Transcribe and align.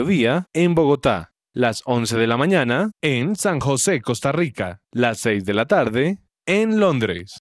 mediodía 0.00 0.48
en 0.54 0.74
Bogotá, 0.74 1.32
las 1.52 1.82
11 1.84 2.16
de 2.16 2.26
la 2.26 2.38
mañana 2.38 2.90
en 3.02 3.36
San 3.36 3.60
José, 3.60 4.00
Costa 4.00 4.32
Rica, 4.32 4.80
las 4.92 5.18
6 5.18 5.44
de 5.44 5.54
la 5.54 5.66
tarde 5.66 6.18
en 6.46 6.80
Londres. 6.80 7.40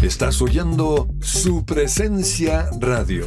Estás 0.00 0.40
oyendo 0.40 1.08
su 1.20 1.64
presencia 1.66 2.70
radio. 2.78 3.26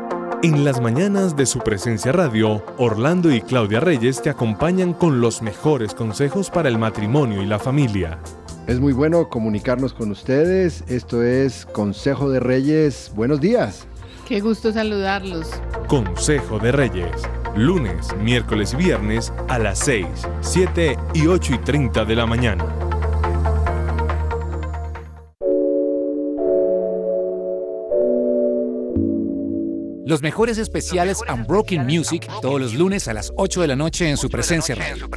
En 0.43 0.65
las 0.65 0.81
mañanas 0.81 1.35
de 1.35 1.45
su 1.45 1.59
presencia 1.59 2.11
radio, 2.11 2.65
Orlando 2.79 3.31
y 3.31 3.41
Claudia 3.41 3.79
Reyes 3.79 4.23
te 4.23 4.31
acompañan 4.31 4.93
con 4.93 5.21
los 5.21 5.43
mejores 5.43 5.93
consejos 5.93 6.49
para 6.49 6.67
el 6.67 6.79
matrimonio 6.79 7.43
y 7.43 7.45
la 7.45 7.59
familia. 7.59 8.17
Es 8.65 8.79
muy 8.79 8.91
bueno 8.91 9.29
comunicarnos 9.29 9.93
con 9.93 10.09
ustedes. 10.09 10.83
Esto 10.87 11.21
es 11.21 11.67
Consejo 11.67 12.31
de 12.31 12.39
Reyes. 12.39 13.11
Buenos 13.15 13.39
días. 13.39 13.85
Qué 14.27 14.39
gusto 14.39 14.73
saludarlos. 14.73 15.47
Consejo 15.87 16.57
de 16.57 16.71
Reyes. 16.71 17.21
Lunes, 17.55 18.07
miércoles 18.17 18.73
y 18.73 18.77
viernes 18.77 19.31
a 19.47 19.59
las 19.59 19.77
6, 19.77 20.07
7 20.41 20.97
y 21.13 21.27
8 21.27 21.53
y 21.53 21.57
30 21.59 22.03
de 22.03 22.15
la 22.15 22.25
mañana. 22.25 22.65
Los 30.11 30.21
mejores 30.21 30.57
especiales 30.57 31.19
Unbroken 31.33 31.85
Music 31.85 32.27
todos 32.41 32.59
los 32.59 32.73
lunes 32.73 33.07
a 33.07 33.13
las 33.13 33.31
8 33.37 33.61
de 33.61 33.67
la 33.67 33.77
noche 33.77 34.09
en 34.09 34.17
su 34.17 34.29
presencia 34.29 34.75
radio. 34.75 35.07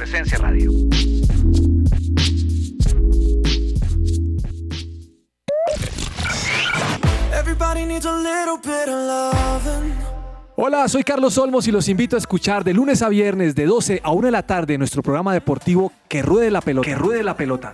Hola, 10.55 10.87
soy 10.87 11.03
Carlos 11.03 11.37
Olmos 11.39 11.67
y 11.67 11.73
los 11.73 11.89
invito 11.89 12.15
a 12.15 12.19
escuchar 12.19 12.63
de 12.63 12.73
lunes 12.73 13.01
a 13.01 13.09
viernes 13.09 13.53
de 13.53 13.65
12 13.65 13.99
a 14.01 14.11
1 14.11 14.27
de 14.27 14.31
la 14.31 14.43
tarde 14.47 14.77
nuestro 14.77 15.03
programa 15.03 15.33
deportivo 15.33 15.91
Que 16.07 16.21
Ruede 16.21 16.49
la 16.49 16.61
Pelota. 16.61 16.87
Que 16.87 16.95
Ruede 16.95 17.21
la 17.21 17.35
Pelota. 17.35 17.73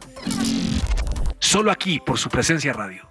Solo 1.38 1.69
aquí 1.69 2.00
por 2.03 2.18
su 2.18 2.29
presencia 2.29 2.74
radio. 2.74 3.10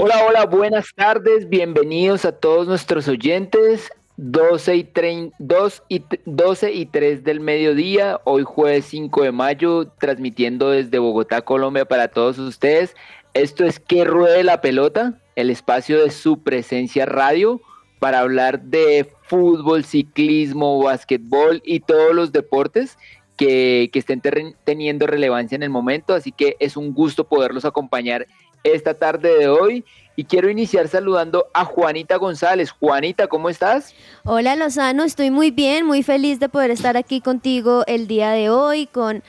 Hola, 0.00 0.24
hola, 0.24 0.46
buenas 0.46 0.94
tardes, 0.94 1.48
bienvenidos 1.48 2.24
a 2.24 2.30
todos 2.30 2.68
nuestros 2.68 3.08
oyentes. 3.08 3.90
12 4.16 4.76
y, 4.76 4.84
3, 4.84 5.32
2 5.40 5.82
y 5.88 6.04
12 6.24 6.72
y 6.72 6.86
3 6.86 7.24
del 7.24 7.40
mediodía, 7.40 8.20
hoy 8.22 8.44
jueves 8.44 8.84
5 8.84 9.24
de 9.24 9.32
mayo, 9.32 9.88
transmitiendo 9.98 10.70
desde 10.70 11.00
Bogotá, 11.00 11.42
Colombia 11.42 11.84
para 11.84 12.06
todos 12.06 12.38
ustedes. 12.38 12.94
Esto 13.34 13.64
es 13.64 13.80
Que 13.80 14.04
Ruede 14.04 14.44
la 14.44 14.60
Pelota, 14.60 15.18
el 15.34 15.50
espacio 15.50 16.00
de 16.00 16.12
su 16.12 16.44
presencia 16.44 17.04
radio 17.04 17.60
para 17.98 18.20
hablar 18.20 18.60
de 18.60 19.10
fútbol, 19.22 19.84
ciclismo, 19.84 20.80
básquetbol 20.80 21.60
y 21.64 21.80
todos 21.80 22.14
los 22.14 22.30
deportes 22.30 22.96
que, 23.36 23.90
que 23.92 23.98
estén 23.98 24.22
teniendo 24.62 25.08
relevancia 25.08 25.56
en 25.56 25.64
el 25.64 25.70
momento. 25.70 26.14
Así 26.14 26.30
que 26.30 26.56
es 26.60 26.76
un 26.76 26.94
gusto 26.94 27.24
poderlos 27.24 27.64
acompañar 27.64 28.28
esta 28.64 28.94
tarde 28.94 29.38
de 29.38 29.48
hoy. 29.48 29.84
Y 30.16 30.24
quiero 30.24 30.50
iniciar 30.50 30.88
saludando 30.88 31.46
a 31.54 31.64
Juanita 31.64 32.16
González. 32.16 32.72
Juanita, 32.72 33.28
¿cómo 33.28 33.48
estás? 33.48 33.94
Hola 34.24 34.56
Lozano, 34.56 35.04
estoy 35.04 35.30
muy 35.30 35.52
bien, 35.52 35.86
muy 35.86 36.02
feliz 36.02 36.40
de 36.40 36.48
poder 36.48 36.72
estar 36.72 36.96
aquí 36.96 37.20
contigo 37.20 37.84
el 37.86 38.08
día 38.08 38.30
de 38.32 38.50
hoy, 38.50 38.86
con 38.86 39.22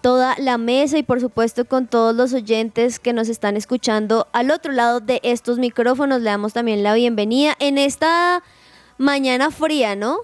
toda 0.00 0.36
la 0.38 0.56
mesa 0.56 0.96
y 0.96 1.02
por 1.02 1.20
supuesto 1.20 1.64
con 1.64 1.88
todos 1.88 2.14
los 2.14 2.34
oyentes 2.34 3.00
que 3.00 3.12
nos 3.12 3.28
están 3.28 3.56
escuchando 3.56 4.28
al 4.32 4.52
otro 4.52 4.70
lado 4.70 5.00
de 5.00 5.20
estos 5.24 5.58
micrófonos. 5.58 6.20
Le 6.20 6.30
damos 6.30 6.52
también 6.52 6.84
la 6.84 6.94
bienvenida 6.94 7.56
en 7.58 7.76
esta 7.76 8.44
mañana 8.96 9.50
fría, 9.50 9.96
¿no? 9.96 10.20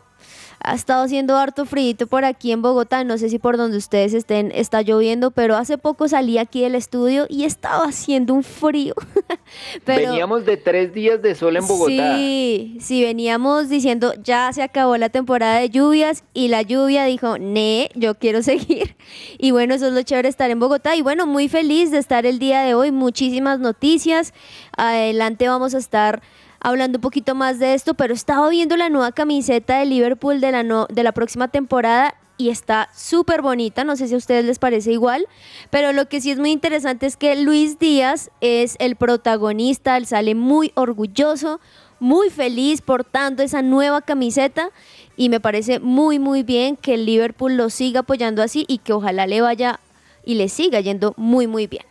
Ha 0.65 0.75
estado 0.75 1.05
haciendo 1.05 1.37
harto 1.37 1.67
frío 1.67 1.85
por 2.09 2.25
aquí 2.25 2.51
en 2.51 2.63
Bogotá. 2.63 3.05
No 3.05 3.19
sé 3.19 3.29
si 3.29 3.39
por 3.39 3.59
donde 3.59 3.77
ustedes 3.77 4.15
estén 4.15 4.51
está 4.55 4.81
lloviendo, 4.81 5.31
pero 5.31 5.57
hace 5.57 5.77
poco 5.77 6.09
salí 6.09 6.39
aquí 6.39 6.63
del 6.63 6.75
estudio 6.75 7.27
y 7.29 7.45
estaba 7.45 7.85
haciendo 7.85 8.33
un 8.33 8.43
frío. 8.43 8.95
veníamos 9.87 10.47
de 10.47 10.57
tres 10.57 10.95
días 10.95 11.21
de 11.21 11.35
sol 11.35 11.57
en 11.57 11.67
Bogotá. 11.67 12.17
Sí, 12.17 12.79
sí, 12.81 13.03
veníamos 13.03 13.69
diciendo 13.69 14.15
ya 14.23 14.51
se 14.55 14.63
acabó 14.63 14.97
la 14.97 15.11
temporada 15.11 15.59
de 15.59 15.69
lluvias 15.69 16.25
y 16.33 16.49
la 16.49 16.63
lluvia 16.63 17.05
dijo, 17.05 17.39
ne, 17.39 17.91
yo 17.95 18.15
quiero 18.15 18.43
seguir. 18.43 18.97
Y 19.39 19.51
bueno, 19.51 19.75
eso 19.75 19.89
es 19.89 19.93
lo 19.93 20.03
chévere 20.03 20.31
estar 20.31 20.51
en 20.51 20.61
Bogotá. 20.61 20.97
Y 20.97 21.03
bueno, 21.03 21.27
muy 21.27 21.49
feliz 21.49 21.91
de 21.91 21.99
estar 21.99 22.25
el 22.25 22.39
día 22.39 22.63
de 22.63 22.75
hoy. 22.75 22.91
Muchísimas 22.91 23.61
noticias. 23.61 24.33
Adelante 24.77 25.47
vamos 25.47 25.75
a 25.75 25.79
estar 25.79 26.23
hablando 26.65 26.97
un 26.97 27.03
poquito 27.03 27.35
más 27.35 27.59
de 27.59 27.75
esto, 27.75 27.93
pero 27.93 28.15
estaba 28.15 28.49
viendo 28.49 28.77
la 28.77 28.89
nueva 28.89 29.13
camiseta 29.13 29.79
de 29.79 29.85
Liverpool 29.85 30.41
de 30.41 30.51
la, 30.51 30.87
de 30.89 31.03
la 31.03 31.13
próxima 31.13 31.49
temporada 31.49 32.15
y 32.39 32.49
está 32.49 32.89
súper 32.97 33.43
bonita, 33.43 33.85
no 33.85 33.97
sé 33.97 34.09
si 34.09 34.15
a 34.15 34.17
ustedes 34.17 34.47
les 34.47 34.59
parece 34.59 34.91
igual, 34.91 35.29
pero 35.71 35.93
lo 35.93 36.09
que 36.09 36.23
sí 36.23 36.31
es 36.31 36.39
muy 36.39 36.51
interesante 36.53 37.05
es 37.05 37.19
que 37.19 37.37
Luis 37.37 37.79
Díaz 37.79 38.31
es 38.41 38.77
el 38.81 38.97
protagonista, 38.97 39.99
él 39.99 40.07
sale 40.07 40.35
muy 40.35 40.73
orgulloso, 40.75 41.61
muy 42.01 42.31
feliz 42.31 42.81
portando 42.81 43.43
esa 43.43 43.61
nueva 43.61 44.01
camiseta 44.01 44.71
y 45.19 45.29
me 45.29 45.41
parece 45.41 45.81
muy 45.81 46.19
muy 46.19 46.43
bien 46.43 46.77
que 46.77 46.95
el 46.95 47.05
Liverpool 47.05 47.57
lo 47.57 47.69
siga 47.69 48.01
apoyando 48.01 48.43
así 48.43 48.65
y 48.69 48.79
que 48.79 48.95
ojalá 48.95 49.27
le 49.27 49.43
vaya 49.43 49.81
y 50.25 50.35
le 50.35 50.49
siga 50.49 50.81
yendo 50.81 51.13
muy 51.19 51.47
muy 51.47 51.67
bien. 51.67 51.85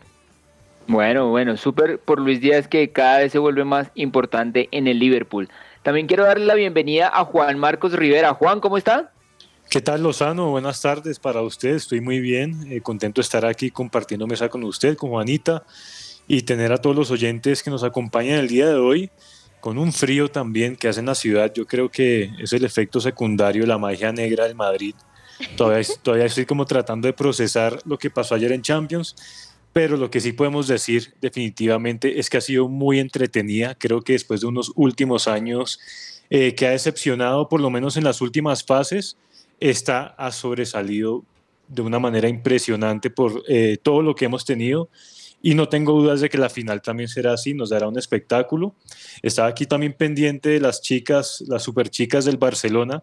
Bueno, 0.86 1.30
bueno, 1.30 1.56
súper 1.56 1.98
por 1.98 2.20
Luis 2.20 2.40
Díaz 2.40 2.68
que 2.68 2.90
cada 2.90 3.18
vez 3.18 3.32
se 3.32 3.38
vuelve 3.38 3.64
más 3.64 3.90
importante 3.94 4.68
en 4.70 4.86
el 4.86 4.98
Liverpool. 4.98 5.48
También 5.82 6.06
quiero 6.06 6.24
darle 6.24 6.44
la 6.44 6.54
bienvenida 6.54 7.10
a 7.12 7.24
Juan 7.24 7.58
Marcos 7.58 7.92
Rivera. 7.92 8.34
Juan, 8.34 8.60
¿cómo 8.60 8.76
está? 8.76 9.12
¿Qué 9.70 9.80
tal, 9.80 10.02
Lozano? 10.02 10.50
Buenas 10.50 10.80
tardes 10.80 11.18
para 11.18 11.40
usted. 11.40 11.74
Estoy 11.74 12.00
muy 12.00 12.20
bien, 12.20 12.70
eh, 12.70 12.80
contento 12.80 13.20
de 13.20 13.24
estar 13.24 13.44
aquí 13.44 13.70
compartiendo 13.70 14.26
mesa 14.26 14.48
con 14.48 14.62
usted, 14.64 14.96
con 14.96 15.10
Juanita. 15.10 15.62
y 16.26 16.40
tener 16.40 16.72
a 16.72 16.78
todos 16.78 16.96
los 16.96 17.10
oyentes 17.10 17.62
que 17.62 17.68
nos 17.68 17.84
acompañan 17.84 18.38
el 18.38 18.48
día 18.48 18.66
de 18.66 18.76
hoy 18.76 19.10
con 19.60 19.76
un 19.76 19.92
frío 19.92 20.30
también 20.30 20.76
que 20.76 20.88
hace 20.88 21.00
en 21.00 21.06
la 21.06 21.14
ciudad. 21.14 21.52
Yo 21.54 21.66
creo 21.66 21.90
que 21.90 22.30
es 22.38 22.52
el 22.54 22.64
efecto 22.64 23.00
secundario, 23.00 23.66
la 23.66 23.76
magia 23.76 24.12
negra 24.12 24.44
del 24.44 24.54
Madrid. 24.54 24.94
Todavía 25.56 26.26
estoy 26.26 26.46
como 26.46 26.64
tratando 26.66 27.06
de 27.06 27.12
procesar 27.12 27.78
lo 27.84 27.98
que 27.98 28.10
pasó 28.10 28.34
ayer 28.34 28.52
en 28.52 28.62
Champions, 28.62 29.16
pero 29.74 29.96
lo 29.96 30.08
que 30.08 30.20
sí 30.20 30.32
podemos 30.32 30.68
decir 30.68 31.14
definitivamente 31.20 32.20
es 32.20 32.30
que 32.30 32.36
ha 32.36 32.40
sido 32.40 32.68
muy 32.68 33.00
entretenida. 33.00 33.74
Creo 33.74 34.02
que 34.02 34.12
después 34.12 34.40
de 34.40 34.46
unos 34.46 34.70
últimos 34.76 35.26
años 35.26 35.80
eh, 36.30 36.54
que 36.54 36.68
ha 36.68 36.70
decepcionado, 36.70 37.48
por 37.48 37.60
lo 37.60 37.70
menos 37.70 37.96
en 37.96 38.04
las 38.04 38.20
últimas 38.20 38.64
fases, 38.64 39.16
esta 39.58 40.14
ha 40.16 40.30
sobresalido 40.30 41.24
de 41.66 41.82
una 41.82 41.98
manera 41.98 42.28
impresionante 42.28 43.10
por 43.10 43.42
eh, 43.48 43.76
todo 43.82 44.00
lo 44.00 44.14
que 44.14 44.26
hemos 44.26 44.44
tenido 44.44 44.90
y 45.42 45.56
no 45.56 45.68
tengo 45.68 45.92
dudas 46.00 46.20
de 46.20 46.30
que 46.30 46.38
la 46.38 46.50
final 46.50 46.80
también 46.80 47.08
será 47.08 47.32
así, 47.32 47.52
nos 47.52 47.70
dará 47.70 47.88
un 47.88 47.98
espectáculo. 47.98 48.76
Estaba 49.22 49.48
aquí 49.48 49.66
también 49.66 49.94
pendiente 49.94 50.50
de 50.50 50.60
las 50.60 50.82
chicas, 50.82 51.42
las 51.48 51.64
super 51.64 51.90
chicas 51.90 52.24
del 52.24 52.36
Barcelona, 52.36 53.02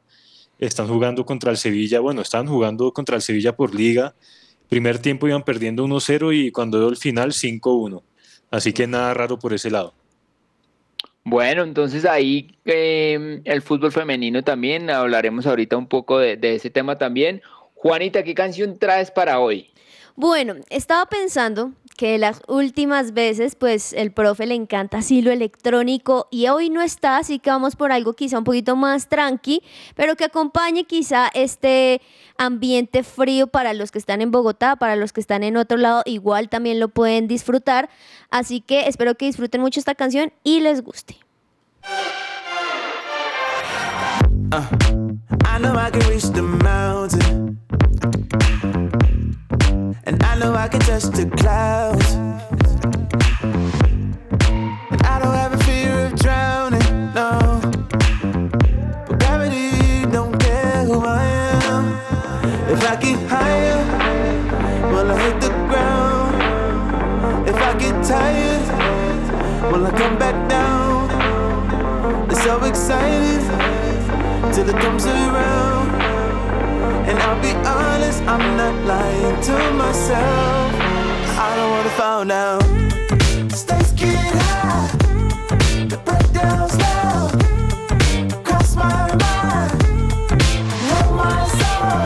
están 0.58 0.88
jugando 0.88 1.26
contra 1.26 1.52
el 1.52 1.58
Sevilla, 1.58 2.00
bueno, 2.00 2.22
están 2.22 2.48
jugando 2.48 2.94
contra 2.94 3.18
el 3.18 3.22
Sevilla 3.22 3.58
por 3.58 3.76
liga, 3.76 4.16
primer 4.72 5.00
tiempo 5.00 5.28
iban 5.28 5.44
perdiendo 5.44 5.86
1-0 5.86 6.34
y 6.34 6.50
cuando 6.50 6.80
dio 6.80 6.88
el 6.88 6.96
final 6.96 7.34
5-1, 7.34 8.04
así 8.52 8.72
que 8.72 8.88
nada 8.88 9.14
raro 9.14 9.38
por 9.38 9.52
ese 9.54 9.70
lado. 9.70 9.94
Bueno, 11.26 11.64
entonces 11.64 12.06
ahí 12.06 12.56
em, 12.64 13.42
el 13.44 13.62
fútbol 13.62 13.92
femenino 13.92 14.46
también, 14.46 14.90
hablaremos 14.90 15.46
ahorita 15.46 15.76
un 15.76 15.88
poco 15.88 16.20
de, 16.20 16.38
de 16.38 16.56
ese 16.56 16.70
tema 16.70 16.98
también. 16.98 17.42
Juanita, 17.74 18.24
¿qué 18.24 18.34
canción 18.34 18.80
traes 18.80 19.12
para 19.12 19.40
hoy? 19.40 19.71
Bueno, 20.16 20.56
estaba 20.70 21.06
pensando 21.06 21.72
que 21.98 22.18
las 22.18 22.42
últimas 22.48 23.14
veces 23.14 23.56
pues 23.56 23.94
el 23.94 24.12
profe 24.12 24.46
le 24.46 24.56
encanta 24.56 24.98
así 24.98 25.22
lo 25.22 25.32
electrónico 25.32 26.28
y 26.32 26.48
hoy 26.48 26.70
no 26.70 26.82
está, 26.82 27.18
así 27.18 27.40
que 27.40 27.50
vamos 27.50 27.76
por 27.76 27.92
algo 27.92 28.14
quizá 28.14 28.38
un 28.38 28.44
poquito 28.44 28.76
más 28.76 29.08
tranqui, 29.08 29.62
pero 29.96 30.16
que 30.16 30.26
acompañe 30.26 30.86
quizá 30.86 31.30
este 31.34 32.02
ambiente 32.38 33.04
frío 33.04 33.48
para 33.48 33.74
los 33.74 33.92
que 33.92 34.00
están 34.00 34.22
en 34.22 34.32
Bogotá, 34.32 34.76
para 34.76 34.96
los 34.96 35.14
que 35.14 35.22
están 35.22 35.44
en 35.44 35.58
otro 35.58 35.78
lado, 35.78 36.02
igual 36.06 36.50
también 36.50 36.80
lo 36.80 36.90
pueden 36.90 37.28
disfrutar, 37.28 37.90
así 38.32 38.62
que 38.62 38.88
espero 38.88 39.16
que 39.16 39.26
disfruten 39.26 39.62
mucho 39.62 39.80
esta 39.80 39.96
canción 39.96 40.34
y 40.44 40.60
les 40.62 40.82
guste. 40.82 41.18
Mountain. 46.64 47.58
And 50.04 50.24
I 50.24 50.36
know 50.40 50.56
I 50.56 50.68
can 50.68 50.80
touch 50.80 51.04
the 51.04 51.30
clouds. 51.38 52.14
And 54.92 55.02
I 55.04 55.20
don't 55.20 55.36
have 55.36 55.54
a 55.54 55.64
fear 55.64 56.06
of 56.08 56.16
drowning, 56.20 57.14
no. 57.14 57.62
But 59.08 59.20
gravity 59.20 60.06
don't 60.12 60.38
care 60.40 60.86
who 60.86 61.02
I 61.06 61.24
am. 61.24 61.94
If 62.72 62.84
I 62.84 62.96
get 62.96 63.20
higher, 63.30 63.80
will 64.92 65.12
I 65.12 65.20
hit 65.22 65.40
the 65.42 65.50
ground? 65.70 66.36
If 67.48 67.56
I 67.56 67.74
get 67.78 68.04
tired, 68.04 69.72
will 69.72 69.86
I 69.86 69.92
come 69.92 70.18
back 70.18 70.50
down? 70.50 71.10
It's 72.32 72.44
so 72.44 72.64
excited 72.64 73.42
till 74.54 74.68
it 74.68 74.82
comes 74.82 75.06
around. 75.06 76.01
And 77.12 77.20
I'll 77.20 77.42
be 77.42 77.52
honest, 77.68 78.22
I'm 78.22 78.56
not 78.56 78.74
lying 78.86 79.42
to 79.42 79.72
myself. 79.74 80.74
I 81.38 81.56
don't 81.58 81.72
wanna 81.72 81.90
fall 81.90 82.24
down. 82.24 82.62
Stakes 83.50 83.92
get 83.92 84.16
high, 84.16 84.88
the 85.92 85.98
breakdown 86.06 86.70
slow. 86.70 87.28
Cross 88.46 88.76
my 88.78 89.14
mind, 89.24 89.74
my 91.22 91.40
soul. 91.60 92.00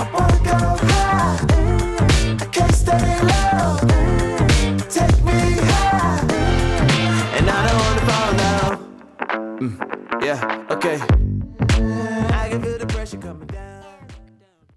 I 0.00 0.04
wanna 0.14 0.40
go 0.48 0.58
high, 0.88 1.36
I 2.40 2.46
can't 2.56 2.74
stay 2.74 3.20
low. 3.32 3.76
Take 4.88 5.18
me 5.28 5.40
high, 5.72 6.24
and 7.36 7.50
I 7.50 7.60
don't 7.66 7.80
wanna 7.84 8.04
fall 8.10 8.32
down. 8.44 8.72
Mm, 9.60 9.72
yeah, 10.24 10.40
okay. 10.70 11.29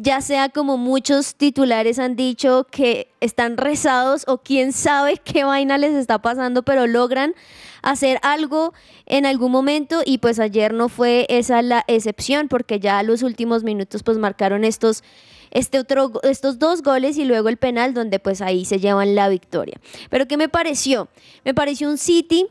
ya 0.02 0.20
sea 0.20 0.48
como 0.48 0.78
muchos 0.78 1.36
titulares 1.36 2.00
han 2.00 2.16
dicho 2.16 2.66
que 2.70 3.08
están 3.20 3.56
rezados 3.56 4.24
o 4.26 4.38
quién 4.38 4.72
sabe 4.72 5.16
qué 5.18 5.44
vaina 5.44 5.78
les 5.78 5.94
está 5.94 6.20
pasando, 6.20 6.64
pero 6.64 6.88
logran 6.88 7.34
hacer 7.82 8.18
algo 8.22 8.74
en 9.06 9.26
algún 9.26 9.52
momento 9.52 10.02
y 10.04 10.18
pues 10.18 10.40
ayer 10.40 10.74
no 10.74 10.88
fue 10.88 11.26
esa 11.28 11.62
la 11.62 11.84
excepción 11.86 12.48
porque 12.48 12.80
ya 12.80 13.02
los 13.04 13.22
últimos 13.22 13.62
minutos 13.62 14.02
pues 14.02 14.18
marcaron 14.18 14.64
estos 14.64 15.04
este 15.52 15.78
otro, 15.78 16.12
estos 16.24 16.58
dos 16.58 16.82
goles 16.82 17.16
y 17.16 17.24
luego 17.24 17.48
el 17.48 17.56
penal 17.56 17.94
donde 17.94 18.18
pues 18.18 18.40
ahí 18.40 18.64
se 18.64 18.80
llevan 18.80 19.14
la 19.14 19.28
victoria. 19.28 19.78
Pero 20.10 20.26
¿qué 20.26 20.36
me 20.36 20.48
pareció? 20.48 21.08
Me 21.44 21.54
pareció 21.54 21.88
un 21.88 21.98
City 21.98 22.46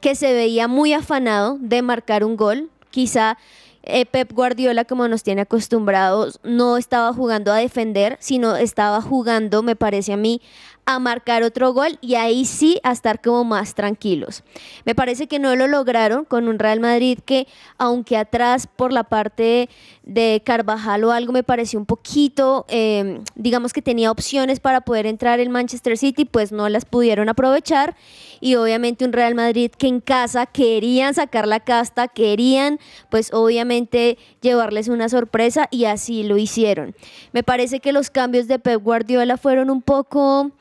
que 0.00 0.14
se 0.14 0.32
veía 0.32 0.68
muy 0.68 0.92
afanado 0.92 1.56
de 1.58 1.82
marcar 1.82 2.22
un 2.22 2.36
gol. 2.36 2.70
Quizá 2.90 3.38
eh, 3.88 4.06
Pep 4.06 4.32
Guardiola, 4.32 4.84
como 4.84 5.08
nos 5.08 5.22
tiene 5.22 5.40
acostumbrados, 5.42 6.38
no 6.44 6.76
estaba 6.76 7.12
jugando 7.12 7.52
a 7.52 7.56
defender, 7.56 8.16
sino 8.20 8.54
estaba 8.56 9.00
jugando, 9.00 9.62
me 9.62 9.76
parece 9.76 10.12
a 10.12 10.16
mí, 10.16 10.40
a 10.88 10.98
marcar 10.98 11.42
otro 11.42 11.74
gol 11.74 11.98
y 12.00 12.14
ahí 12.14 12.46
sí 12.46 12.80
a 12.82 12.92
estar 12.92 13.20
como 13.20 13.44
más 13.44 13.74
tranquilos. 13.74 14.42
Me 14.86 14.94
parece 14.94 15.26
que 15.26 15.38
no 15.38 15.54
lo 15.54 15.66
lograron 15.66 16.24
con 16.24 16.48
un 16.48 16.58
Real 16.58 16.80
Madrid 16.80 17.18
que, 17.24 17.46
aunque 17.76 18.16
atrás 18.16 18.66
por 18.66 18.92
la 18.92 19.04
parte 19.04 19.68
de 20.08 20.42
Carvajal 20.44 21.04
o 21.04 21.12
algo 21.12 21.32
me 21.32 21.42
pareció 21.42 21.78
un 21.78 21.84
poquito, 21.84 22.64
eh, 22.68 23.20
digamos 23.34 23.74
que 23.74 23.82
tenía 23.82 24.10
opciones 24.10 24.58
para 24.58 24.80
poder 24.80 25.04
entrar 25.04 25.38
el 25.38 25.50
Manchester 25.50 25.98
City, 25.98 26.24
pues 26.24 26.50
no 26.50 26.70
las 26.70 26.86
pudieron 26.86 27.28
aprovechar 27.28 27.94
y 28.40 28.54
obviamente 28.54 29.04
un 29.04 29.12
Real 29.12 29.34
Madrid 29.34 29.70
que 29.70 29.86
en 29.86 30.00
casa 30.00 30.46
querían 30.46 31.12
sacar 31.12 31.46
la 31.46 31.60
casta, 31.60 32.08
querían 32.08 32.80
pues 33.10 33.34
obviamente 33.34 34.16
llevarles 34.40 34.88
una 34.88 35.10
sorpresa 35.10 35.68
y 35.70 35.84
así 35.84 36.22
lo 36.22 36.38
hicieron. 36.38 36.94
Me 37.32 37.42
parece 37.42 37.80
que 37.80 37.92
los 37.92 38.08
cambios 38.08 38.48
de 38.48 38.58
Pep 38.58 38.82
Guardiola 38.82 39.36
fueron 39.36 39.68
un 39.68 39.82
poco 39.82 40.52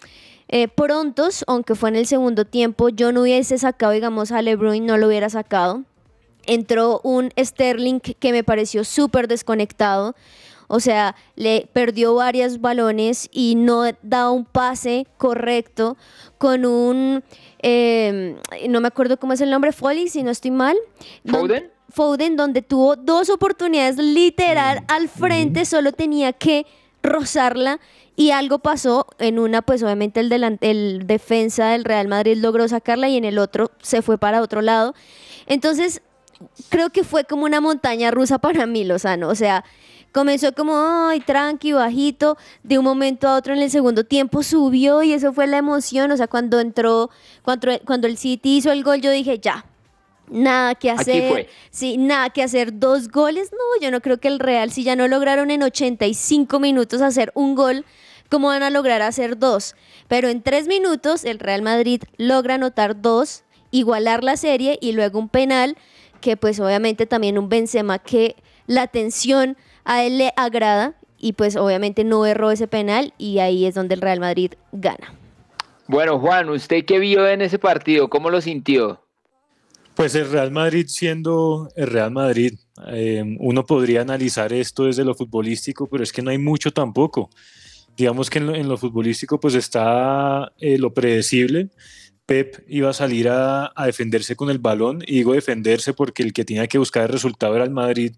eh, 0.49 0.67
prontos, 0.67 1.45
aunque 1.47 1.73
fue 1.73 1.87
en 1.87 1.95
el 1.95 2.05
segundo 2.05 2.43
tiempo. 2.43 2.89
Yo 2.89 3.13
no 3.13 3.21
hubiese 3.21 3.57
sacado, 3.57 3.93
digamos, 3.93 4.33
a 4.33 4.41
LeBron, 4.41 4.85
no 4.85 4.97
lo 4.97 5.07
hubiera 5.07 5.29
sacado. 5.29 5.83
Entró 6.47 6.99
un 7.03 7.31
Sterling 7.37 7.99
que 7.99 8.31
me 8.31 8.43
pareció 8.43 8.83
súper 8.83 9.27
desconectado. 9.27 10.15
O 10.69 10.81
sea, 10.81 11.15
le 11.35 11.69
perdió 11.71 12.15
varios 12.15 12.59
balones 12.59 13.29
y 13.31 13.55
no 13.55 13.83
da 14.01 14.31
un 14.31 14.43
pase 14.43 15.07
correcto 15.17 15.95
con 16.37 16.65
un, 16.65 17.23
eh, 17.61 18.35
no 18.67 18.81
me 18.81 18.87
acuerdo 18.89 19.17
cómo 19.17 19.31
es 19.31 19.39
el 19.39 19.49
nombre, 19.49 19.71
Foley, 19.71 20.09
si 20.09 20.23
no 20.23 20.31
estoy 20.31 20.51
mal. 20.51 20.75
¿Foden? 21.25 21.71
Foden, 21.89 22.35
donde 22.35 22.61
tuvo 22.61 22.97
dos 22.97 23.29
oportunidades 23.29 23.95
literal 23.97 24.83
al 24.89 25.07
frente, 25.07 25.63
solo 25.63 25.93
tenía 25.93 26.33
que 26.33 26.65
rozarla 27.01 27.79
y 28.17 28.31
algo 28.31 28.59
pasó 28.59 29.07
en 29.19 29.39
una, 29.39 29.61
pues 29.61 29.81
obviamente 29.83 30.19
el, 30.19 30.29
delan- 30.29 30.57
el 30.59 31.07
defensa 31.07 31.69
del 31.69 31.85
Real 31.85 32.09
Madrid 32.09 32.35
logró 32.37 32.67
sacarla 32.67 33.07
y 33.07 33.15
en 33.15 33.23
el 33.23 33.37
otro 33.39 33.71
se 33.81 34.01
fue 34.01 34.17
para 34.17 34.41
otro 34.41 34.61
lado. 34.61 34.93
Entonces, 35.45 36.01
creo 36.69 36.89
que 36.89 37.03
fue 37.03 37.23
como 37.23 37.45
una 37.45 37.61
montaña 37.61 38.11
rusa 38.11 38.37
para 38.39 38.65
mí, 38.65 38.83
Lozano. 38.83 39.29
O 39.29 39.35
sea, 39.35 39.63
comenzó 40.11 40.53
como, 40.53 40.73
ay, 40.75 41.19
tranqui, 41.19 41.73
bajito, 41.73 42.37
de 42.63 42.77
un 42.79 42.85
momento 42.85 43.27
a 43.27 43.35
otro 43.35 43.53
en 43.53 43.61
el 43.61 43.71
segundo 43.71 44.03
tiempo 44.03 44.43
subió 44.43 45.03
y 45.03 45.13
eso 45.13 45.33
fue 45.33 45.47
la 45.47 45.57
emoción. 45.57 46.11
O 46.11 46.17
sea, 46.17 46.27
cuando 46.27 46.59
entró, 46.59 47.09
cuando, 47.43 47.67
cuando 47.85 48.07
el 48.07 48.17
City 48.17 48.57
hizo 48.57 48.71
el 48.71 48.83
gol, 48.83 49.01
yo 49.01 49.11
dije, 49.11 49.39
ya, 49.39 49.65
nada 50.29 50.75
que 50.75 50.91
hacer. 50.91 51.31
fue. 51.31 51.49
Sí, 51.69 51.97
nada 51.97 52.29
que 52.29 52.43
hacer. 52.43 52.79
Dos 52.79 53.09
goles, 53.09 53.51
no, 53.51 53.81
yo 53.81 53.91
no 53.91 54.01
creo 54.01 54.19
que 54.19 54.27
el 54.27 54.39
Real, 54.39 54.71
si 54.71 54.83
ya 54.83 54.95
no 54.95 55.07
lograron 55.07 55.51
en 55.51 55.63
85 55.63 56.59
minutos 56.59 57.01
hacer 57.01 57.31
un 57.35 57.55
gol, 57.55 57.85
¿cómo 58.29 58.47
van 58.47 58.63
a 58.63 58.69
lograr 58.69 59.01
hacer 59.01 59.37
dos? 59.37 59.75
Pero 60.07 60.29
en 60.29 60.41
tres 60.41 60.67
minutos 60.67 61.25
el 61.25 61.39
Real 61.39 61.61
Madrid 61.61 62.01
logra 62.17 62.55
anotar 62.55 63.01
dos, 63.01 63.43
igualar 63.71 64.23
la 64.23 64.37
serie 64.37 64.77
y 64.81 64.93
luego 64.93 65.19
un 65.19 65.29
penal 65.29 65.77
que 66.17 66.37
pues 66.37 66.59
obviamente 66.59 67.05
también 67.05 67.37
un 67.37 67.49
Benzema 67.49 67.99
que 67.99 68.35
la 68.65 68.87
tensión 68.87 69.57
a 69.85 70.03
él 70.03 70.17
le 70.17 70.33
agrada 70.35 70.95
y 71.17 71.33
pues 71.33 71.55
obviamente 71.55 72.03
no 72.03 72.25
erró 72.25 72.51
ese 72.51 72.67
penal 72.67 73.13
y 73.17 73.39
ahí 73.39 73.65
es 73.65 73.75
donde 73.75 73.95
el 73.95 74.01
Real 74.01 74.19
Madrid 74.19 74.53
gana. 74.71 75.13
Bueno, 75.87 76.19
Juan, 76.19 76.49
¿usted 76.49 76.83
qué 76.85 76.99
vio 76.99 77.27
en 77.27 77.41
ese 77.41 77.59
partido? 77.59 78.09
¿Cómo 78.09 78.29
lo 78.29 78.41
sintió? 78.41 79.01
Pues 79.95 80.13
el 80.15 80.29
Real 80.29 80.51
Madrid 80.51 80.85
siendo 80.89 81.69
el 81.75 81.87
Real 81.87 82.11
Madrid, 82.11 82.53
eh, 82.87 83.23
uno 83.39 83.65
podría 83.65 84.01
analizar 84.01 84.53
esto 84.53 84.83
desde 84.83 85.03
lo 85.03 85.15
futbolístico, 85.15 85.87
pero 85.87 86.03
es 86.03 86.11
que 86.11 86.21
no 86.21 86.29
hay 86.29 86.37
mucho 86.37 86.71
tampoco. 86.71 87.29
Digamos 87.95 88.29
que 88.29 88.37
en 88.37 88.47
lo, 88.47 88.55
en 88.55 88.67
lo 88.67 88.77
futbolístico 88.77 89.39
pues 89.39 89.55
está 89.55 90.51
eh, 90.59 90.77
lo 90.77 90.93
predecible. 90.93 91.69
Pep 92.27 92.57
iba 92.67 92.89
a 92.89 92.93
salir 92.93 93.29
a, 93.29 93.73
defenderse 93.85 94.35
con 94.35 94.49
el 94.49 94.59
balón, 94.59 95.01
y 95.07 95.15
digo 95.15 95.33
defenderse 95.33 95.93
porque 95.93 96.21
el 96.21 96.33
que 96.33 96.45
tenía 96.45 96.67
que 96.67 96.77
buscar 96.77 97.03
el 97.03 97.09
resultado 97.09 97.55
era 97.55 97.63
el 97.63 97.71
Madrid, 97.71 98.13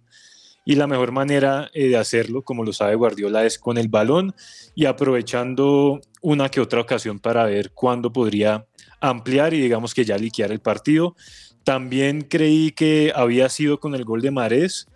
y 0.66 0.76
la 0.76 0.88
mejor 0.88 1.12
manera 1.12 1.70
eh, 1.74 1.88
de 1.88 1.98
hacerlo, 1.98 2.42
como 2.42 2.64
lo 2.64 2.74
sabe 2.74 2.96
Guardiola, 2.96 3.46
es 3.46 3.60
con 3.60 3.78
el 3.78 3.88
balón 3.88 4.36
y 4.76 4.86
aprovechando 4.86 6.02
una 6.22 6.50
que 6.50 6.60
otra 6.60 6.82
ocasión 6.82 7.20
para 7.20 7.46
ver 7.46 7.72
cuándo 7.72 8.12
podría 8.12 8.66
ampliar 9.00 9.54
y 9.54 9.62
digamos 9.62 9.94
que 9.94 10.06
ya 10.06 10.18
liquear 10.18 10.52
el 10.52 10.60
partido. 10.60 11.16
También 11.64 12.22
creí 12.22 12.72
que 12.72 13.14
había 13.16 13.48
sido 13.50 13.80
con 13.80 13.96
el 13.96 14.06
gol 14.06 14.22
de 14.22 14.32
Marés. 14.32 14.88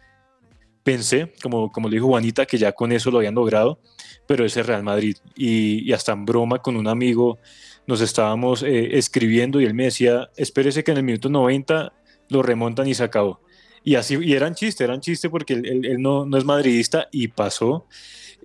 Pensé, 0.83 1.33
como, 1.41 1.71
como 1.71 1.87
le 1.87 1.95
dijo 1.95 2.07
Juanita, 2.07 2.45
que 2.45 2.57
ya 2.57 2.73
con 2.73 2.91
eso 2.91 3.09
lo 3.09 3.19
habían 3.19 3.35
logrado, 3.35 3.79
pero 4.27 4.45
ese 4.45 4.63
Real 4.63 4.83
Madrid. 4.83 5.17
Y 5.35 5.91
hasta 5.93 6.11
en 6.11 6.25
broma 6.25 6.59
con 6.59 6.75
un 6.75 6.87
amigo 6.87 7.39
nos 7.87 8.01
estábamos 8.01 8.63
eh, 8.63 8.97
escribiendo 8.97 9.59
y 9.61 9.65
él 9.65 9.73
me 9.73 9.85
decía, 9.85 10.29
espérese 10.37 10.83
que 10.83 10.91
en 10.91 10.97
el 10.97 11.03
minuto 11.03 11.29
90 11.29 11.93
lo 12.29 12.41
remontan 12.41 12.87
y 12.87 12.93
se 12.93 13.03
acabó. 13.03 13.41
Y 13.83 13.95
así, 13.95 14.17
y 14.21 14.33
eran 14.33 14.55
chiste, 14.55 14.83
eran 14.85 15.01
chiste 15.01 15.29
porque 15.29 15.53
él, 15.53 15.65
él- 15.65 15.85
él 15.85 16.01
no, 16.01 16.25
no 16.25 16.37
es 16.37 16.45
madridista 16.45 17.07
y 17.11 17.27
pasó. 17.29 17.85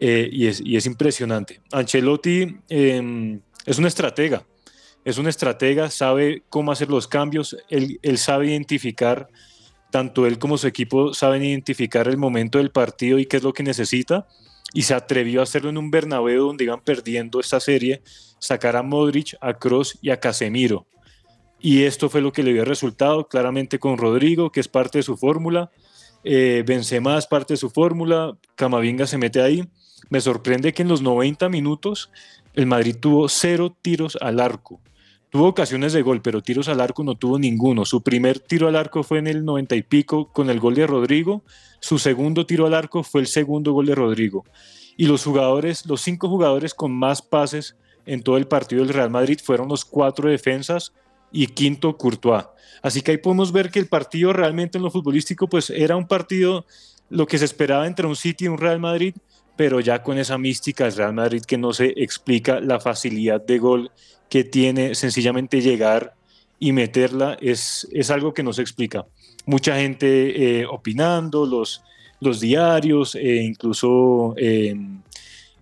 eh, 0.00 0.28
y, 0.32 0.46
es, 0.46 0.60
y 0.64 0.76
es 0.76 0.86
impresionante. 0.86 1.60
Ancelotti 1.72 2.56
eh, 2.68 3.38
es 3.66 3.78
un 3.78 3.86
estratega, 3.86 4.44
es 5.04 5.18
un 5.18 5.26
estratega, 5.26 5.90
sabe 5.90 6.42
cómo 6.48 6.70
hacer 6.70 6.88
los 6.88 7.08
cambios, 7.08 7.56
él, 7.68 7.98
él 8.02 8.16
sabe 8.18 8.48
identificar, 8.48 9.28
tanto 9.90 10.26
él 10.26 10.38
como 10.38 10.56
su 10.58 10.66
equipo 10.68 11.14
saben 11.14 11.42
identificar 11.44 12.06
el 12.08 12.16
momento 12.16 12.58
del 12.58 12.70
partido 12.70 13.18
y 13.18 13.26
qué 13.26 13.38
es 13.38 13.42
lo 13.42 13.52
que 13.52 13.62
necesita, 13.64 14.28
y 14.72 14.82
se 14.82 14.94
atrevió 14.94 15.40
a 15.40 15.44
hacerlo 15.44 15.70
en 15.70 15.78
un 15.78 15.90
Bernabéu 15.90 16.46
donde 16.46 16.64
iban 16.64 16.80
perdiendo 16.80 17.40
esta 17.40 17.60
serie, 17.60 18.02
sacar 18.38 18.76
a 18.76 18.82
Modric, 18.82 19.36
a 19.40 19.54
Kroos 19.54 19.98
y 20.02 20.10
a 20.10 20.20
Casemiro. 20.20 20.86
Y 21.60 21.84
esto 21.84 22.08
fue 22.08 22.20
lo 22.20 22.32
que 22.32 22.42
le 22.42 22.52
dio 22.52 22.64
resultado, 22.64 23.26
claramente 23.28 23.78
con 23.78 23.98
Rodrigo, 23.98 24.52
que 24.52 24.60
es 24.60 24.68
parte 24.68 24.98
de 24.98 25.02
su 25.02 25.16
fórmula, 25.16 25.70
eh, 26.24 26.64
Benzema 26.66 27.16
es 27.18 27.26
parte 27.26 27.54
de 27.54 27.58
su 27.58 27.70
fórmula, 27.70 28.36
Camavinga 28.54 29.06
se 29.06 29.18
mete 29.18 29.40
ahí. 29.40 29.68
Me 30.10 30.20
sorprende 30.20 30.72
que 30.72 30.82
en 30.82 30.88
los 30.88 31.02
90 31.02 31.48
minutos 31.48 32.10
el 32.54 32.66
Madrid 32.66 32.96
tuvo 32.98 33.28
cero 33.28 33.76
tiros 33.80 34.18
al 34.20 34.40
arco. 34.40 34.80
Tuvo 35.30 35.46
ocasiones 35.46 35.92
de 35.92 36.02
gol, 36.02 36.22
pero 36.22 36.42
tiros 36.42 36.68
al 36.68 36.80
arco 36.80 37.04
no 37.04 37.14
tuvo 37.14 37.38
ninguno. 37.38 37.84
Su 37.84 38.02
primer 38.02 38.40
tiro 38.40 38.68
al 38.68 38.76
arco 38.76 39.02
fue 39.02 39.18
en 39.18 39.26
el 39.26 39.44
90 39.44 39.76
y 39.76 39.82
pico 39.82 40.32
con 40.32 40.48
el 40.48 40.58
gol 40.58 40.74
de 40.74 40.86
Rodrigo. 40.86 41.42
Su 41.80 41.98
segundo 41.98 42.46
tiro 42.46 42.66
al 42.66 42.74
arco 42.74 43.02
fue 43.02 43.20
el 43.20 43.26
segundo 43.26 43.72
gol 43.72 43.86
de 43.86 43.94
Rodrigo. 43.94 44.44
Y 44.96 45.06
los 45.06 45.24
jugadores, 45.24 45.86
los 45.86 46.00
cinco 46.00 46.28
jugadores 46.28 46.74
con 46.74 46.92
más 46.92 47.22
pases 47.22 47.76
en 48.04 48.22
todo 48.22 48.36
el 48.36 48.48
partido 48.48 48.82
del 48.82 48.94
Real 48.94 49.10
Madrid 49.10 49.38
fueron 49.42 49.68
los 49.68 49.84
cuatro 49.84 50.28
defensas 50.28 50.92
y 51.30 51.46
quinto 51.46 51.96
Courtois. 51.96 52.46
Así 52.82 53.02
que 53.02 53.12
ahí 53.12 53.18
podemos 53.18 53.52
ver 53.52 53.70
que 53.70 53.78
el 53.78 53.86
partido 53.86 54.32
realmente 54.32 54.78
en 54.78 54.84
lo 54.84 54.90
futbolístico 54.90 55.48
pues 55.48 55.70
era 55.70 55.96
un 55.96 56.06
partido 56.06 56.64
lo 57.10 57.26
que 57.26 57.38
se 57.38 57.44
esperaba 57.44 57.86
entre 57.86 58.06
un 58.06 58.16
City 58.16 58.44
y 58.44 58.48
un 58.48 58.58
Real 58.58 58.80
Madrid, 58.80 59.14
pero 59.56 59.80
ya 59.80 60.02
con 60.02 60.18
esa 60.18 60.38
mística 60.38 60.84
del 60.84 60.96
Real 60.96 61.14
Madrid 61.14 61.42
que 61.42 61.58
no 61.58 61.72
se 61.72 61.92
explica 61.96 62.60
la 62.60 62.80
facilidad 62.80 63.40
de 63.44 63.58
gol 63.58 63.90
que 64.28 64.44
tiene 64.44 64.94
sencillamente 64.94 65.60
llegar 65.60 66.14
y 66.58 66.72
meterla 66.72 67.36
es, 67.40 67.88
es 67.92 68.10
algo 68.10 68.34
que 68.34 68.42
no 68.42 68.52
se 68.52 68.62
explica. 68.62 69.06
Mucha 69.46 69.76
gente 69.76 70.60
eh, 70.60 70.66
opinando, 70.66 71.46
los, 71.46 71.82
los 72.20 72.40
diarios, 72.40 73.14
eh, 73.14 73.42
incluso 73.42 74.34
eh, 74.36 74.74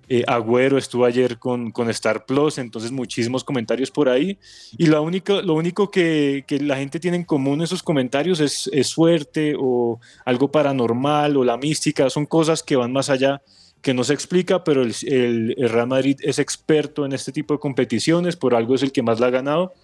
eh, 0.09 0.25
Agüero 0.26 0.76
estuvo 0.78 1.04
ayer 1.04 1.38
con, 1.38 1.71
con 1.71 1.88
Star 1.90 2.26
Plus, 2.26 2.59
entonces 2.59 2.90
muchísimos 2.92 3.45
comentarios 3.45 3.90
por 3.90 4.09
ahí. 4.09 4.38
Y 4.76 4.87
lo 4.87 5.02
único, 5.02 5.40
lo 5.42 5.54
único 5.54 5.90
que, 5.90 6.45
que 6.47 6.59
la 6.61 6.76
gente 6.76 6.99
tiene 7.00 7.16
en 7.18 7.25
común 7.25 7.54
en 7.61 7.62
esos 7.64 7.83
comentarios 7.83 8.40
es, 8.40 8.68
es 8.73 8.88
suerte 8.88 9.54
o 9.59 10.00
algo 10.25 10.50
paranormal 10.50 11.37
o 11.37 11.45
la 11.45 11.56
mística, 11.56 12.11
son 12.11 12.26
cosas 12.26 12.62
que 12.62 12.76
van 12.76 12.92
más 12.92 13.09
allá 13.11 13.40
que 13.83 13.95
no 13.95 14.02
se 14.02 14.14
explica, 14.14 14.64
pero 14.64 14.83
el, 14.83 14.92
el- 15.02 15.54
el 15.59 15.68
Real 15.68 15.87
Madrid 15.87 16.16
es 16.23 16.40
experto 16.40 17.04
en 17.06 17.12
este 17.12 17.30
tipo 17.30 17.54
de 17.54 17.61
competiciones, 17.61 18.35
por 18.35 18.54
algo 18.56 18.75
es 18.75 18.83
el 18.83 18.90
que 18.90 19.02
más 19.02 19.21
la 19.21 19.28
ha 19.28 19.30
ganado. 19.30 19.75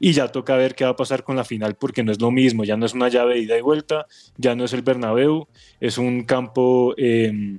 Y 0.00 0.12
ya 0.12 0.28
toca 0.28 0.56
ver 0.56 0.74
qué 0.74 0.84
va 0.84 0.90
a 0.90 0.96
pasar 0.96 1.24
con 1.24 1.36
la 1.36 1.44
final, 1.44 1.74
porque 1.74 2.02
no 2.04 2.12
es 2.12 2.20
lo 2.20 2.30
mismo, 2.30 2.64
ya 2.64 2.76
no 2.76 2.86
es 2.86 2.94
una 2.94 3.08
llave 3.08 3.34
de 3.34 3.40
ida 3.40 3.58
y 3.58 3.62
vuelta, 3.62 4.06
ya 4.36 4.54
no 4.54 4.64
es 4.64 4.72
el 4.72 4.82
Bernabéu, 4.82 5.48
es 5.80 5.98
un 5.98 6.24
campo 6.24 6.94
eh, 6.96 7.58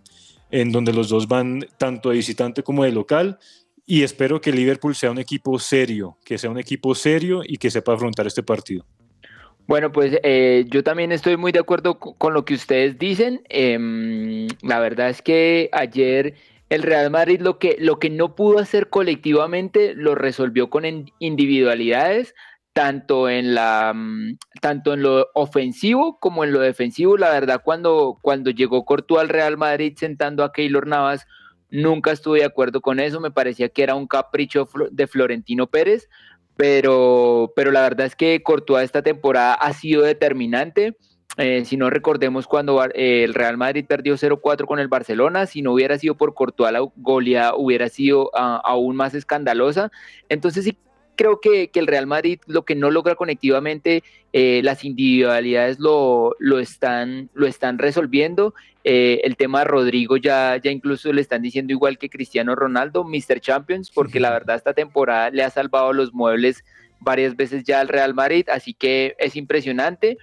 en 0.52 0.72
donde 0.72 0.94
los 0.94 1.10
dos 1.10 1.28
van 1.28 1.66
tanto 1.78 2.10
de 2.10 2.16
visitante 2.16 2.64
como 2.64 2.84
de 2.84 2.92
local. 2.92 3.38
Y 3.86 4.04
espero 4.04 4.40
que 4.40 4.52
Liverpool 4.52 4.96
sea 4.96 5.10
un 5.12 5.18
equipo 5.18 5.58
serio, 5.58 6.18
que 6.24 6.38
sea 6.38 6.52
un 6.52 6.60
equipo 6.60 6.94
serio 6.94 7.42
y 7.44 7.58
que 7.58 7.72
sepa 7.72 7.94
afrontar 7.94 8.28
este 8.28 8.44
partido. 8.44 8.86
Bueno, 9.68 9.92
pues 9.92 10.18
eh, 10.24 10.66
yo 10.70 10.84
también 10.84 11.12
estoy 11.12 11.38
muy 11.38 11.52
de 11.52 11.60
acuerdo 11.60 12.00
co- 12.00 12.14
con 12.14 12.34
lo 12.34 12.46
que 12.46 12.56
ustedes 12.56 12.98
dicen. 12.98 13.42
Em, 13.50 14.48
la 14.62 14.80
verdad 14.80 15.10
es 15.10 15.22
que 15.22 15.70
ayer 15.72 16.36
el 16.70 16.84
Real 16.84 17.10
Madrid 17.12 17.42
lo 17.42 17.60
que, 17.60 17.78
lo 17.80 18.00
que 18.00 18.10
no 18.10 18.36
pudo 18.36 18.60
hacer 18.60 18.90
colectivamente 18.90 19.94
lo 19.96 20.16
resolvió 20.16 20.70
con 20.70 20.84
individualidades, 21.20 22.36
tanto 22.74 23.30
en, 23.30 23.56
la, 23.56 23.94
mm, 23.96 24.38
tanto 24.62 24.94
en 24.94 25.02
lo 25.02 25.28
ofensivo 25.34 26.20
como 26.20 26.44
en 26.44 26.52
lo 26.52 26.60
defensivo. 26.60 27.18
La 27.18 27.32
verdad, 27.32 27.62
cuando, 27.64 28.18
cuando 28.22 28.52
llegó 28.52 28.86
Courtois 28.86 29.22
al 29.22 29.30
Real 29.30 29.58
Madrid 29.58 29.94
sentando 29.98 30.44
a 30.44 30.52
Keylor 30.52 30.88
Navas, 30.88 31.26
nunca 31.70 32.12
estuve 32.12 32.40
de 32.40 32.46
acuerdo 32.46 32.82
con 32.82 33.00
eso. 33.00 33.20
Me 33.20 33.32
parecía 33.32 33.70
que 33.70 33.84
era 33.84 33.96
un 33.96 34.08
capricho 34.08 34.68
de 34.92 35.08
Florentino 35.08 35.68
Pérez 35.68 36.08
pero, 36.60 37.54
pero 37.56 37.72
la 37.72 37.84
verdad 37.84 38.06
es 38.06 38.18
que 38.18 38.44
Courtois 38.44 38.84
esta 38.84 39.02
temporada 39.02 39.54
ha 39.54 39.72
sido 39.72 40.02
determinante. 40.02 40.98
Eh, 41.40 41.64
si 41.64 41.78
no 41.78 41.90
recordemos 41.90 42.48
cuando 42.48 42.84
eh, 42.84 43.24
el 43.24 43.34
Real 43.34 43.56
Madrid 43.56 43.86
perdió 43.88 44.16
0-4 44.16 44.66
con 44.66 44.78
el 44.80 44.90
Barcelona, 44.90 45.46
si 45.46 45.62
no 45.62 45.72
hubiera 45.72 45.98
sido 45.98 46.16
por 46.16 46.34
Courtois 46.34 46.74
la 46.74 46.86
goleada 46.98 47.56
hubiera 47.56 47.88
sido 47.88 48.30
ah, 48.34 48.62
aún 48.64 48.98
más 48.98 49.16
escandalosa. 49.16 49.90
Entonces 50.28 50.66
sí 50.66 50.78
creo 51.20 51.42
que, 51.42 51.70
el 51.74 51.88
Real 51.88 52.08
Madrid 52.08 52.40
lo 52.46 52.64
que 52.64 52.76
no 52.76 52.92
logra 52.92 53.16
conectivamente, 53.16 54.04
eh, 54.32 54.62
las 54.64 54.86
individualidades 54.86 55.78
lo, 55.78 56.34
lo, 56.40 56.60
están, 56.60 57.30
lo 57.34 57.46
están 57.46 57.78
resolviendo. 57.78 58.54
Eh, 58.86 59.20
el 59.26 59.36
tema 59.36 59.60
de 59.60 59.66
Rodrigo 59.66 60.16
ya, 60.16 60.56
ya 60.64 60.72
incluso 60.72 61.12
le 61.12 61.20
están 61.20 61.42
diciendo 61.42 61.74
igual 61.74 61.98
que 61.98 62.10
Cristiano 62.10 62.56
Ronaldo, 62.56 63.04
Mr. 63.04 63.42
Champions, 63.42 63.92
porque 63.92 64.22
la 64.22 64.30
verdad 64.30 64.56
esta 64.56 64.74
temporada 64.74 65.30
le 65.30 65.44
ha 65.44 65.50
salvado 65.50 65.92
los 65.92 66.14
muebles 66.14 66.64
varias 67.02 67.36
veces 67.36 67.66
ya 67.66 67.82
al 67.82 67.90
Real 67.90 68.14
Madrid, 68.14 68.48
así 68.50 68.74
que 68.74 69.18
es 69.20 69.36
impresionante. 69.36 70.18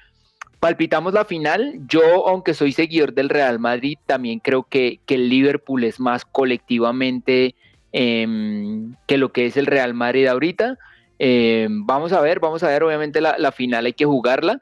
Palpitamos 0.61 1.13
la 1.15 1.25
final. 1.25 1.81
Yo, 1.87 2.29
aunque 2.29 2.55
soy 2.55 2.73
seguidor 2.73 3.15
del 3.15 3.29
Real 3.29 3.59
Madrid, 3.59 3.99
también 4.07 4.41
creo 4.41 4.65
que, 4.65 5.01
que 5.07 5.15
el 5.15 5.29
Liverpool 5.29 5.85
es 5.85 6.01
más 6.01 6.25
colectivamente 6.25 7.55
Em, 7.99 8.95
que 9.07 9.17
lo 9.17 9.33
que 9.33 9.47
es 9.47 9.57
el 9.57 9.65
Real 9.65 9.95
Madrid 9.95 10.27
ahorita. 10.27 10.77
Em, 11.19 11.87
vamos 11.87 12.13
a 12.13 12.21
ver, 12.21 12.41
vamos 12.41 12.63
a 12.63 12.69
ver, 12.69 12.83
obviamente 12.83 13.23
la, 13.23 13.53
final 13.53 13.87
hay 13.87 13.95
que 13.95 14.05
jugarla, 14.05 14.61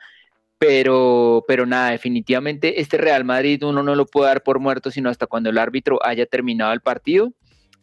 pero, 0.59 1.45
pero 1.49 1.67
nada, 1.67 1.91
definitivamente 1.91 2.81
este 2.81 2.97
Real 2.97 3.25
Madrid 3.25 3.65
uno 3.65 3.83
no 3.83 3.97
lo 3.97 4.07
puede 4.07 4.29
dar 4.29 4.45
por 4.45 4.61
muerto 4.61 4.93
sino 4.93 5.11
hasta 5.11 5.27
cuando 5.27 5.51
el 5.51 5.59
árbitro 5.59 5.99
haya 6.07 6.27
terminado 6.27 6.73
el 6.73 6.81
partido. 6.81 7.33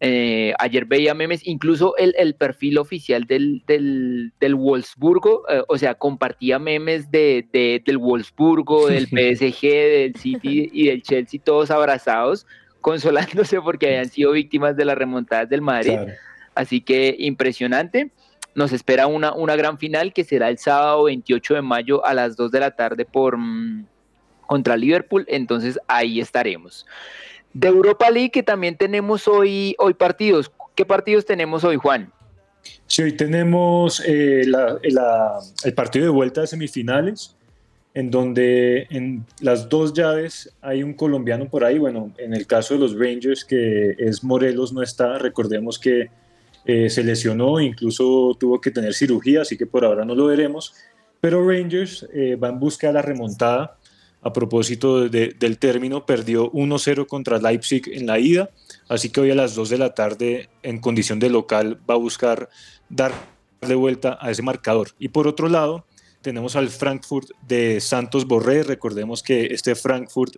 Eh, 0.04 0.56
ayer 0.58 0.86
veía 0.86 1.14
memes, 1.14 1.46
incluso 1.46 1.96
el, 1.96 2.34
perfil 2.34 2.80
oficial 2.80 3.26
del, 3.26 3.62
del, 3.68 4.34
del 4.40 4.56
Wolfsburgo, 4.56 5.44
eh, 5.48 5.62
o 5.68 5.78
sea, 5.78 5.94
compartía 5.94 6.58
memes 6.58 7.12
de, 7.12 7.48
del 7.86 8.00
Wolfsburgo, 8.00 8.88
del 8.90 9.06
PSG, 9.06 9.62
del 9.62 10.16
City 10.16 10.70
y 10.74 10.88
del 10.88 11.04
Chelsea, 11.04 11.40
todos 11.44 11.70
abrazados, 11.70 12.48
consolándose 12.82 13.62
porque 13.62 13.86
habían 13.86 14.10
sido 14.10 14.32
víctimas 14.32 14.76
de 14.76 14.86
las 14.86 14.98
remontadas 14.98 15.48
del 15.48 15.62
Madrid. 15.62 16.00
Así 16.56 16.82
que 16.82 17.16
impresionante. 17.20 18.10
Nos 18.56 18.74
espera 18.74 19.06
una, 19.06 19.34
una 19.34 19.56
gran 19.56 19.78
final 19.78 20.14
que 20.14 20.24
será 20.24 20.50
el 20.50 20.58
sábado 20.58 21.04
28 21.04 21.54
de 21.54 21.62
mayo 21.62 22.04
a 22.04 22.16
las 22.16 22.36
2 22.36 22.52
de 22.52 22.60
la 22.60 22.72
tarde 22.72 23.06
por 23.06 23.38
mm, 23.38 23.86
contra 24.48 24.76
Liverpool. 24.76 25.26
Entonces 25.30 25.80
ahí 25.88 26.20
estaremos. 26.20 26.88
De 27.54 27.68
Europa 27.68 28.10
League 28.10 28.32
que 28.32 28.44
también 28.44 28.78
tenemos 28.78 29.28
hoy, 29.28 29.76
hoy 29.78 29.94
partidos. 29.94 30.52
¿Qué 30.76 30.86
partidos 30.86 31.26
tenemos 31.26 31.64
hoy, 31.64 31.78
Juan? 31.78 32.12
Sí, 32.88 33.04
hoy 33.04 33.14
tenemos 33.14 34.02
eh, 34.06 34.44
el 35.64 35.74
partido 35.74 36.06
de 36.06 36.12
vuelta 36.12 36.42
de 36.42 36.48
semifinales 36.48 37.36
en 37.94 38.10
donde 38.10 38.88
en 38.90 39.26
las 39.42 39.68
dos 39.68 39.94
llaves 39.94 40.54
hay 40.62 40.84
un 40.84 40.94
colombiano 40.94 41.50
por 41.50 41.64
ahí. 41.64 41.78
Bueno, 41.78 42.14
en 42.18 42.34
el 42.34 42.48
caso 42.48 42.74
de 42.74 42.80
los 42.80 42.98
Rangers, 42.98 43.44
que 43.44 43.96
es 43.98 44.24
Morelos, 44.24 44.72
no 44.72 44.82
está. 44.82 45.18
Recordemos 45.18 45.78
que 45.78 46.10
eh, 46.66 46.90
se 46.90 47.04
lesionó, 47.04 47.60
incluso 47.60 48.36
tuvo 48.40 48.62
que 48.62 48.72
tener 48.72 48.94
cirugía, 48.94 49.42
así 49.42 49.58
que 49.58 49.66
por 49.66 49.84
ahora 49.84 50.06
no 50.06 50.16
lo 50.16 50.28
veremos. 50.28 50.74
Pero 51.20 51.48
Rangers 51.48 52.08
eh, 52.14 52.36
va 52.36 52.50
en 52.50 52.60
busca 52.60 52.88
de 52.88 52.94
la 52.94 53.02
remontada. 53.02 53.78
A 54.24 54.34
propósito 54.34 55.10
del 55.10 55.58
término, 55.58 56.06
perdió 56.06 56.52
1-0 56.52 57.08
contra 57.08 57.40
Leipzig 57.40 57.84
en 57.92 58.06
la 58.06 58.20
ida, 58.20 58.52
así 58.88 59.10
que 59.10 59.22
hoy 59.22 59.32
a 59.32 59.36
las 59.36 59.56
2 59.56 59.70
de 59.70 59.78
la 59.80 59.96
tarde, 59.96 60.50
en 60.62 60.80
condición 60.80 61.20
de 61.20 61.32
local, 61.32 61.80
va 61.90 61.96
a 61.96 61.98
buscar 61.98 62.50
dar 62.90 63.14
de 63.62 63.76
vuelta 63.76 64.18
a 64.22 64.30
ese 64.30 64.44
marcador. 64.44 64.90
Y 65.00 65.10
por 65.10 65.28
otro 65.28 65.50
lado, 65.50 65.86
tenemos 66.22 66.56
al 66.56 66.70
Frankfurt 66.70 67.30
de 67.48 67.82
Santos 67.82 68.26
Borré. 68.28 68.64
Recordemos 68.64 69.24
que 69.24 69.48
este 69.48 69.76
Frankfurt 69.76 70.36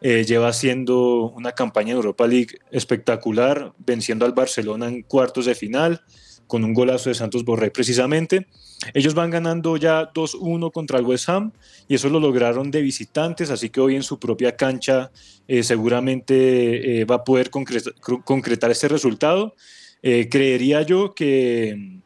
eh, 0.00 0.24
lleva 0.24 0.48
haciendo 0.48 1.30
una 1.30 1.52
campaña 1.52 1.90
en 1.90 1.96
Europa 1.96 2.26
League 2.26 2.58
espectacular, 2.70 3.72
venciendo 3.78 4.24
al 4.24 4.32
Barcelona 4.32 4.86
en 4.88 5.02
cuartos 5.02 5.46
de 5.46 5.54
final, 5.54 6.02
con 6.48 6.64
un 6.64 6.74
golazo 6.74 7.08
de 7.08 7.14
Santos 7.14 7.44
Borré 7.44 7.70
precisamente. 7.70 8.48
Ellos 8.94 9.14
van 9.14 9.30
ganando 9.30 9.76
ya 9.76 10.12
2-1 10.12 10.72
contra 10.72 10.98
el 10.98 11.04
West 11.04 11.28
Ham 11.28 11.52
y 11.86 11.94
eso 11.94 12.08
lo 12.08 12.18
lograron 12.18 12.72
de 12.72 12.82
visitantes, 12.82 13.50
así 13.50 13.70
que 13.70 13.80
hoy 13.80 13.94
en 13.94 14.02
su 14.02 14.18
propia 14.18 14.56
cancha 14.56 15.12
eh, 15.46 15.62
seguramente 15.62 17.00
eh, 17.00 17.04
va 17.04 17.16
a 17.16 17.24
poder 17.24 17.50
concretar 17.50 18.70
este 18.72 18.88
resultado. 18.88 19.54
creería 20.02 20.82
yo 20.82 21.14
que 21.14 21.98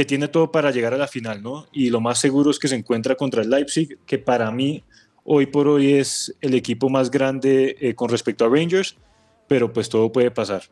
que 0.00 0.06
tiene 0.06 0.28
todo 0.28 0.50
para 0.50 0.70
llegar 0.70 0.94
a 0.94 0.96
la 0.96 1.06
final, 1.06 1.42
¿no? 1.42 1.66
Y 1.72 1.90
lo 1.90 2.00
más 2.00 2.18
seguro 2.18 2.50
es 2.50 2.58
que 2.58 2.68
se 2.68 2.74
encuentra 2.74 3.16
contra 3.16 3.42
el 3.42 3.50
Leipzig, 3.50 3.98
que 4.06 4.18
para 4.18 4.50
mí 4.50 4.82
hoy 5.24 5.44
por 5.44 5.68
hoy 5.68 5.92
es 5.92 6.34
el 6.40 6.54
equipo 6.54 6.88
más 6.88 7.10
grande 7.10 7.76
eh, 7.80 7.94
con 7.94 8.08
respecto 8.08 8.46
a 8.46 8.48
Rangers, 8.48 8.96
pero 9.46 9.70
pues 9.72 9.90
todo 9.90 10.10
puede 10.10 10.30
pasar. 10.30 10.62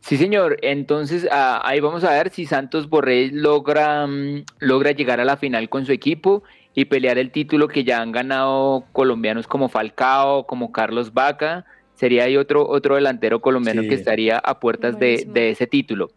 Sí, 0.00 0.16
señor. 0.16 0.56
Entonces 0.62 1.28
ah, 1.30 1.60
ahí 1.64 1.80
vamos 1.80 2.04
a 2.04 2.10
ver 2.10 2.30
si 2.30 2.46
Santos 2.46 2.88
Borré 2.88 3.30
logra, 3.32 4.06
mm, 4.06 4.44
logra 4.58 4.92
llegar 4.92 5.20
a 5.20 5.24
la 5.24 5.36
final 5.36 5.68
con 5.68 5.86
su 5.86 5.92
equipo 5.92 6.42
y 6.74 6.86
pelear 6.86 7.18
el 7.18 7.30
título 7.30 7.68
que 7.68 7.84
ya 7.84 8.00
han 8.00 8.12
ganado 8.12 8.84
colombianos 8.92 9.46
como 9.46 9.68
Falcao, 9.68 10.46
como 10.46 10.72
Carlos 10.72 11.12
Vaca. 11.12 11.64
Sería 11.94 12.24
ahí 12.24 12.36
otro, 12.36 12.66
otro 12.66 12.94
delantero 12.94 13.40
colombiano 13.40 13.82
que 13.82 13.94
estaría 13.94 14.38
a 14.38 14.58
puertas 14.58 14.98
de, 14.98 15.26
de, 15.28 15.50
ese 15.50 15.66
título. 15.66 16.10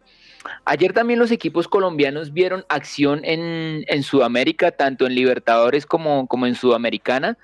Ayer 0.64 0.92
también 0.92 1.18
los 1.18 1.30
equipos 1.30 1.68
colombianos 1.68 2.32
vieron 2.32 2.64
acción 2.68 3.20
en, 3.24 4.02
Sudamérica, 4.02 4.70
tanto 4.70 5.06
en 5.06 5.14
Libertadores 5.14 5.84
como, 5.86 6.26
como 6.26 6.46
en 6.46 6.54
Sudamericana. 6.54 7.36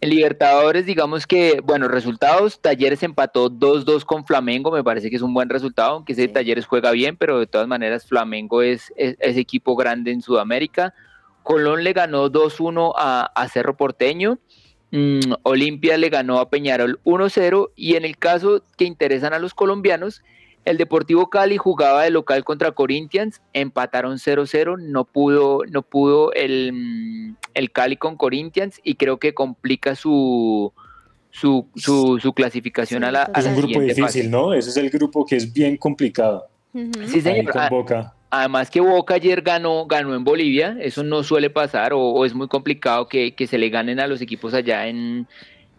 En 0.00 0.10
Libertadores, 0.10 0.86
digamos 0.86 1.26
que, 1.26 1.60
bueno, 1.64 1.88
resultados, 1.88 2.60
Talleres 2.60 3.02
empató 3.02 3.50
2-2 3.50 4.04
con 4.04 4.24
Flamengo, 4.24 4.70
me 4.70 4.84
parece 4.84 5.10
que 5.10 5.16
es 5.16 5.22
un 5.22 5.34
buen 5.34 5.48
resultado, 5.48 5.94
aunque 5.94 6.12
ese 6.12 6.28
Talleres 6.28 6.66
juega 6.66 6.92
bien, 6.92 7.16
pero 7.16 7.40
de 7.40 7.48
todas 7.48 7.66
maneras 7.66 8.06
Flamengo 8.06 8.62
es, 8.62 8.92
es, 8.96 9.16
equipo 9.36 9.74
grande 9.74 10.12
en 10.12 10.22
Sudamérica. 10.22 10.94
Colón 11.42 11.82
le 11.82 11.94
ganó 11.94 12.30
2-1 12.30 12.92
a, 12.96 13.48
Cerro 13.48 13.76
Porteño. 13.76 14.38
Mm, 14.92 15.32
Olimpia 15.42 15.98
le 15.98 16.10
ganó 16.10 16.38
a 16.38 16.48
Peñarol 16.48 17.00
1-0 17.04 17.70
y 17.74 17.96
en 17.96 18.04
el 18.04 18.16
caso 18.16 18.62
que 18.76 18.84
interesan 18.84 19.32
a 19.32 19.40
los 19.40 19.52
colombianos, 19.52 20.22
el 20.68 20.76
Deportivo 20.76 21.30
Cali 21.30 21.56
jugaba 21.56 22.02
de 22.02 22.10
local 22.10 22.44
contra 22.44 22.72
Corinthians, 22.72 23.40
empataron 23.54 24.18
0-0, 24.18 24.78
no 24.78 25.04
pudo, 25.04 25.62
no 25.70 25.82
pudo 25.82 26.32
el, 26.34 27.34
el, 27.54 27.72
Cali 27.72 27.96
con 27.96 28.16
Corinthians 28.16 28.78
y 28.84 28.96
creo 28.96 29.18
que 29.18 29.32
complica 29.32 29.94
su, 29.94 30.72
su, 31.30 31.66
su, 31.74 32.32
clasificación 32.34 33.02
a 33.04 33.10
la, 33.10 33.30
Es 33.34 33.46
un 33.46 33.56
grupo 33.56 33.80
difícil, 33.80 34.30
¿no? 34.30 34.52
Ese 34.52 34.70
es 34.70 34.76
el 34.76 34.90
grupo 34.90 35.24
que 35.24 35.36
es 35.36 35.50
bien 35.50 35.78
complicado. 35.78 36.48
Sí, 37.06 37.22
señor. 37.22 37.50
Con 37.50 37.68
Boca. 37.70 38.14
Además 38.30 38.70
que 38.70 38.80
Boca 38.80 39.14
ayer 39.14 39.40
ganó, 39.40 39.86
ganó 39.86 40.14
en 40.14 40.22
Bolivia, 40.22 40.76
eso 40.80 41.02
no 41.02 41.22
suele 41.22 41.48
pasar 41.48 41.92
o, 41.94 42.26
es 42.26 42.34
muy 42.34 42.46
complicado 42.46 43.08
que, 43.08 43.34
que, 43.34 43.46
se 43.46 43.56
le 43.56 43.70
ganen 43.70 44.00
a 44.00 44.06
los 44.06 44.20
equipos 44.20 44.52
allá 44.52 44.86
en, 44.86 45.26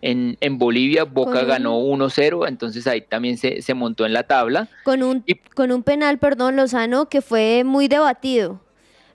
en, 0.01 0.38
en 0.41 0.57
Bolivia 0.57 1.03
Boca 1.03 1.43
ganó 1.43 1.79
1-0, 1.79 2.47
entonces 2.47 2.88
ahí 2.88 3.01
también 3.01 3.38
se, 3.38 3.62
se, 3.62 3.73
montó 3.73 4.05
en 4.05 4.13
la 4.13 4.23
tabla. 4.23 4.69
Con 4.83 5.03
un, 5.03 5.25
con 5.55 5.71
un 5.71 5.83
penal, 5.83 6.17
perdón, 6.19 6.55
Lozano, 6.55 7.09
que 7.09 7.21
fue 7.21 7.63
muy 7.63 7.88
debatido. 7.88 8.62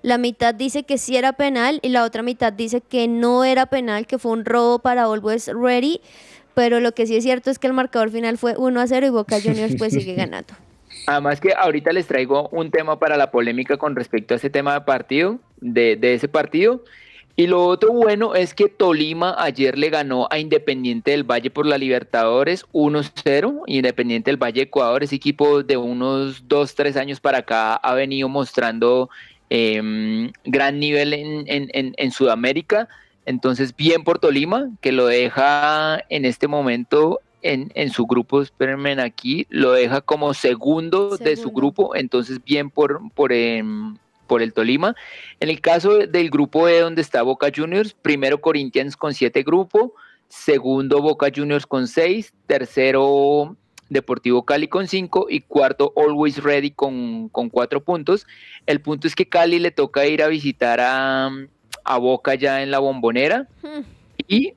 La 0.03 0.19
mitad 0.19 0.55
dice 0.55 0.83
que 0.83 0.99
sí 0.99 1.17
era 1.17 1.33
penal 1.33 1.81
y 1.83 1.89
la 1.89 2.05
otra 2.05 2.23
mitad 2.23 2.53
dice 2.53 2.83
que 2.83 3.09
no 3.09 3.43
era 3.45 3.67
penal, 3.67 4.07
que 4.07 4.19
fue 4.19 4.33
un 4.33 4.45
robo 4.45 4.79
para 4.79 5.05
Always 5.05 5.49
Ready. 5.49 6.01
Pero 6.53 6.79
lo 6.81 6.93
que 6.93 7.07
sí 7.07 7.17
es 7.17 7.25
cierto 7.25 7.51
es 7.51 7.59
que 7.59 7.67
el 7.67 7.73
marcador 7.73 8.11
final 8.11 8.39
fue 8.39 8.55
1 8.57 8.81
a 8.81 8.87
0 8.87 9.07
y 9.07 9.11
Boca 9.11 9.41
Juniors 9.43 9.75
pues 9.79 9.95
sigue 9.95 10.15
ganando. 10.17 10.55
Además 11.07 11.41
que 11.41 11.55
ahorita 11.55 11.93
les 11.93 12.07
traigo 12.07 12.49
un 12.51 12.71
tema 12.71 12.99
para 12.99 13.17
la 13.17 13.31
polémica 13.31 13.77
con 13.77 13.97
respecto 13.97 14.35
a 14.35 14.37
ese 14.37 14.51
tema 14.51 14.75
de 14.75 14.81
partido, 14.83 15.39
de, 15.61 15.97
de 15.97 16.15
ese 16.15 16.29
partido. 16.29 16.85
Y 17.37 17.49
lo 17.49 17.67
otro 17.67 17.93
bueno 17.93 18.37
es 18.37 18.55
que 18.55 18.69
Tolima 18.69 19.35
ayer 19.37 19.77
le 19.77 19.91
ganó 19.91 20.29
a 20.31 20.39
Independiente 20.39 21.11
del 21.11 21.25
Valle 21.25 21.51
por 21.51 21.67
la 21.67 21.79
Libertadores 21.79 22.65
1-0. 22.73 23.63
Independiente 23.67 24.31
del 24.31 24.41
Valle 24.41 24.63
Ecuador, 24.63 25.03
ese 25.03 25.17
equipo 25.17 25.65
de 25.65 25.77
unos 25.77 26.47
2-3 26.47 26.97
años 26.97 27.19
para 27.19 27.39
acá 27.39 27.75
ha 27.75 27.95
venido 27.95 28.29
mostrando 28.29 29.11
em, 29.51 30.31
gran 30.45 30.79
nivel 30.79 31.13
en, 31.13 31.45
en, 31.49 32.11
Sudamérica. 32.13 32.89
Entonces, 33.27 33.75
bien 33.75 34.05
por 34.05 34.21
Tolima, 34.21 34.71
que 34.81 34.93
lo 34.93 35.07
deja 35.07 36.05
en 36.11 36.27
este 36.27 36.47
momento 36.47 37.21
en, 37.43 37.73
en, 37.75 37.91
su 37.91 38.07
grupo, 38.07 38.43
espérenme 38.43 38.93
aquí, 39.03 39.49
lo 39.51 39.73
deja 39.73 40.03
como 40.03 40.35
segundo, 40.35 41.17
de 41.17 41.37
su 41.37 41.51
grupo, 41.51 41.97
entonces 41.97 42.43
bien 42.45 42.71
por, 42.71 43.01
por, 43.13 43.33
em, 43.33 43.97
por 44.27 44.43
el 44.43 44.53
Tolima. 44.53 44.95
En 45.41 45.49
el 45.51 45.61
caso 45.61 45.99
del 45.99 46.31
grupo 46.31 46.69
E, 46.69 46.81
donde 46.81 47.03
está 47.03 47.23
Boca 47.23 47.51
Juniors, 47.55 47.95
primero 47.95 48.41
Corinthians 48.41 48.97
con 48.97 49.15
siete 49.15 49.43
grupos, 49.43 49.91
segundo 50.29 51.01
Boca 51.01 51.29
Juniors 51.35 51.67
con 51.67 51.87
seis, 51.87 52.33
tercero 52.47 53.57
Deportivo 53.91 54.45
Cali 54.45 54.67
con 54.67 54.89
cinco 54.89 55.27
y 55.29 55.41
cuarto 55.41 55.93
Always 55.95 56.43
Ready 56.43 56.71
con, 56.71 57.29
con 57.29 57.51
cuatro 57.51 57.85
puntos. 57.85 58.27
El 58.67 58.81
punto 58.81 59.07
es 59.07 59.15
que 59.15 59.29
Cali 59.29 59.59
le 59.59 59.71
toca 59.71 60.07
ir 60.07 60.23
a 60.23 60.29
visitar 60.29 60.81
a, 60.81 61.31
a 61.85 61.99
Boca 61.99 62.35
ya 62.35 62.63
en 62.63 62.71
la 62.71 62.79
bombonera 62.79 63.47
hmm. 63.63 63.83
y, 64.27 64.55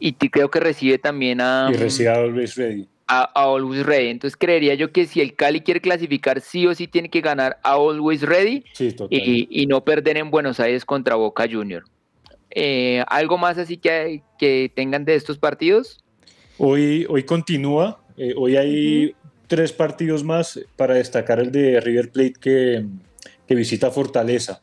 y 0.00 0.12
creo 0.12 0.50
que 0.50 0.60
recibe 0.60 0.98
también 0.98 1.40
a... 1.40 1.70
Y 1.72 1.76
recibe 1.76 2.08
a 2.08 2.16
Always 2.16 2.56
Ready. 2.56 2.88
A, 3.08 3.22
a 3.34 3.42
Always 3.44 3.84
Ready. 3.84 4.08
Entonces 4.08 4.36
creería 4.36 4.74
yo 4.74 4.92
que 4.92 5.06
si 5.06 5.20
el 5.20 5.34
Cali 5.34 5.60
quiere 5.60 5.80
clasificar, 5.80 6.40
sí 6.40 6.66
o 6.66 6.74
sí 6.74 6.86
tiene 6.86 7.08
que 7.08 7.20
ganar 7.20 7.58
a 7.62 7.72
Always 7.72 8.22
Ready 8.22 8.64
Sí, 8.74 8.94
y, 9.10 9.48
y 9.62 9.66
no 9.66 9.82
perder 9.84 10.18
en 10.18 10.30
Buenos 10.30 10.60
Aires 10.60 10.84
contra 10.84 11.16
Boca 11.16 11.46
Junior. 11.50 11.84
Eh, 12.50 13.04
¿Algo 13.08 13.38
más 13.38 13.58
así 13.58 13.76
que, 13.76 14.22
que 14.38 14.70
tengan 14.74 15.04
de 15.04 15.14
estos 15.14 15.38
partidos? 15.38 16.02
Hoy, 16.58 17.06
hoy 17.08 17.24
continúa, 17.24 18.00
eh, 18.16 18.34
hoy 18.36 18.56
hay 18.56 19.14
tres 19.46 19.72
partidos 19.72 20.24
más 20.24 20.60
para 20.76 20.94
destacar 20.94 21.40
el 21.40 21.52
de 21.52 21.80
River 21.80 22.10
Plate 22.10 22.34
que, 22.40 22.84
que 23.46 23.54
visita 23.54 23.90
Fortaleza. 23.90 24.62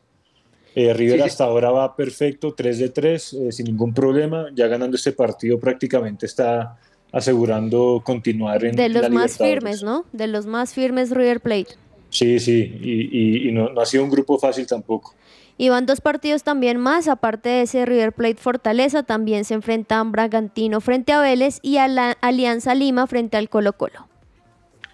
Eh, 0.74 0.92
River 0.92 1.16
Sí, 1.16 1.22
sí. 1.22 1.28
hasta 1.28 1.44
ahora 1.44 1.70
va 1.70 1.96
perfecto, 1.96 2.52
3 2.52 2.78
de 2.78 2.88
3, 2.90 3.32
eh, 3.32 3.52
sin 3.52 3.64
ningún 3.64 3.94
problema, 3.94 4.48
ya 4.54 4.66
ganando 4.66 4.96
este 4.96 5.12
partido 5.12 5.58
prácticamente 5.58 6.26
está 6.26 6.76
asegurando 7.16 8.02
continuar 8.04 8.64
en 8.64 8.76
De 8.76 8.88
los 8.88 9.02
la 9.02 9.08
más 9.08 9.38
firmes, 9.38 9.82
¿no? 9.82 10.04
De 10.12 10.26
los 10.26 10.46
más 10.46 10.74
firmes 10.74 11.10
River 11.10 11.40
Plate. 11.40 11.68
Sí, 12.10 12.38
sí, 12.38 12.78
y, 12.82 12.92
y- 13.18 13.48
y 13.48 13.52
no, 13.52 13.70
no 13.70 13.80
ha 13.80 13.86
sido 13.86 14.04
un 14.04 14.10
grupo 14.10 14.38
fácil 14.38 14.66
tampoco. 14.66 15.14
Y 15.58 15.70
van 15.70 15.86
dos 15.86 16.00
partidos 16.02 16.42
también 16.42 16.76
más, 16.78 17.08
aparte 17.08 17.48
de 17.48 17.62
ese 17.62 17.86
River 17.86 18.12
Plate 18.12 18.36
Fortaleza, 18.36 19.02
también 19.02 19.44
se 19.44 19.54
enfrentan 19.54 20.12
Bragantino 20.12 20.80
frente 20.82 21.12
a 21.12 21.20
Vélez 21.20 21.58
y 21.62 21.78
a 21.78 21.88
la 21.88 22.12
Alianza 22.20 22.74
Lima 22.74 23.06
frente 23.06 23.36
al 23.38 23.48
Colo 23.48 23.72
Colo. 23.72 24.06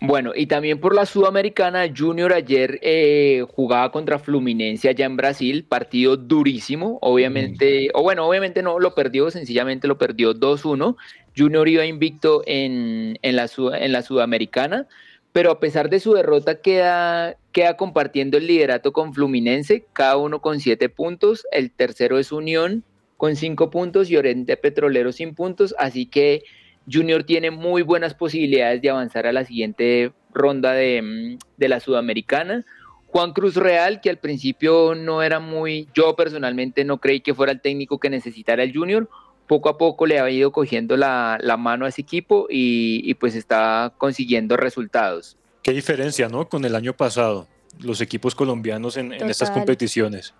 Bueno, 0.05 0.33
y 0.35 0.47
también 0.47 0.81
por 0.81 0.97
la 0.97 1.07
Sudamericana, 1.07 1.85
Junior 1.97 2.33
ayer 2.33 2.81
eh, 2.83 3.45
jugaba 3.55 3.93
contra 3.93 4.19
Fluminense 4.19 4.89
allá 4.89 5.07
en 5.07 5.17
Brasil, 5.17 5.65
partido 5.65 6.17
durísimo, 6.17 6.99
obviamente, 7.01 7.89
o 7.95 8.03
bueno, 8.03 8.27
obviamente 8.27 8.63
no 8.63 8.81
lo 8.81 8.97
perdió, 8.97 9.31
sencillamente 9.31 9.87
lo 9.87 9.99
perdió 9.99 10.35
2-1. 10.35 10.97
Junior 11.39 11.69
iba 11.69 11.87
invicto 11.87 12.43
en, 12.47 13.17
en, 13.23 13.37
la, 13.37 13.49
en 13.79 13.93
la 13.93 14.03
Sudamericana, 14.03 14.89
pero 15.31 15.53
a 15.53 15.61
pesar 15.61 15.89
de 15.89 16.01
su 16.01 16.15
derrota 16.15 16.61
queda, 16.61 17.37
queda 17.53 17.77
compartiendo 17.77 18.39
el 18.39 18.49
liderato 18.49 18.93
con 18.93 19.15
Fluminense, 19.15 19.87
cada 19.93 20.17
uno 20.17 20.43
con 20.43 20.59
siete 20.59 20.89
puntos, 20.89 21.47
el 21.53 21.71
tercero 21.71 22.19
es 22.19 22.33
Unión 22.33 22.83
con 23.19 23.37
cinco 23.37 23.71
puntos 23.71 24.11
y 24.11 24.17
Oriente 24.17 24.57
Petrolero 24.57 25.13
sin 25.13 25.37
puntos, 25.37 25.77
así 25.79 26.07
que 26.07 26.43
Junior 26.91 27.25
tiene 27.25 27.51
muy 27.51 27.83
buenas 27.83 28.15
posibilidades 28.15 28.83
de 28.83 28.91
avanzar 28.91 29.27
a 29.27 29.33
la 29.33 29.45
siguiente 29.45 30.13
ronda 30.33 30.73
de, 30.73 31.03
mm, 31.03 31.39
de 31.57 31.69
la 31.69 31.81
Sudamericana. 31.81 32.65
Juan 33.07 33.33
Cruz 33.33 33.57
Real, 33.57 34.01
que 34.01 34.09
al 34.09 34.19
principio 34.19 34.95
no 34.95 35.23
era 35.23 35.39
muy, 35.39 35.89
yo 35.95 36.17
personalmente 36.17 36.85
no 36.85 36.99
creí 36.99 37.21
que 37.21 37.35
fuera 37.35 37.53
el 37.53 37.61
técnico 37.61 38.01
que 38.01 38.09
necesitara 38.09 38.63
el 38.63 38.73
Junior, 38.75 39.09
poco 39.47 39.69
a 39.69 39.77
poco 39.77 40.07
le 40.07 40.19
ha 40.19 40.31
ido 40.31 40.51
cogiendo 40.51 40.97
la, 40.97 41.39
la 41.41 41.59
mano 41.59 41.85
a 41.85 41.91
ese 41.91 42.01
equipo 42.01 42.47
y, 42.49 43.03
y 43.05 43.15
pues 43.15 43.35
está 43.35 43.93
consiguiendo 43.99 44.57
resultados. 44.57 45.37
Qué 45.63 45.73
diferencia, 45.73 46.29
¿no? 46.29 46.49
Con 46.49 46.65
el 46.65 46.75
año 46.75 46.95
pasado, 46.95 47.47
los 47.79 48.01
equipos 48.01 48.35
colombianos 48.35 48.97
en, 48.97 49.13
en 49.13 49.29
estas 49.29 49.51
competiciones. 49.51 50.35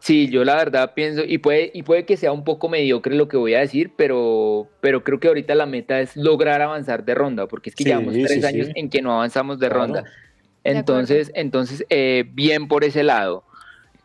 Sí, 0.00 0.28
yo 0.30 0.44
la 0.44 0.54
verdad 0.54 0.94
pienso, 0.94 1.22
y 1.26 1.38
puede, 1.38 1.70
y 1.74 1.82
puede 1.82 2.04
que 2.06 2.16
sea 2.16 2.30
un 2.32 2.44
poco 2.44 2.68
mediocre 2.68 3.14
lo 3.16 3.26
que 3.26 3.36
voy 3.36 3.54
a 3.54 3.58
decir, 3.60 3.92
pero, 3.96 4.68
pero 4.80 5.02
creo 5.02 5.18
que 5.18 5.26
ahorita 5.28 5.54
la 5.56 5.66
meta 5.66 6.00
es 6.00 6.16
lograr 6.16 6.62
avanzar 6.62 7.04
de 7.04 7.14
ronda, 7.16 7.46
porque 7.48 7.70
es 7.70 7.76
que 7.76 7.82
Sí, 7.82 7.90
llevamos 7.90 8.14
tres 8.14 8.40
sí, 8.40 8.44
años 8.44 8.66
sí. 8.68 8.72
en 8.76 8.90
que 8.90 9.02
no 9.02 9.12
avanzamos 9.12 9.58
de 9.58 9.68
Claro. 9.68 9.80
ronda. 9.82 10.04
Entonces, 10.64 11.32
entonces 11.34 11.84
eh, 11.90 12.24
bien 12.32 12.68
por 12.68 12.84
ese 12.84 13.02
lado. 13.02 13.42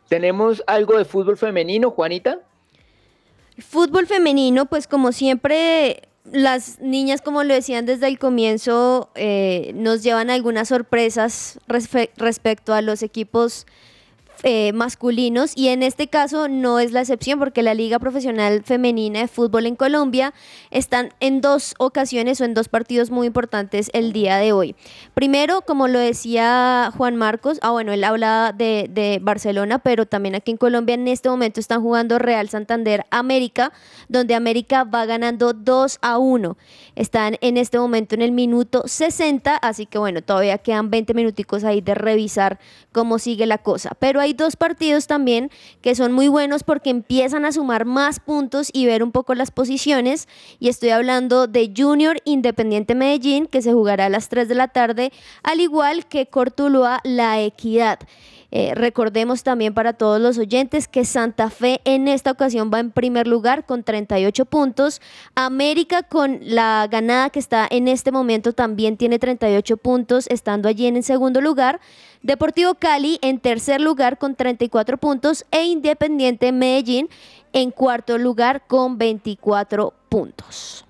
¿Tenemos 0.10 0.63
algo 0.67 0.97
de 0.97 1.06
fútbol 1.06 1.38
femenino, 1.38 1.91
Juanita? 1.91 2.39
Fútbol 3.60 4.08
femenino, 4.08 4.65
pues 4.65 4.88
como 4.88 5.12
siempre, 5.12 6.03
las 6.32 6.79
niñas, 6.79 7.21
como 7.21 7.43
lo 7.43 7.53
decían 7.53 7.86
desde 7.86 8.08
el 8.08 8.17
comienzo, 8.17 9.10
eh, 9.15 9.71
nos 9.75 10.01
llevan 10.01 10.29
algunas 10.32 10.69
sorpresas 10.69 11.60
respe- 11.67 12.10
respecto 12.17 12.73
a 12.73 12.82
los 12.82 13.03
equipos 13.03 13.67
eh, 14.43 14.73
masculinos 14.73 15.53
y 15.56 15.69
en 15.69 15.84
este 15.84 16.08
caso 16.08 16.47
no 16.47 16.79
es 16.79 16.91
la 16.91 17.01
excepción 17.01 17.39
porque 17.39 17.63
la 17.63 17.73
Liga 17.73 17.97
Profesional 17.99 18.62
Femenina 18.63 19.21
de 19.21 19.27
Fútbol 19.27 19.65
en 19.65 19.75
Colombia 19.75 20.34
están 20.69 21.13
en 21.19 21.41
dos 21.41 21.75
ocasiones 21.79 22.41
o 22.41 22.45
en 22.45 22.53
dos 22.53 22.67
partidos 22.67 23.10
muy 23.10 23.27
importantes 23.27 23.89
el 23.93 24.12
día 24.13 24.38
de 24.38 24.51
hoy. 24.51 24.75
Primero, 25.13 25.62
como 25.62 25.88
lo 25.88 25.97
decía 25.97 26.91
Juan 26.95 27.15
Marcos, 27.15 27.60
ah 27.62 27.71
bueno, 27.71 27.93
él 27.93 28.03
habla 28.03 28.53
de, 28.56 28.88
de 28.89 29.19
Barcelona, 29.21 29.79
pero 29.79 30.06
también 30.06 30.36
aquí 30.36 30.51
en 30.51 30.58
Colombia 30.58 30.95
en 30.95 31.08
este 31.08 31.29
momento 31.29 31.60
están 31.60 31.82
jugando 31.82 32.19
Real 32.19 32.49
Santander 32.49 33.06
América, 33.12 33.71
donde 34.10 34.36
América 34.36 34.84
va 34.84 35.06
ganando 35.06 35.53
2 35.53 35.99
a 36.01 36.17
1. 36.17 36.58
Están 36.95 37.38
en 37.41 37.58
este 37.58 37.79
momento 37.79 38.13
en 38.15 38.21
el 38.21 38.32
minuto 38.32 38.84
60, 38.86 39.56
así 39.56 39.86
que 39.86 39.97
bueno, 39.97 40.21
todavía 40.21 40.58
quedan 40.60 40.91
20 40.91 41.13
minuticos 41.13 41.63
ahí 41.63 41.82
de 41.82 41.95
revisar 41.95 42.60
cómo 42.91 43.19
sigue 43.19 43.45
la 43.45 43.58
cosa. 43.58 43.91
Pero 43.99 44.19
hay 44.19 44.34
dos 44.34 44.56
partidos 44.56 45.08
también 45.08 45.49
que 45.82 45.95
son 45.95 46.12
muy 46.12 46.27
buenos 46.27 46.63
porque 46.63 46.89
empiezan 46.89 47.45
a 47.45 47.51
sumar 47.51 47.86
más 47.86 48.19
puntos 48.19 48.69
y 48.71 48.86
ver 48.86 49.03
un 49.03 49.12
poco 49.12 49.34
las 49.34 49.51
posiciones. 49.51 50.27
Y 50.60 50.69
estoy 50.69 50.89
hablando 50.89 51.47
de 51.47 51.73
Junior 51.75 52.17
Independiente 52.25 52.95
Medellín, 52.95 53.47
que 53.47 53.62
se 53.62 53.73
jugará 53.73 54.06
a 54.06 54.10
las 54.10 54.29
3 54.29 54.47
de 54.47 54.56
la 54.56 54.67
tarde, 54.67 55.12
al 55.41 55.60
igual 55.62 56.06
que 56.06 56.27
Cortuluá 56.27 56.99
La 57.03 57.41
Equidad. 57.41 57.99
Eh, 58.56 58.76
recordemos 58.76 59.42
también 59.42 59.74
para 59.74 59.94
todos 59.94 60.22
los 60.22 60.38
oyentes 60.38 60.88
que 60.88 61.06
Santa 61.06 61.50
Fe 61.50 61.82
en 61.86 62.08
esta 62.08 62.30
ocasión 62.30 62.70
va 62.72 62.80
en 62.80 62.92
primer 62.92 63.26
lugar 63.26 63.66
con 63.66 63.84
38 63.84 64.46
puntos. 64.46 65.02
América 65.34 66.04
con 66.04 66.38
la 66.44 66.88
ganada 66.88 67.32
que 67.32 67.39
está 67.39 67.68
en 67.68 67.88
este 67.88 68.12
momento 68.12 68.54
también 68.54 68.96
tiene 68.96 69.18
38 69.18 69.76
puntos, 69.78 70.28
estando 70.28 70.70
allí 70.70 70.86
en 70.86 70.98
el 70.98 71.04
segundo 71.04 71.42
lugar. 71.42 71.82
Deportivo 72.22 72.76
Cali 72.76 73.18
en 73.24 73.39
tercer 73.39 73.82
lugar 73.82 74.20
con 74.20 74.36
34 74.36 75.00
puntos 75.00 75.46
e 75.50 75.63
Independiente 75.63 76.52
Medellín 76.52 77.10
en 77.54 77.72
cuarto 77.72 78.20
lugar 78.20 78.68
con 78.68 79.00
24 79.00 79.96
puntos. 80.10 80.86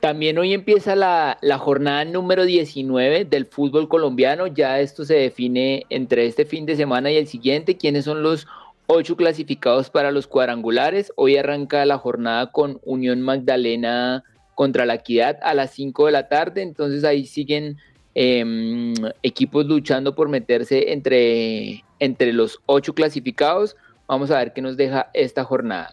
También 0.00 0.38
hoy 0.38 0.54
empieza 0.54 0.96
la, 0.96 1.38
jornada 1.58 2.06
número 2.06 2.46
19 2.46 3.26
del 3.26 3.44
fútbol 3.44 3.86
colombiano. 3.86 4.46
Ya 4.46 4.80
esto 4.80 5.04
se 5.04 5.14
define 5.14 5.84
entre 5.90 6.24
este 6.24 6.46
fin 6.46 6.64
de 6.64 6.74
semana 6.74 7.10
y 7.10 7.18
el 7.18 7.26
siguiente. 7.26 7.76
¿Quiénes 7.76 8.06
son 8.06 8.22
los 8.22 8.46
ocho 8.86 9.14
clasificados 9.14 9.90
para 9.90 10.10
los 10.10 10.26
cuadrangulares? 10.26 11.12
Hoy 11.16 11.36
arranca 11.36 11.84
la 11.84 11.98
jornada 11.98 12.50
con 12.50 12.80
Unión 12.82 13.20
Magdalena 13.20 14.24
contra 14.54 14.86
la 14.86 14.94
Equidad 14.94 15.38
a 15.42 15.52
las 15.52 15.72
5 15.72 16.06
de 16.06 16.12
la 16.12 16.28
tarde. 16.28 16.62
Entonces 16.62 17.04
ahí 17.04 17.26
siguen 17.26 17.76
em, 18.14 18.94
equipos 19.22 19.66
luchando 19.66 20.14
por 20.14 20.30
meterse 20.30 20.92
entre, 20.92 21.84
entre 21.98 22.32
los 22.32 22.58
ocho 22.64 22.94
clasificados. 22.94 23.76
Vamos 24.08 24.30
a 24.30 24.38
ver 24.38 24.54
qué 24.54 24.62
nos 24.62 24.78
deja 24.78 25.10
esta 25.12 25.44
jornada. 25.44 25.90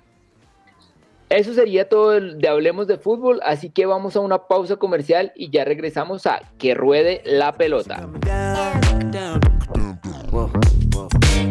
Eso 1.29 1.53
sería 1.53 1.89
todo 1.89 2.15
el- 2.15 2.37
de 2.39 2.47
Hablemos 2.47 2.87
de 2.87 2.97
Fútbol, 2.97 3.41
así 3.43 3.69
que 3.69 3.85
vamos 3.85 4.15
a 4.15 4.21
una 4.21 4.47
pausa 4.47 4.77
comercial 4.77 5.33
y 5.35 5.49
ya 5.49 5.65
regresamos 5.65 6.25
a 6.25 6.41
Que 6.57 6.73
Ruede 6.73 7.21
la 7.25 7.57
Pelota. 7.57 7.95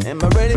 Am 0.08 0.20
I 0.22 0.28
ready 0.34 0.56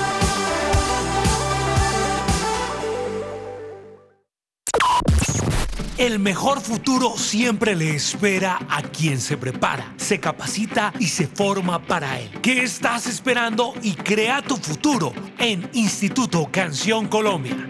El 6.01 6.17
mejor 6.17 6.61
futuro 6.61 7.15
siempre 7.15 7.75
le 7.75 7.95
espera 7.95 8.57
a 8.71 8.81
quien 8.81 9.21
se 9.21 9.37
prepara, 9.37 9.93
se 9.97 10.19
capacita 10.19 10.91
y 10.97 11.05
se 11.05 11.27
forma 11.27 11.79
para 11.85 12.19
él. 12.19 12.31
¿Qué 12.41 12.63
estás 12.63 13.05
esperando 13.05 13.75
y 13.83 13.93
crea 13.93 14.41
tu 14.41 14.57
futuro 14.57 15.13
en 15.37 15.69
Instituto 15.73 16.49
Canción 16.51 17.07
Colombia? 17.07 17.69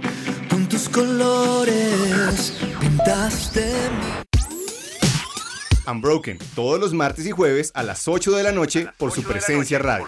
Con 0.49 0.65
tus 0.69 0.87
colores 0.87 2.57
pintaste 2.79 3.69
Unbroken, 5.85 6.39
todos 6.55 6.79
los 6.79 6.93
martes 6.93 7.25
y 7.25 7.31
jueves 7.31 7.73
a 7.73 7.83
las 7.83 8.07
8 8.07 8.31
de 8.31 8.43
la 8.43 8.53
noche 8.53 8.87
por 8.97 9.11
su 9.11 9.23
presencia 9.23 9.77
radio. 9.77 10.07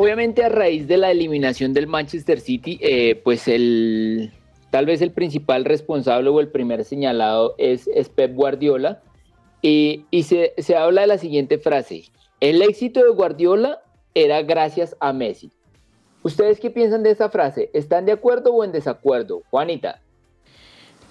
Obviamente 0.00 0.42
a 0.42 0.48
raíz 0.48 0.88
de 0.88 0.96
la 0.96 1.10
eliminación 1.10 1.74
del 1.74 1.86
Manchester 1.86 2.40
City, 2.40 2.78
eh, 2.80 3.20
pues 3.22 3.46
el 3.48 4.32
tal 4.70 4.86
vez 4.86 5.02
el 5.02 5.12
principal 5.12 5.66
responsable 5.66 6.30
o 6.30 6.40
el 6.40 6.48
primer 6.48 6.84
señalado 6.86 7.54
es, 7.58 7.86
es 7.94 8.08
Pep 8.08 8.34
Guardiola. 8.34 9.02
Y, 9.60 10.06
y 10.10 10.22
se, 10.22 10.54
se 10.56 10.74
habla 10.74 11.02
de 11.02 11.06
la 11.06 11.18
siguiente 11.18 11.58
frase, 11.58 12.04
el 12.40 12.62
éxito 12.62 13.04
de 13.04 13.10
Guardiola 13.10 13.82
era 14.14 14.40
gracias 14.40 14.96
a 15.00 15.12
Messi. 15.12 15.50
¿Ustedes 16.22 16.60
qué 16.60 16.70
piensan 16.70 17.02
de 17.02 17.10
esa 17.10 17.28
frase? 17.28 17.68
¿Están 17.74 18.06
de 18.06 18.12
acuerdo 18.12 18.54
o 18.54 18.64
en 18.64 18.72
desacuerdo? 18.72 19.42
Juanita. 19.50 20.00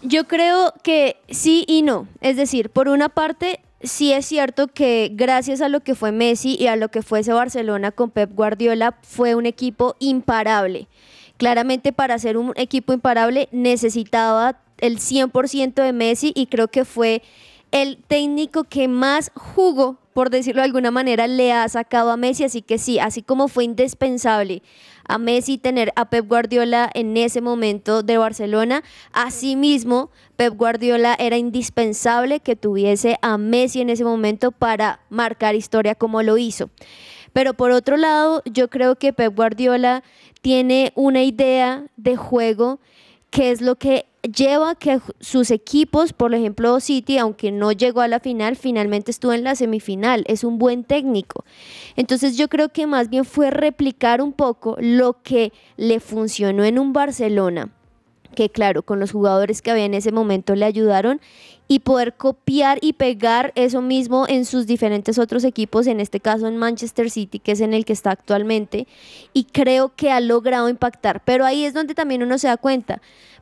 Yo 0.02 0.24
creo 0.24 0.74
que 0.82 1.18
sí 1.30 1.64
y 1.68 1.84
no. 1.84 2.08
Es 2.22 2.38
decir, 2.38 2.72
por 2.72 2.88
una 2.88 3.10
parte, 3.10 3.60
sí 3.82 4.12
es 4.12 4.26
cierto 4.26 4.68
que 4.68 5.12
gracias 5.14 5.62
a 5.62 5.70
lo 5.70 5.82
que 5.82 5.96
fue 5.96 6.12
Messi 6.12 6.56
y 6.60 6.68
a 6.68 6.76
lo 6.76 6.90
que 6.90 7.02
fue 7.02 7.20
ese 7.20 7.34
Barcelona 7.34 7.92
con 7.92 8.12
Pep 8.12 8.34
Guardiola, 8.34 8.98
fue 9.02 9.36
un 9.36 9.46
equipo 9.46 9.96
imparable. 10.00 10.88
Claramente 11.38 11.94
para 11.94 12.20
ser 12.20 12.38
un 12.38 12.54
equipo 12.56 12.94
imparable 12.94 13.48
necesitaba 13.52 14.60
el 14.80 15.00
100% 15.00 15.74
de 15.82 15.94
Messi 15.94 16.34
y 16.36 16.48
creo 16.48 16.68
que 16.68 16.86
fue 16.86 17.22
el 17.72 17.98
técnico 18.08 18.64
que 18.64 18.88
más 18.88 19.32
jugó, 19.36 19.98
por 20.14 20.30
decirlo 20.30 20.62
de 20.62 20.66
alguna 20.66 20.92
manera, 20.92 21.28
le 21.28 21.54
ha 21.54 21.68
sacado 21.70 22.12
a 22.12 22.18
Messi. 22.18 22.44
Así 22.44 22.62
que 22.62 22.78
sí, 22.78 23.00
así 23.00 23.22
como 23.22 23.48
fue 23.48 23.64
indispensable 23.64 24.62
a 25.10 25.18
Messi 25.18 25.58
tener 25.58 25.92
a 25.96 26.10
Pep 26.10 26.28
Guardiola 26.28 26.90
en 26.94 27.18
ese 27.18 27.42
momento 27.42 28.04
de 28.04 28.20
Barcelona, 28.20 28.84
asimismo 29.12 30.12
Pep 30.38 30.56
Guardiola 30.56 31.16
era 31.20 31.36
indispensable 31.36 32.40
que 32.40 32.56
tuviese 32.56 33.18
a 33.24 33.38
Messi 33.40 33.82
en 33.82 33.90
ese 33.90 34.04
momento 34.04 34.52
para 34.52 35.02
marcar 35.10 35.56
historia 35.56 35.96
como 35.96 36.22
lo 36.22 36.38
hizo. 36.38 36.70
Pero 37.34 37.56
por 37.56 37.72
otro 37.72 37.98
lado, 37.98 38.44
yo 38.46 38.70
creo 38.70 38.98
que 38.98 39.12
Pep 39.12 39.36
Guardiola 39.36 40.04
tiene 40.42 40.94
una 40.96 41.24
idea 41.24 41.86
de 41.98 42.16
juego 42.16 42.80
que 43.30 43.52
es 43.52 43.62
lo 43.62 43.76
que 43.76 44.06
lleva 44.22 44.76
que 44.76 45.00
sus 45.20 45.52
equipos, 45.52 46.14
por 46.14 46.34
ejemplo 46.34 46.80
City, 46.80 47.18
aunque 47.18 47.52
no 47.52 47.72
llegó 47.72 48.02
a 48.02 48.08
la 48.08 48.20
final, 48.20 48.56
finalmente 48.56 49.12
estuvo 49.12 49.34
en 49.34 49.44
la 49.44 49.56
semifinal. 49.56 50.24
Es 50.28 50.44
un 50.44 50.58
buen 50.58 50.84
técnico. 50.84 51.46
Entonces 51.96 52.38
yo 52.38 52.50
creo 52.50 52.70
que 52.70 52.88
más 52.88 53.10
bien 53.10 53.26
fue 53.26 53.52
replicar 53.52 54.22
un 54.22 54.34
poco 54.34 54.76
lo 54.80 55.22
que 55.22 55.54
le 55.78 56.00
funcionó 56.00 56.64
en 56.64 56.80
un 56.80 56.94
Barcelona 56.94 57.70
que 58.36 58.50
claro, 58.50 58.84
con 58.84 59.00
los 59.00 59.12
jugadores 59.12 59.62
que 59.62 59.72
había 59.72 59.86
en 59.86 59.94
ese 59.94 60.12
momento 60.12 60.56
le 60.56 60.66
ayudaron 60.66 61.22
y 61.68 61.80
poder 61.80 62.16
copiar 62.16 62.80
y 62.82 62.94
pegar 62.94 63.54
eso 63.56 63.82
mismo 63.82 64.26
en 64.28 64.46
sus 64.46 64.66
diferentes 64.66 65.20
otros 65.20 65.44
equipos, 65.44 65.86
en 65.86 66.00
este 66.00 66.20
caso 66.20 66.48
en 66.48 66.58
Manchester 66.58 67.12
City, 67.12 67.38
que 67.38 67.52
es 67.52 67.62
en 67.62 67.74
el 67.74 67.86
que 67.86 67.94
está 67.94 68.10
actualmente, 68.10 68.88
y 69.34 69.44
creo 69.44 69.96
que 69.96 70.12
ha 70.12 70.20
logrado 70.20 70.68
impactar. 70.68 71.24
Pero 71.24 71.46
ahí 71.46 71.66
es 71.66 71.74
donde 71.74 71.94
también 71.94 72.24
uno 72.24 72.40
se 72.40 72.48
da 72.48 72.58
cuenta. 72.58 73.02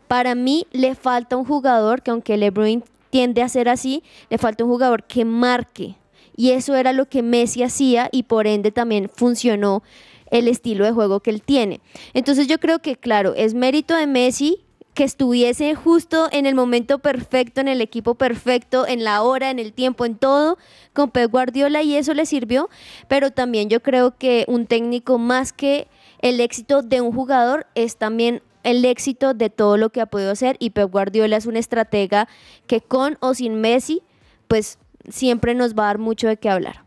Para 0.10 0.36
mí 0.36 0.68
le 0.72 0.96
falta 0.96 1.38
un 1.38 1.46
jugador 1.46 2.02
que 2.02 2.12
aunque 2.12 2.36
LeBron 2.36 2.84
tiende 3.10 3.42
a 3.42 3.50
ser 3.50 3.70
así, 3.70 4.04
le 4.30 4.38
falta 4.38 4.66
un 4.66 4.70
jugador 4.70 5.04
que 5.04 5.24
marque. 5.24 5.96
Y 6.36 6.52
eso 6.52 6.76
era 6.76 6.94
lo 6.94 7.08
que 7.08 7.24
Messi 7.24 7.64
hacía 7.64 8.10
y 8.12 8.24
por 8.24 8.46
ende 8.46 8.72
también 8.72 9.10
funcionó 9.10 9.84
el 10.32 10.48
estilo 10.48 10.86
de 10.86 10.92
juego 10.92 11.22
que 11.22 11.30
él 11.30 11.42
tiene. 11.42 11.80
Entonces 12.14 12.48
yo 12.48 12.60
creo 12.60 12.80
que, 12.80 12.96
claro, 12.98 13.34
es 13.36 13.54
mérito 13.54 13.96
de 13.96 14.06
Messi 14.06 14.66
que 14.98 15.04
estuviese 15.04 15.76
justo 15.76 16.28
en 16.32 16.48
el 16.48 16.56
momento 16.56 16.98
perfecto, 16.98 17.62
en 17.62 17.68
el 17.68 17.82
equipo 17.82 18.16
perfecto, 18.16 18.88
en 18.88 19.04
la 19.04 19.22
hora, 19.22 19.52
en 19.52 19.60
el 19.60 19.72
tiempo, 19.72 20.06
en 20.06 20.16
todo, 20.16 20.58
con 20.92 21.12
Pep 21.12 21.30
Guardiola 21.30 21.84
y 21.84 21.96
eso 21.96 22.16
le 22.16 22.26
sirvió, 22.26 22.68
pero 23.08 23.30
también 23.30 23.70
yo 23.70 23.84
creo 23.84 24.18
que 24.18 24.44
un 24.48 24.66
técnico 24.66 25.20
más 25.20 25.54
que 25.54 25.88
el 26.24 26.40
éxito 26.40 26.82
de 26.82 27.02
un 27.02 27.14
jugador 27.14 27.68
es 27.76 27.98
también 27.98 28.42
el 28.64 28.84
éxito 28.86 29.36
de 29.36 29.52
todo 29.52 29.78
lo 29.78 29.92
que 29.92 30.02
ha 30.02 30.08
podido 30.08 30.32
hacer 30.32 30.56
y 30.58 30.72
Pep 30.72 30.90
Guardiola 30.92 31.38
es 31.38 31.46
un 31.46 31.58
estratega 31.58 32.28
que 32.66 32.82
con 32.82 33.18
o 33.20 33.36
sin 33.36 33.62
Messi, 33.62 34.02
pues 34.48 34.80
siempre 35.08 35.54
nos 35.54 35.76
va 35.76 35.84
a 35.84 35.88
dar 35.88 35.98
mucho 36.00 36.28
de 36.28 36.38
qué 36.38 36.50
hablar. 36.50 36.82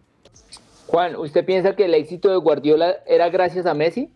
Juan, 0.88 1.14
¿usted 1.14 1.44
piensa 1.44 1.77
que 1.77 1.85
el 1.85 1.94
éxito 1.94 2.29
de 2.29 2.38
Guardiola 2.38 2.96
era 3.07 3.29
gracias 3.29 3.66
a 3.66 3.75
Messi? 3.75 4.11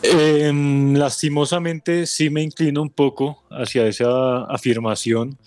Em, 0.00 0.94
lastimosamente 0.94 2.06
sí 2.06 2.30
me 2.30 2.42
inclino 2.42 2.80
un 2.80 2.90
poco 2.90 3.44
hacia 3.50 3.86
esa 3.86 4.44
afirmación, 4.44 5.38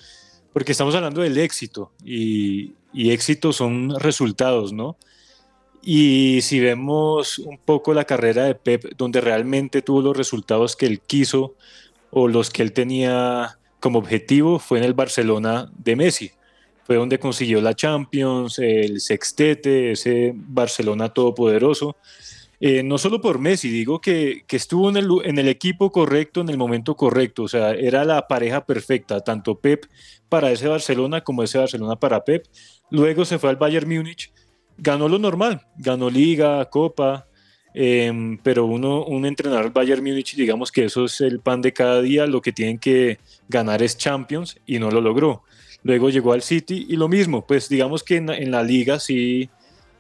porque 0.54 0.72
estamos 0.72 0.94
hablando 0.94 1.22
del 1.22 1.38
éxito 1.38 1.92
y, 2.04 2.74
y 2.94 3.12
éxito 3.12 3.52
son 3.52 4.00
resultados, 4.00 4.72
¿no? 4.72 4.98
Y 5.82 6.40
si 6.42 6.60
vemos 6.60 7.38
un 7.38 7.60
poco 7.60 7.94
la 7.94 8.06
carrera 8.06 8.46
de 8.46 8.56
Pep, 8.56 8.96
donde 8.98 9.22
realmente 9.22 9.84
tuvo 9.84 10.02
los 10.02 10.18
resultados 10.18 10.76
que 10.76 10.88
él 10.88 11.00
quiso 11.00 11.54
o 12.10 12.28
los 12.28 12.50
que 12.50 12.64
él 12.64 12.72
tenía 12.72 13.60
como 13.80 14.00
objetivo, 14.00 14.58
fue 14.58 14.80
en 14.80 14.84
el 14.84 14.96
Barcelona 14.96 15.72
de 15.78 15.96
Messi. 15.96 16.32
Fue 16.86 16.96
donde 16.96 17.20
consiguió 17.20 17.62
la 17.62 17.76
Champions, 17.76 18.58
el 18.58 19.00
sextete, 19.00 19.92
ese 19.92 20.34
Barcelona 20.36 21.10
todopoderoso. 21.10 21.98
Eh, 22.60 22.84
no 22.84 22.98
solo 22.98 23.22
por 23.22 23.40
Messi, 23.40 23.70
digo 23.70 24.00
que, 24.00 24.44
que 24.48 24.56
estuvo 24.56 24.90
en 24.90 24.98
el, 24.98 25.08
en 25.24 25.38
el, 25.38 25.48
equipo 25.48 25.92
correcto, 25.92 26.42
en 26.42 26.50
el 26.50 26.58
momento 26.58 26.96
correcto, 26.96 27.44
o 27.44 27.48
sea, 27.48 27.72
era 27.72 28.06
la 28.06 28.28
pareja 28.28 28.66
perfecta, 28.66 29.20
tanto 29.22 29.60
Pep 29.60 29.86
para 30.30 30.52
ese 30.52 30.68
Barcelona 30.68 31.22
como 31.22 31.44
ese 31.44 31.58
Barcelona 31.58 31.98
para 31.98 32.24
Pep. 32.24 32.46
Luego 32.90 33.26
se 33.26 33.40
fue 33.40 33.50
al 33.50 33.58
Bayern 33.58 33.90
Múnich 33.90 34.32
ganó 34.78 35.08
lo 35.08 35.20
normal, 35.20 35.62
ganó 35.78 36.10
liga, 36.10 36.64
copa, 36.66 37.28
em, 37.74 38.38
pero 38.40 38.66
uno, 38.66 39.04
un 39.06 39.26
entrenador 39.26 39.72
Bayern 39.72 40.04
Múnich, 40.04 40.36
digamos 40.36 40.72
que 40.72 40.86
eso 40.86 41.06
es 41.06 41.22
el 41.22 41.40
pan 41.40 41.62
de 41.62 41.74
cada 41.74 42.02
día, 42.02 42.26
lo 42.26 42.42
que 42.42 42.52
tienen 42.52 42.80
que 42.80 43.20
ganar 43.48 43.82
es 43.84 43.98
Champions 43.98 44.58
y 44.66 44.80
no 44.80 44.92
lo 44.92 45.02
logró. 45.02 45.44
Luego 45.84 46.10
llegó 46.10 46.34
al 46.34 46.42
City 46.42 46.88
y 46.90 46.96
lo 46.96 47.08
mismo, 47.08 47.46
pues 47.46 47.70
digamos 47.70 48.04
que 48.04 48.18
en, 48.18 48.52
la 48.52 48.64
liga 48.64 49.00
sí 49.00 49.50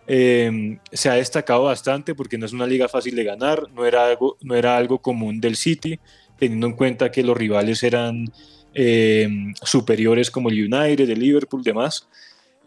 em, 0.08 0.80
se 0.92 1.10
ha 1.10 1.14
destacado 1.14 1.64
bastante 1.64 2.16
porque 2.16 2.38
no 2.38 2.46
es 2.46 2.54
una 2.54 2.68
liga 2.68 2.88
fácil 2.88 3.16
de 3.16 3.24
ganar, 3.24 3.72
no 3.74 3.86
era 3.86 4.06
algo, 4.08 4.38
no 4.42 4.56
era 4.56 4.78
algo 4.78 5.00
común 5.00 5.42
del 5.42 5.56
City, 5.56 6.00
teniendo 6.38 6.68
en 6.68 6.74
cuenta 6.74 7.12
que 7.12 7.24
los 7.24 7.38
rivales 7.38 7.84
eran 7.84 8.26
em, 8.74 9.54
superiores 9.64 10.30
como 10.30 10.50
el 10.50 10.74
United, 10.74 11.10
el 11.10 11.20
Liverpool, 11.20 11.64
demás. 11.64 12.08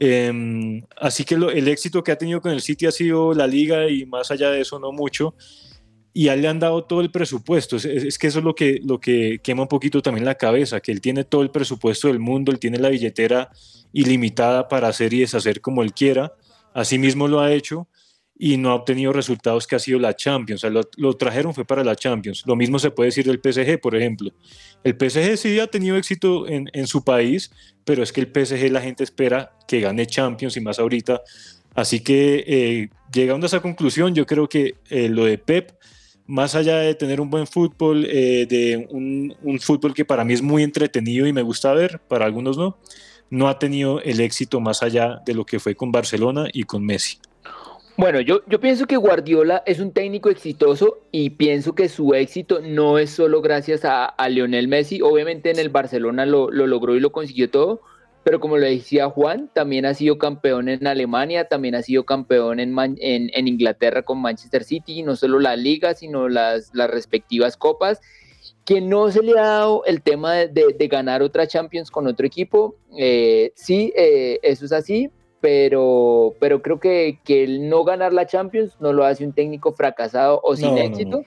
Em, 0.00 0.82
así 0.96 1.24
que 1.24 1.34
el 1.34 1.68
éxito 1.68 2.04
que 2.04 2.12
ha 2.12 2.16
tenido 2.16 2.40
con 2.40 2.52
el 2.52 2.60
City 2.60 2.86
ha 2.86 2.92
sido 2.92 3.34
la 3.34 3.46
liga 3.46 3.88
y 3.88 4.06
más 4.06 4.30
allá 4.30 4.50
de 4.50 4.60
eso 4.60 4.78
no 4.78 4.92
mucho. 4.92 5.34
Y 6.14 6.28
a 6.28 6.34
él 6.34 6.42
le 6.42 6.48
han 6.48 6.58
dado 6.58 6.84
todo 6.84 7.00
el 7.00 7.10
presupuesto. 7.10 7.76
Es, 7.76 8.18
que 8.18 8.26
eso 8.26 8.38
es 8.38 8.44
lo 8.44 8.54
que, 8.54 8.80
lo 8.84 8.98
que 9.00 9.40
quema 9.42 9.62
un 9.62 9.68
poquito 9.68 10.02
también 10.02 10.24
la 10.24 10.34
cabeza, 10.36 10.80
que 10.80 10.92
él 10.92 11.00
tiene 11.00 11.24
todo 11.24 11.42
el 11.42 11.50
presupuesto 11.50 12.08
del 12.08 12.18
mundo, 12.18 12.50
él 12.50 12.58
tiene 12.58 12.78
la 12.78 12.88
billetera 12.88 13.50
ilimitada 13.92 14.68
para 14.68 14.88
hacer 14.88 15.12
y 15.12 15.20
deshacer 15.20 15.60
como 15.60 15.82
él 15.82 15.92
quiera. 15.92 16.32
Así 16.78 16.96
mismo 16.96 17.26
lo 17.26 17.40
ha 17.40 17.52
hecho 17.52 17.88
y 18.38 18.56
no 18.56 18.70
ha 18.70 18.76
obtenido 18.76 19.12
resultados 19.12 19.66
que 19.66 19.74
ha 19.74 19.80
sido 19.80 19.98
la 19.98 20.14
Champions. 20.14 20.64
Lo, 20.96 21.16
trajeron 21.16 21.52
fue 21.52 21.64
para 21.64 21.82
la 21.82 21.96
Champions. 21.96 22.44
Lo 22.46 22.54
mismo 22.54 22.78
se 22.78 22.92
puede 22.92 23.08
decir 23.08 23.26
del 23.26 23.40
PSG, 23.42 23.80
por 23.80 23.96
ejemplo. 23.96 24.30
El 24.84 24.94
PSG 24.94 25.36
sí 25.36 25.58
ha 25.58 25.66
tenido 25.66 25.96
éxito 25.96 26.46
en, 26.46 26.70
en, 26.72 26.86
su 26.86 27.02
país, 27.02 27.50
pero 27.84 28.04
es 28.04 28.12
que 28.12 28.20
el 28.20 28.28
PSG 28.28 28.70
la 28.70 28.80
gente 28.80 29.02
espera 29.02 29.58
que 29.66 29.80
gane 29.80 30.06
Champions 30.06 30.56
y 30.56 30.60
más 30.60 30.78
ahorita. 30.78 31.20
Así 31.74 31.98
que 31.98 32.44
eh, 32.46 32.90
llegando 33.12 33.46
a 33.46 33.48
esa 33.48 33.58
conclusión, 33.58 34.14
yo 34.14 34.24
creo 34.24 34.48
que 34.48 34.76
eh, 34.88 35.08
lo 35.08 35.24
de 35.24 35.36
Pep, 35.36 35.72
más 36.28 36.54
allá 36.54 36.78
de 36.78 36.94
tener 36.94 37.20
un 37.20 37.28
buen 37.28 37.48
fútbol, 37.48 38.06
eh, 38.08 38.46
de 38.48 38.86
un 38.88 39.58
fútbol 39.58 39.94
que 39.94 40.04
para 40.04 40.24
mí 40.24 40.34
es 40.34 40.42
muy 40.42 40.62
entretenido 40.62 41.26
y 41.26 41.32
me 41.32 41.42
gusta 41.42 41.72
ver, 41.72 42.00
para 42.06 42.24
algunos 42.24 42.56
no, 42.56 42.78
no 43.30 43.48
ha 43.48 43.58
tenido 43.58 44.00
el 44.00 44.20
éxito 44.20 44.60
más 44.60 44.82
allá 44.82 45.20
de 45.24 45.34
lo 45.34 45.44
que 45.44 45.58
fue 45.58 45.74
con 45.74 45.92
Barcelona 45.92 46.48
y 46.52 46.64
con 46.64 46.84
Messi. 46.84 47.18
Bueno, 47.98 48.20
yo, 48.20 48.42
yo 48.46 48.60
pienso 48.60 48.86
que 48.86 48.96
Guardiola 48.96 49.64
es 49.66 49.80
un 49.80 49.90
técnico 49.90 50.30
exitoso 50.30 51.00
y 51.10 51.30
pienso 51.30 51.74
que 51.74 51.88
su 51.88 52.14
éxito 52.14 52.60
no 52.60 52.96
es 52.96 53.10
solo 53.10 53.42
gracias 53.42 53.80
a, 53.84 54.14
Lionel 54.28 54.68
Messi. 54.68 55.02
Obviamente 55.02 55.50
en 55.50 55.58
el 55.58 55.68
Barcelona 55.68 56.24
lo, 56.24 56.48
logró 56.52 56.94
y 56.94 57.00
lo 57.00 57.10
consiguió 57.10 57.50
todo, 57.50 57.80
pero 58.22 58.38
como 58.38 58.56
le 58.56 58.70
decía 58.70 59.10
Juan, 59.10 59.50
también 59.52 59.84
ha 59.84 59.94
sido 59.94 60.16
campeón 60.16 60.68
en 60.68 60.86
Alemania, 60.86 61.48
también 61.48 61.74
ha 61.74 61.82
sido 61.82 62.04
campeón 62.04 62.60
en, 62.60 62.76
en, 63.00 63.48
Inglaterra 63.48 64.02
con 64.02 64.22
Manchester 64.22 64.62
City, 64.62 65.02
no 65.02 65.16
solo 65.16 65.40
la 65.40 65.56
liga, 65.56 65.94
sino 65.94 66.28
las, 66.28 66.70
las 66.74 66.88
respectivas 66.88 67.56
copas. 67.56 68.00
Que 68.68 68.82
no 68.82 69.10
se 69.10 69.22
le 69.22 69.32
ha 69.38 69.46
dado 69.46 69.82
el 69.86 70.02
tema 70.02 70.34
de, 70.34 70.88
ganar 70.90 71.22
otra 71.22 71.46
Champions 71.46 71.90
con 71.90 72.06
otro 72.06 72.26
equipo. 72.26 72.76
Eh, 72.98 73.50
sí, 73.54 73.94
eh, 73.96 74.38
eso 74.42 74.66
es 74.66 74.72
así, 74.72 75.10
pero, 75.40 76.34
pero 76.38 76.60
creo 76.60 76.78
que, 76.78 77.18
que, 77.24 77.44
el 77.44 77.70
no 77.70 77.82
ganar 77.82 78.12
la 78.12 78.26
Champions 78.26 78.76
no 78.78 78.92
lo 78.92 79.06
hace 79.06 79.24
un 79.24 79.32
técnico 79.32 79.72
fracasado 79.72 80.38
o 80.44 80.54
sin 80.54 80.76
éxito. 80.76 81.22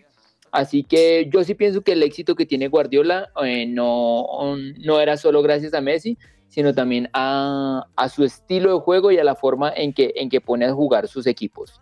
Así 0.52 0.84
que 0.84 1.32
yo 1.34 1.44
sí 1.44 1.56
pienso 1.56 1.82
que 1.82 1.94
el 1.94 2.04
éxito 2.04 2.36
que 2.36 2.46
tiene 2.46 2.68
Guardiola 2.68 3.32
eh, 3.44 3.66
no, 3.66 4.56
no 4.78 5.00
era 5.00 5.18
solo 5.18 5.42
gracias 5.42 5.74
a 5.74 5.82
Messi, 5.82 6.20
sino 6.48 6.76
también 6.76 7.10
a, 7.12 7.88
a, 7.96 8.10
su 8.10 8.24
estilo 8.24 8.72
de 8.76 8.82
juego 8.82 9.12
y 9.12 9.18
a 9.18 9.24
la 9.24 9.34
forma 9.34 9.74
en 9.76 9.94
que, 9.94 10.14
en 10.16 10.30
que 10.30 10.42
pone 10.42 10.66
a 10.66 10.74
jugar 10.74 11.08
sus 11.08 11.26
equipos. 11.26 11.82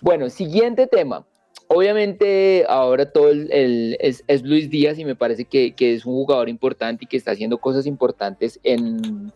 Bueno, 0.00 0.30
siguiente 0.30 0.86
tema. 0.86 1.26
Obviamente 1.68 2.64
ahora 2.68 3.10
todo 3.10 3.30
el, 3.30 3.96
es, 4.00 4.42
Luis 4.42 4.70
Díaz 4.70 4.98
y 4.98 5.04
me 5.04 5.16
parece 5.16 5.44
que, 5.44 5.72
que, 5.72 5.94
es 5.94 6.06
un 6.06 6.14
jugador 6.14 6.48
importante 6.48 7.04
y 7.04 7.08
que 7.08 7.16
está 7.16 7.32
haciendo 7.32 7.58
cosas 7.58 7.86
importantes 7.86 8.60
en, 8.62 9.32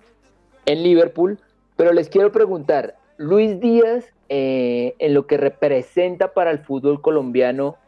en 0.67 0.83
Liverpool 0.83 1.39
pero 1.81 1.95
les 1.95 2.11
quiero 2.11 2.31
preguntar, 2.31 2.97
Luis 3.17 3.59
Díaz, 3.59 4.05
eh, 4.29 4.95
en 4.99 5.15
lo 5.15 5.27
que 5.27 5.39
representa 5.39 6.35
para 6.35 6.51
el 6.51 6.59
fútbol 6.59 7.01
colombiano, 7.01 7.79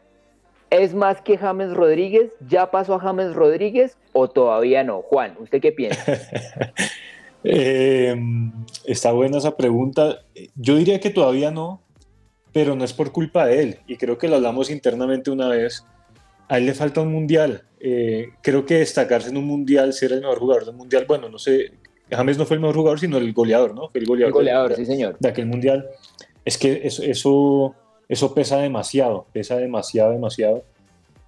¿es 0.71 0.95
más 0.95 1.21
que 1.21 1.37
James 1.37 1.71
Rodríguez? 1.75 2.31
¿Ya 2.49 2.71
pasó 2.71 2.95
a 2.95 2.99
James 2.99 3.35
Rodríguez 3.35 3.95
o 4.11 4.27
todavía 4.27 4.83
no? 4.83 5.03
Juan, 5.03 5.35
¿usted 5.39 5.61
qué 5.61 5.71
piensa? 5.71 6.03
Eh, 7.45 8.15
está 8.85 9.11
buena 9.11 9.37
esa 9.37 9.57
pregunta. 9.57 10.21
Yo 10.55 10.77
diría 10.77 11.01
que 11.01 11.09
todavía 11.09 11.51
no, 11.51 11.81
pero 12.53 12.75
no 12.75 12.85
es 12.85 12.93
por 12.93 13.11
culpa 13.11 13.45
de 13.45 13.61
él. 13.61 13.79
Y 13.87 13.97
creo 13.97 14.17
que 14.17 14.27
lo 14.27 14.35
hablamos 14.35 14.69
internamente 14.69 15.31
una 15.31 15.49
vez. 15.49 15.85
A 16.47 16.59
él 16.59 16.67
le 16.67 16.73
falta 16.73 17.01
un 17.01 17.11
mundial. 17.11 17.63
Eh, 17.79 18.29
creo 18.41 18.65
que 18.65 18.75
destacarse 18.75 19.29
en 19.29 19.37
un 19.37 19.45
mundial, 19.45 19.91
ser 19.91 20.13
el 20.13 20.21
mejor 20.21 20.39
jugador 20.39 20.65
del 20.65 20.75
mundial, 20.75 21.05
bueno, 21.07 21.27
no 21.27 21.37
sé, 21.37 21.73
James 22.09 22.37
no 22.37 22.45
fue 22.45 22.55
el 22.55 22.61
mejor 22.61 22.75
jugador, 22.75 22.99
sino 22.99 23.17
el 23.17 23.33
goleador, 23.33 23.73
¿no? 23.73 23.89
el 23.93 24.05
goleador, 24.05 24.75
sí, 24.75 24.85
señor. 24.85 25.17
De 25.19 25.29
aquel 25.29 25.47
mundial. 25.47 25.87
Es 26.45 26.57
que 26.57 26.81
eso, 26.83 27.03
eso, 27.03 27.75
eso 28.07 28.33
pesa 28.33 28.57
demasiado, 28.57 29.25
pesa 29.33 29.57
demasiado, 29.57 30.11
demasiado. 30.11 30.63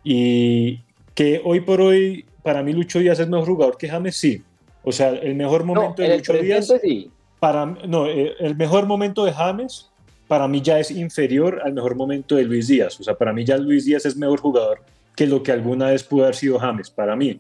Y 0.03 0.81
que 1.13 1.41
hoy 1.43 1.61
por 1.61 1.81
hoy, 1.81 2.25
para 2.43 2.61
mí, 2.61 2.73
Lucho 2.73 2.99
Díaz 2.99 3.19
es 3.19 3.27
mejor 3.27 3.47
jugador 3.47 3.77
que 3.77 3.89
James, 3.89 4.15
sí. 4.15 4.43
O 4.83 4.91
sea, 4.91 5.09
el 5.09 5.35
mejor 5.35 5.63
momento 5.63 6.01
de 6.01 6.17
Lucho 6.17 6.33
Díaz. 6.33 6.71
Sí. 6.81 7.09
Para, 7.39 7.65
no, 7.65 8.07
eh, 8.07 8.33
el 8.39 8.55
mejor 8.55 8.85
momento 8.85 9.25
de 9.25 9.33
James, 9.33 9.89
para 10.27 10.47
mí 10.47 10.61
ya 10.61 10.79
es 10.79 10.91
inferior 10.91 11.61
al 11.63 11.73
mejor 11.73 11.95
momento 11.95 12.35
de 12.35 12.43
Luis 12.43 12.67
Díaz. 12.67 12.99
O 12.99 13.03
sea, 13.03 13.15
para 13.15 13.33
mí 13.33 13.43
ya 13.43 13.57
Luis 13.57 13.85
Díaz 13.85 14.05
es 14.05 14.15
mejor 14.15 14.39
jugador 14.39 14.79
que 15.15 15.27
lo 15.27 15.43
que 15.43 15.51
alguna 15.51 15.91
vez 15.91 16.03
pudo 16.03 16.23
haber 16.23 16.35
sido 16.35 16.59
James, 16.59 16.89
para 16.89 17.15
mí 17.15 17.39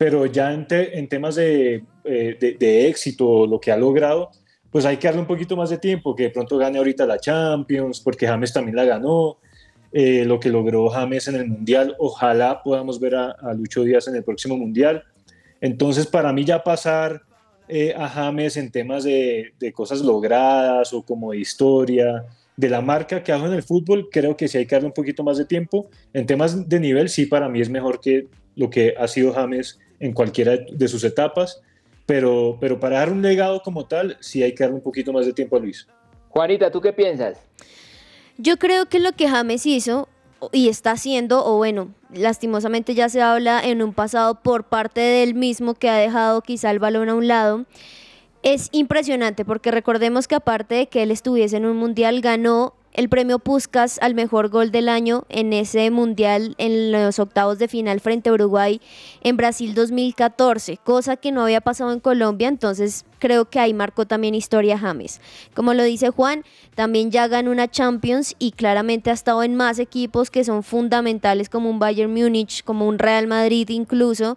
pero 0.00 0.24
ya 0.24 0.54
en, 0.54 0.66
temas 1.08 1.34
de, 1.34 1.84
eh, 2.04 2.56
de, 2.58 2.88
éxito, 2.88 3.46
lo 3.46 3.60
que 3.60 3.70
ha 3.70 3.76
logrado, 3.76 4.30
pues 4.70 4.86
hay 4.86 4.96
que 4.96 5.06
darle 5.06 5.20
un 5.20 5.26
poquito 5.26 5.58
más 5.58 5.68
de 5.68 5.76
tiempo, 5.76 6.16
que 6.16 6.22
de 6.22 6.30
pronto 6.30 6.56
gane 6.56 6.78
ahorita 6.78 7.04
la 7.04 7.18
Champions, 7.18 8.00
porque 8.00 8.26
James 8.26 8.50
también 8.50 8.76
la 8.76 8.86
ganó, 8.86 9.36
eh, 9.92 10.24
lo 10.24 10.40
que 10.40 10.48
logró 10.48 10.88
James 10.88 11.28
en 11.28 11.34
el 11.34 11.48
Mundial, 11.48 11.96
ojalá 11.98 12.62
podamos 12.62 12.98
ver 12.98 13.14
a, 13.14 13.52
Lucho 13.52 13.84
Díaz 13.84 14.08
en 14.08 14.16
el 14.16 14.24
próximo 14.24 14.56
Mundial. 14.56 15.04
Entonces, 15.60 16.06
para 16.06 16.32
mí 16.32 16.46
ya 16.46 16.64
pasar 16.64 17.20
eh, 17.70 17.94
a 17.96 18.08
James 18.08 18.56
en 18.56 18.70
temas 18.70 19.04
de, 19.04 19.52
de, 19.58 19.72
cosas 19.72 20.00
logradas 20.00 20.92
o 20.92 21.02
como 21.02 21.32
de 21.32 21.38
historia, 21.38 22.26
de 22.56 22.68
la 22.68 22.80
marca 22.82 23.22
que 23.22 23.32
hago 23.32 23.46
en 23.46 23.54
el 23.54 23.62
fútbol, 23.62 24.08
creo 24.10 24.36
que 24.36 24.46
sí 24.46 24.58
hay 24.58 24.66
que 24.66 24.74
darle 24.74 24.88
un 24.88 24.94
poquito 24.94 25.22
más 25.24 25.38
de 25.38 25.46
tiempo. 25.46 25.88
En 26.12 26.26
temas 26.26 26.68
de 26.68 26.80
nivel, 26.80 27.08
sí, 27.08 27.26
para 27.26 27.48
mí 27.48 27.60
es 27.60 27.70
mejor 27.70 28.00
que 28.00 28.26
lo 28.54 28.68
que 28.68 28.94
ha 28.98 29.08
sido 29.08 29.32
James 29.32 29.78
en 29.98 30.12
cualquiera 30.12 30.56
de 30.56 30.88
sus 30.88 31.02
etapas, 31.04 31.62
pero, 32.04 32.58
pero 32.60 32.78
para 32.78 32.98
dar 32.98 33.10
un 33.12 33.22
legado 33.22 33.62
como 33.62 33.86
tal, 33.86 34.16
sí 34.20 34.42
hay 34.42 34.54
que 34.54 34.64
darle 34.64 34.76
un 34.76 34.82
poquito 34.82 35.12
más 35.12 35.24
de 35.24 35.32
tiempo 35.32 35.56
a 35.56 35.60
Luis. 35.60 35.86
Juanita, 36.28 36.70
¿tú 36.70 36.80
qué 36.80 36.92
piensas? 36.92 37.38
Yo 38.36 38.58
creo 38.58 38.86
que 38.86 38.98
lo 38.98 39.12
que 39.12 39.28
James 39.28 39.64
hizo 39.66 40.08
y 40.52 40.68
está 40.68 40.92
haciendo, 40.92 41.44
o 41.44 41.56
bueno, 41.56 41.94
lastimosamente 42.12 42.94
ya 42.94 43.08
se 43.08 43.22
habla 43.22 43.60
en 43.62 43.82
un 43.82 43.92
pasado 43.92 44.36
por 44.42 44.64
parte 44.64 45.00
del 45.00 45.34
mismo 45.34 45.74
que 45.74 45.88
ha 45.88 45.96
dejado 45.96 46.40
quizá 46.42 46.70
el 46.70 46.78
balón 46.78 47.08
a 47.08 47.14
un 47.14 47.28
lado, 47.28 47.66
es 48.42 48.68
impresionante 48.72 49.44
porque 49.44 49.70
recordemos 49.70 50.26
que 50.26 50.34
aparte 50.34 50.74
de 50.74 50.86
que 50.88 51.02
él 51.02 51.10
estuviese 51.10 51.56
en 51.56 51.66
un 51.66 51.76
mundial, 51.76 52.20
ganó 52.20 52.74
el 52.92 53.08
premio 53.08 53.38
Puskas 53.38 53.98
al 54.02 54.14
mejor 54.14 54.48
gol 54.48 54.70
del 54.70 54.88
año 54.88 55.24
en 55.28 55.52
ese 55.52 55.90
mundial 55.90 56.54
en 56.58 56.90
los 56.92 57.18
octavos 57.18 57.58
de 57.58 57.68
final 57.68 58.00
frente 58.00 58.30
a 58.30 58.32
Uruguay 58.32 58.80
en 59.22 59.36
Brasil 59.36 59.74
2014, 59.74 60.78
cosa 60.78 61.16
que 61.16 61.32
no 61.32 61.42
había 61.42 61.60
pasado 61.60 61.92
en 61.92 62.00
Colombia, 62.00 62.48
entonces 62.48 63.04
creo 63.18 63.48
que 63.48 63.60
ahí 63.60 63.72
marcó 63.74 64.06
también 64.06 64.34
historia 64.34 64.78
James. 64.78 65.20
Como 65.54 65.74
lo 65.74 65.84
dice 65.84 66.10
Juan, 66.10 66.44
también 66.74 67.10
ya 67.10 67.28
ganó 67.28 67.52
una 67.52 67.70
Champions 67.70 68.34
y 68.38 68.52
claramente 68.52 69.10
ha 69.10 69.14
estado 69.14 69.42
en 69.42 69.54
más 69.54 69.78
equipos 69.78 70.30
que 70.30 70.44
son 70.44 70.62
fundamentales 70.62 71.48
como 71.48 71.70
un 71.70 71.78
Bayern 71.78 72.12
Múnich, 72.12 72.64
como 72.64 72.88
un 72.88 72.98
Real 72.98 73.26
Madrid 73.26 73.68
incluso, 73.68 74.36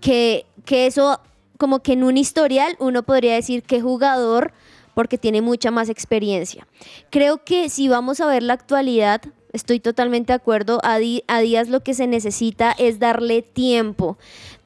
que, 0.00 0.46
que 0.64 0.86
eso 0.86 1.20
como 1.58 1.80
que 1.80 1.92
en 1.92 2.02
un 2.02 2.16
historial 2.16 2.76
uno 2.80 3.02
podría 3.04 3.34
decir 3.34 3.62
que 3.62 3.80
jugador 3.80 4.52
porque 4.94 5.18
tiene 5.18 5.42
mucha 5.42 5.70
más 5.70 5.88
experiencia. 5.88 6.66
Creo 7.10 7.44
que 7.44 7.68
si 7.68 7.88
vamos 7.88 8.20
a 8.20 8.26
ver 8.26 8.42
la 8.42 8.54
actualidad, 8.54 9.22
estoy 9.52 9.80
totalmente 9.80 10.32
de 10.32 10.36
acuerdo, 10.36 10.80
a, 10.82 10.98
Díaz 10.98 11.68
lo 11.68 11.80
que 11.80 11.94
se 11.94 12.06
necesita 12.06 12.72
es 12.72 12.98
darle 12.98 13.42
tiempo. 13.42 14.18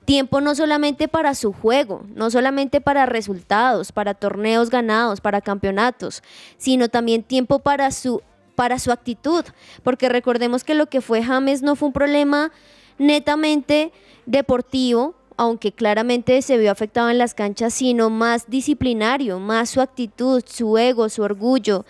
Tiempo 0.05 0.41
no 0.41 0.55
solamente 0.55 1.09
para 1.09 1.35
su 1.35 1.53
juego, 1.53 2.05
no 2.15 2.31
solamente 2.31 2.81
para 2.81 3.07
resultados, 3.07 3.91
para 3.91 4.15
torneos 4.15 4.71
ganados, 4.71 5.21
para 5.21 5.41
campeonatos, 5.41 6.23
sino 6.59 6.89
también 6.89 7.25
tiempo 7.25 7.59
para 7.59 7.91
su, 7.91 8.23
para 8.55 8.79
su 8.79 8.93
actitud. 8.93 9.45
Porque 9.83 10.09
recordemos 10.09 10.63
que 10.63 10.75
lo 10.75 10.87
que 10.87 11.01
fue 11.01 11.25
James 11.25 11.63
no 11.63 11.75
fue 11.75 11.89
un 11.89 11.93
problema 11.93 12.53
netamente 12.99 13.93
deportivo, 14.27 15.17
aunque 15.37 15.73
claramente 15.73 16.41
se 16.43 16.59
vio 16.59 16.71
afectado 16.71 17.11
en 17.11 17.19
las 17.19 17.35
canchas, 17.35 17.75
sino 17.75 18.11
más 18.11 18.49
disciplinario, 18.49 19.39
más 19.39 19.71
su 19.71 19.81
actitud, 19.81 20.43
su 20.47 20.79
ego, 20.79 21.09
su 21.09 21.23
orgullo. 21.23 21.85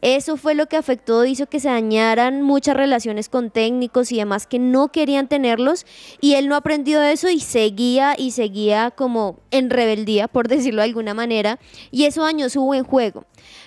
Eso 0.00 0.36
fue 0.36 0.54
lo 0.54 0.66
que 0.66 0.76
afectó, 0.76 1.24
hizo 1.24 1.46
que 1.46 1.58
se 1.58 1.68
dañaran 1.68 2.42
muchas 2.42 2.76
relaciones 2.76 3.28
con 3.28 3.50
técnicos 3.50 4.12
y 4.12 4.18
demás 4.18 4.46
que 4.46 4.60
no 4.60 4.88
querían 4.92 5.28
tenerlos 5.28 5.86
y 6.20 6.34
él 6.34 6.48
no 6.48 6.54
aprendió 6.54 7.02
eso 7.02 7.28
y 7.28 7.40
seguía 7.40 8.14
y 8.16 8.30
seguía 8.30 8.92
como 8.92 9.40
en 9.50 9.70
rebeldía, 9.70 10.28
por 10.28 10.46
decirlo 10.46 10.82
de 10.82 10.88
alguna 10.88 11.14
manera, 11.14 11.58
y 11.90 12.04
eso 12.04 12.22
dañó 12.22 12.48
su 12.48 12.62
buen 12.62 12.84
juego. 12.84 13.24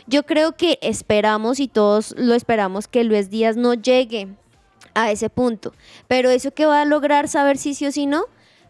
Yo 0.07 0.23
creo 0.23 0.55
que 0.55 0.79
esperamos 0.82 1.59
y 1.59 1.67
todos 1.67 2.15
lo 2.17 2.34
esperamos 2.34 2.88
que 2.88 3.03
Luis 3.03 3.29
Díaz 3.29 3.57
no 3.57 3.73
llegue 3.73 4.29
a 4.93 5.11
ese 5.11 5.29
punto, 5.29 5.73
pero 6.07 6.29
eso 6.29 6.51
que 6.51 6.65
va 6.65 6.82
a 6.82 6.86
lograr 6.86 7.27
saber 7.27 7.57
si 7.57 7.73
sí 7.73 7.86
o 7.88 7.91
si 7.91 8.05
no, 8.05 8.25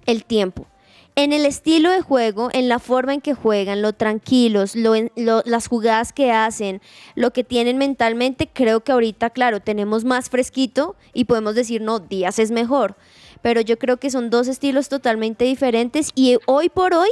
el 0.05 0.25
tiempo 0.25 0.67
en 1.15 1.33
el 1.33 1.45
estilo 1.45 1.91
de 1.91 2.01
juego, 2.01 2.49
en 2.53 2.69
la 2.69 2.79
forma 2.79 3.13
en 3.13 3.21
que 3.21 3.33
juegan, 3.33 3.81
lo 3.81 3.93
tranquilos, 3.93 4.75
las 4.75 5.67
jugadas 5.67 6.13
que 6.13 6.31
hacen, 6.31 6.81
lo 7.15 7.31
que 7.31 7.43
tienen 7.43 7.77
mentalmente, 7.77 8.49
creo 8.51 8.81
que 8.81 8.91
ahorita, 8.91 9.29
claro, 9.29 9.59
tenemos 9.59 10.05
más 10.05 10.29
fresquito 10.29 10.95
y 11.13 11.25
podemos 11.25 11.55
decir, 11.55 11.81
no, 11.81 11.99
Díaz 11.99 12.39
es 12.39 12.51
mejor. 12.51 12.95
Pero 13.41 13.61
yo 13.61 13.77
creo 13.77 13.97
que 13.97 14.09
son 14.09 14.29
dos 14.29 14.47
estilos 14.47 14.87
totalmente 14.87 15.45
diferentes 15.45 16.11
y 16.15 16.37
hoy 16.45 16.69
por 16.69 16.93
hoy, 16.93 17.09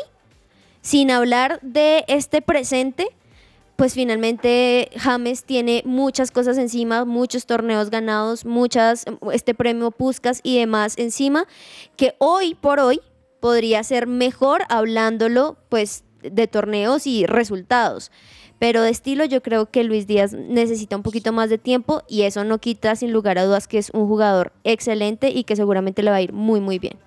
sin 0.81 1.11
hablar 1.11 1.59
de 1.61 2.05
este 2.07 2.41
presente, 2.41 3.09
pues 3.79 3.93
finalmente 3.93 4.89
James 4.97 5.45
tiene 5.45 5.83
muchas 5.85 6.31
cosas 6.31 6.57
encima, 6.57 7.05
muchos 7.05 7.45
torneos 7.45 7.89
ganados, 7.89 8.43
muchas, 8.43 9.05
este 9.31 9.53
premio 9.53 9.91
Puscas 9.91 10.41
y 10.43 10.59
demás 10.59 10.97
encima, 10.97 11.47
que 11.95 12.13
hoy 12.17 12.55
por 12.55 12.81
hoy 12.81 12.99
podría 13.39 13.81
ser 13.85 14.05
mejor 14.05 14.63
hablándolo 14.67 15.55
pues 15.69 16.03
de 16.21 16.45
torneos 16.47 17.07
y 17.07 17.25
resultados. 17.25 18.11
Pero 18.59 18.81
de 18.81 18.89
estilo 18.89 19.23
yo 19.23 19.41
creo 19.41 19.67
que 19.67 19.85
Luis 19.85 20.07
Díaz 20.07 20.33
necesita 20.33 20.97
un 20.97 21.03
poquito 21.03 21.31
más 21.31 21.49
de 21.49 21.57
tiempo 21.57 22.01
y 22.09 22.23
eso 22.23 22.43
no 22.43 22.57
quita 22.57 22.97
sin 22.97 23.13
lugar 23.13 23.37
a 23.37 23.45
dudas 23.45 23.69
que 23.69 23.77
es 23.77 23.91
un 23.91 24.09
jugador 24.09 24.51
excelente 24.65 25.29
y 25.29 25.45
que 25.45 25.55
seguramente 25.55 26.03
le 26.03 26.11
va 26.11 26.17
a 26.17 26.21
ir 26.21 26.33
muy 26.33 26.59
muy 26.59 26.79
bien. 26.79 26.97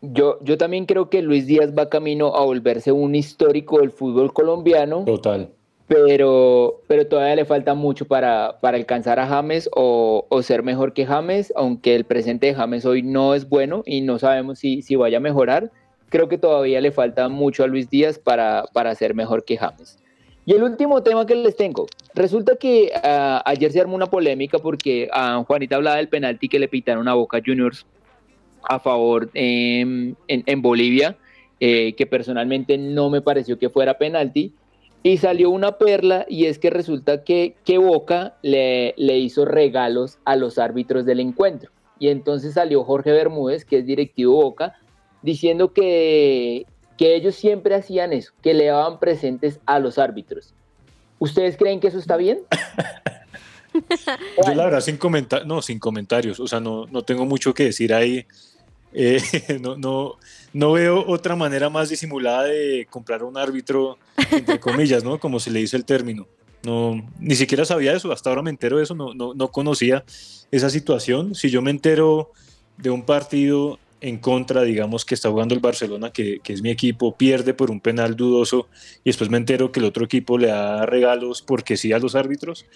Yo, 0.00 0.38
yo 0.42 0.56
también 0.56 0.86
creo 0.86 1.10
que 1.10 1.20
Luis 1.20 1.46
Díaz 1.46 1.74
va 1.76 1.90
camino 1.90 2.34
a 2.36 2.42
volverse 2.42 2.90
un 2.90 3.14
histórico 3.14 3.80
del 3.80 3.90
fútbol 3.90 4.32
colombiano. 4.32 5.04
Total 5.04 5.50
pero, 5.88 6.82
pero 6.88 7.06
todavía 7.06 7.36
le 7.36 7.44
falta 7.44 7.74
mucho 7.74 8.06
para, 8.06 8.58
para 8.60 8.76
alcanzar 8.76 9.20
a 9.20 9.26
James 9.26 9.70
o, 9.72 10.26
o, 10.28 10.42
ser 10.42 10.62
mejor 10.62 10.92
que 10.92 11.06
James, 11.06 11.52
aunque 11.54 11.94
el 11.94 12.04
presente 12.04 12.48
de 12.48 12.54
James 12.54 12.84
hoy 12.84 13.02
no 13.02 13.34
es 13.34 13.48
bueno 13.48 13.82
y 13.86 14.00
no 14.00 14.18
sabemos 14.18 14.58
si, 14.58 14.82
si 14.82 14.96
vaya 14.96 15.18
a 15.18 15.20
mejorar. 15.20 15.70
Creo 16.08 16.28
que 16.28 16.38
todavía 16.38 16.80
le 16.80 16.90
falta 16.90 17.28
mucho 17.28 17.62
a 17.62 17.66
Luis 17.68 17.88
Díaz 17.88 18.18
para, 18.18 18.64
para 18.72 18.94
ser 18.94 19.14
mejor 19.14 19.44
que 19.44 19.56
James. 19.56 19.98
Y 20.44 20.52
el 20.54 20.62
último 20.62 21.02
tema 21.02 21.26
que 21.26 21.34
les 21.34 21.56
tengo, 21.56 21.86
resulta 22.14 22.56
que 22.56 22.92
uh, 22.94 23.40
ayer 23.44 23.72
se 23.72 23.80
armó 23.80 23.96
una 23.96 24.06
polémica 24.06 24.58
porque 24.58 25.08
uh, 25.12 25.42
Juanita 25.44 25.76
hablaba 25.76 25.96
del 25.96 26.08
penalti 26.08 26.48
que 26.48 26.60
le 26.60 26.68
pitaron 26.68 27.08
a 27.08 27.14
Boca 27.14 27.40
Juniors 27.44 27.84
a 28.62 28.78
favor 28.78 29.28
en, 29.34 30.16
en, 30.28 30.42
en 30.46 30.62
Bolivia, 30.62 31.16
eh, 31.58 31.94
que 31.94 32.06
personalmente 32.06 32.78
no 32.78 33.10
me 33.10 33.20
pareció 33.20 33.58
que 33.58 33.70
fuera 33.70 33.98
penalti 33.98 34.52
y 35.02 35.18
salió 35.18 35.50
una 35.50 35.78
perla 35.78 36.26
y 36.28 36.46
es 36.46 36.58
que 36.58 36.70
resulta 36.70 37.22
que, 37.22 37.54
que 37.64 37.78
Boca 37.78 38.34
le, 38.42 38.94
le 38.96 39.18
hizo 39.18 39.44
regalos 39.44 40.18
a 40.24 40.36
los 40.36 40.58
árbitros 40.58 41.06
del 41.06 41.20
encuentro. 41.20 41.70
Y 41.98 42.08
entonces 42.08 42.54
salió 42.54 42.84
Jorge 42.84 43.12
Bermúdez, 43.12 43.64
que 43.64 43.78
es 43.78 43.86
directivo 43.86 44.34
Boca, 44.34 44.74
diciendo 45.22 45.72
que, 45.72 46.66
que 46.96 47.14
ellos 47.14 47.34
siempre 47.34 47.74
hacían 47.74 48.12
eso, 48.12 48.32
que 48.42 48.54
le 48.54 48.66
daban 48.66 48.98
presentes 48.98 49.60
a 49.66 49.78
los 49.78 49.98
árbitros. 49.98 50.54
¿Ustedes 51.18 51.56
creen 51.56 51.80
que 51.80 51.88
eso 51.88 51.98
está 51.98 52.16
bien? 52.16 52.40
Yo 54.46 54.54
la 54.54 54.64
verdad 54.64 54.80
sin, 54.80 54.96
comentar 54.96 55.46
no, 55.46 55.60
sin 55.60 55.78
comentarios, 55.78 56.40
o 56.40 56.46
sea, 56.46 56.60
no, 56.60 56.86
no 56.86 57.02
tengo 57.02 57.26
mucho 57.26 57.52
que 57.52 57.64
decir 57.64 57.92
ahí. 57.92 58.26
Eh, 58.92 59.20
no, 59.60 59.76
no, 59.76 60.16
no 60.52 60.72
veo 60.72 61.04
otra 61.06 61.36
manera 61.36 61.68
más 61.70 61.88
disimulada 61.88 62.44
de 62.44 62.86
comprar 62.90 63.22
un 63.22 63.36
árbitro, 63.36 63.98
entre 64.30 64.60
comillas, 64.60 65.04
¿no? 65.04 65.18
Como 65.18 65.40
se 65.40 65.50
le 65.50 65.60
dice 65.60 65.76
el 65.76 65.84
término. 65.84 66.26
No, 66.62 67.06
ni 67.20 67.36
siquiera 67.36 67.64
sabía 67.64 67.92
eso, 67.92 68.10
hasta 68.10 68.30
ahora 68.30 68.42
me 68.42 68.50
entero 68.50 68.78
de 68.78 68.84
eso, 68.84 68.94
no, 68.94 69.14
no, 69.14 69.34
no 69.34 69.48
conocía 69.48 70.04
esa 70.50 70.70
situación. 70.70 71.34
Si 71.34 71.50
yo 71.50 71.62
me 71.62 71.70
entero 71.70 72.32
de 72.76 72.90
un 72.90 73.02
partido 73.02 73.78
en 74.00 74.18
contra, 74.18 74.62
digamos, 74.62 75.04
que 75.04 75.14
está 75.14 75.30
jugando 75.30 75.54
el 75.54 75.60
Barcelona, 75.60 76.10
que, 76.10 76.40
que, 76.40 76.52
es 76.52 76.62
mi 76.62 76.70
equipo, 76.70 77.16
pierde 77.16 77.54
por 77.54 77.70
un 77.70 77.80
penal 77.80 78.16
dudoso 78.16 78.68
y 79.04 79.10
después 79.10 79.30
me 79.30 79.36
entero 79.36 79.72
que 79.72 79.80
el 79.80 79.86
otro 79.86 80.04
equipo 80.04 80.38
le 80.38 80.48
da 80.48 80.86
regalos 80.86 81.42
porque 81.42 81.76
sí 81.76 81.92
a 81.92 81.98
los 81.98 82.14
árbitros, 82.14 82.66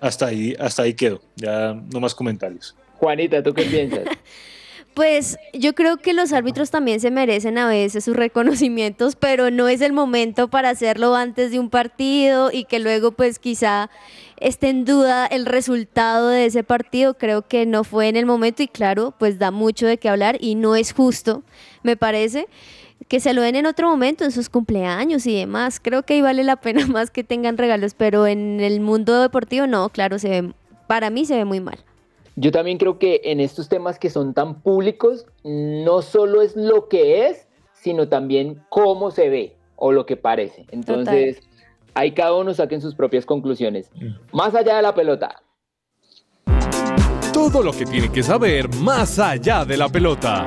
hasta 0.00 0.26
ahí, 0.26 0.54
hasta 0.58 0.82
ahí 0.82 0.94
quedo. 0.94 1.20
Ya 1.36 1.74
no 1.92 2.00
más 2.00 2.14
comentarios. 2.14 2.76
Juanita, 2.94 3.42
¿tú 3.42 3.52
qué 3.52 3.62
piensas? 3.64 4.04
Pues 4.96 5.36
yo 5.52 5.74
creo 5.74 5.98
que 5.98 6.14
los 6.14 6.32
árbitros 6.32 6.70
también 6.70 7.00
se 7.00 7.10
merecen 7.10 7.58
a 7.58 7.68
veces 7.68 8.02
sus 8.02 8.16
reconocimientos, 8.16 9.14
pero 9.14 9.50
no 9.50 9.68
es 9.68 9.82
el 9.82 9.92
momento 9.92 10.48
para 10.48 10.70
hacerlo 10.70 11.14
antes 11.14 11.50
de 11.50 11.58
un 11.58 11.68
partido 11.68 12.50
y 12.50 12.64
que 12.64 12.78
luego 12.78 13.12
pues 13.12 13.38
quizá 13.38 13.90
esté 14.40 14.70
en 14.70 14.86
duda 14.86 15.26
el 15.26 15.44
resultado 15.44 16.30
de 16.30 16.46
ese 16.46 16.64
partido. 16.64 17.12
Creo 17.12 17.42
que 17.42 17.66
no 17.66 17.84
fue 17.84 18.08
en 18.08 18.16
el 18.16 18.24
momento 18.24 18.62
y 18.62 18.68
claro, 18.68 19.12
pues 19.18 19.38
da 19.38 19.50
mucho 19.50 19.86
de 19.86 19.98
qué 19.98 20.08
hablar 20.08 20.38
y 20.40 20.54
no 20.54 20.76
es 20.76 20.94
justo, 20.94 21.42
me 21.82 21.98
parece. 21.98 22.46
Que 23.06 23.20
se 23.20 23.34
lo 23.34 23.42
den 23.42 23.56
en 23.56 23.66
otro 23.66 23.90
momento, 23.90 24.24
en 24.24 24.32
sus 24.32 24.48
cumpleaños 24.48 25.26
y 25.26 25.36
demás. 25.36 25.78
Creo 25.78 26.04
que 26.04 26.14
ahí 26.14 26.22
vale 26.22 26.42
la 26.42 26.56
pena 26.56 26.86
más 26.86 27.10
que 27.10 27.22
tengan 27.22 27.58
regalos, 27.58 27.92
pero 27.92 28.26
en 28.26 28.60
el 28.60 28.80
mundo 28.80 29.20
deportivo 29.20 29.66
no, 29.66 29.90
claro, 29.90 30.18
se 30.18 30.30
ve, 30.30 30.54
para 30.86 31.10
mí 31.10 31.26
se 31.26 31.36
ve 31.36 31.44
muy 31.44 31.60
mal. 31.60 31.84
Yo 32.38 32.52
también 32.52 32.76
creo 32.76 32.98
que 32.98 33.22
en 33.24 33.40
estos 33.40 33.70
temas 33.70 33.98
que 33.98 34.10
son 34.10 34.34
tan 34.34 34.60
públicos, 34.60 35.26
no 35.42 36.02
solo 36.02 36.42
es 36.42 36.54
lo 36.54 36.88
que 36.88 37.28
es, 37.28 37.48
sino 37.72 38.08
también 38.08 38.62
cómo 38.68 39.10
se 39.10 39.30
ve 39.30 39.56
o 39.74 39.90
lo 39.90 40.04
que 40.04 40.18
parece. 40.18 40.66
Entonces, 40.70 41.36
Total. 41.36 41.50
ahí 41.94 42.12
cada 42.12 42.34
uno 42.34 42.52
saquen 42.52 42.82
sus 42.82 42.94
propias 42.94 43.24
conclusiones. 43.24 43.90
Más 44.32 44.54
allá 44.54 44.76
de 44.76 44.82
la 44.82 44.94
pelota. 44.94 45.42
Todo 47.32 47.62
lo 47.62 47.72
que 47.72 47.86
tiene 47.86 48.12
que 48.12 48.22
saber 48.22 48.68
más 48.76 49.18
allá 49.18 49.64
de 49.64 49.78
la 49.78 49.88
pelota. 49.88 50.44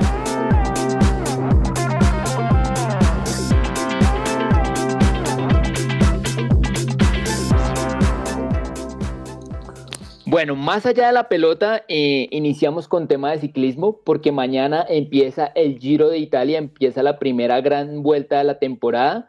Bueno, 10.30 10.54
más 10.54 10.86
allá 10.86 11.08
de 11.08 11.12
la 11.12 11.28
pelota, 11.28 11.84
eh, 11.88 12.28
iniciamos 12.30 12.86
con 12.86 13.08
tema 13.08 13.32
de 13.32 13.40
ciclismo 13.40 14.00
porque 14.04 14.30
mañana 14.30 14.86
empieza 14.88 15.46
el 15.56 15.80
Giro 15.80 16.08
de 16.08 16.18
Italia, 16.18 16.58
empieza 16.58 17.02
la 17.02 17.18
primera 17.18 17.60
gran 17.60 18.04
vuelta 18.04 18.38
de 18.38 18.44
la 18.44 18.60
temporada, 18.60 19.28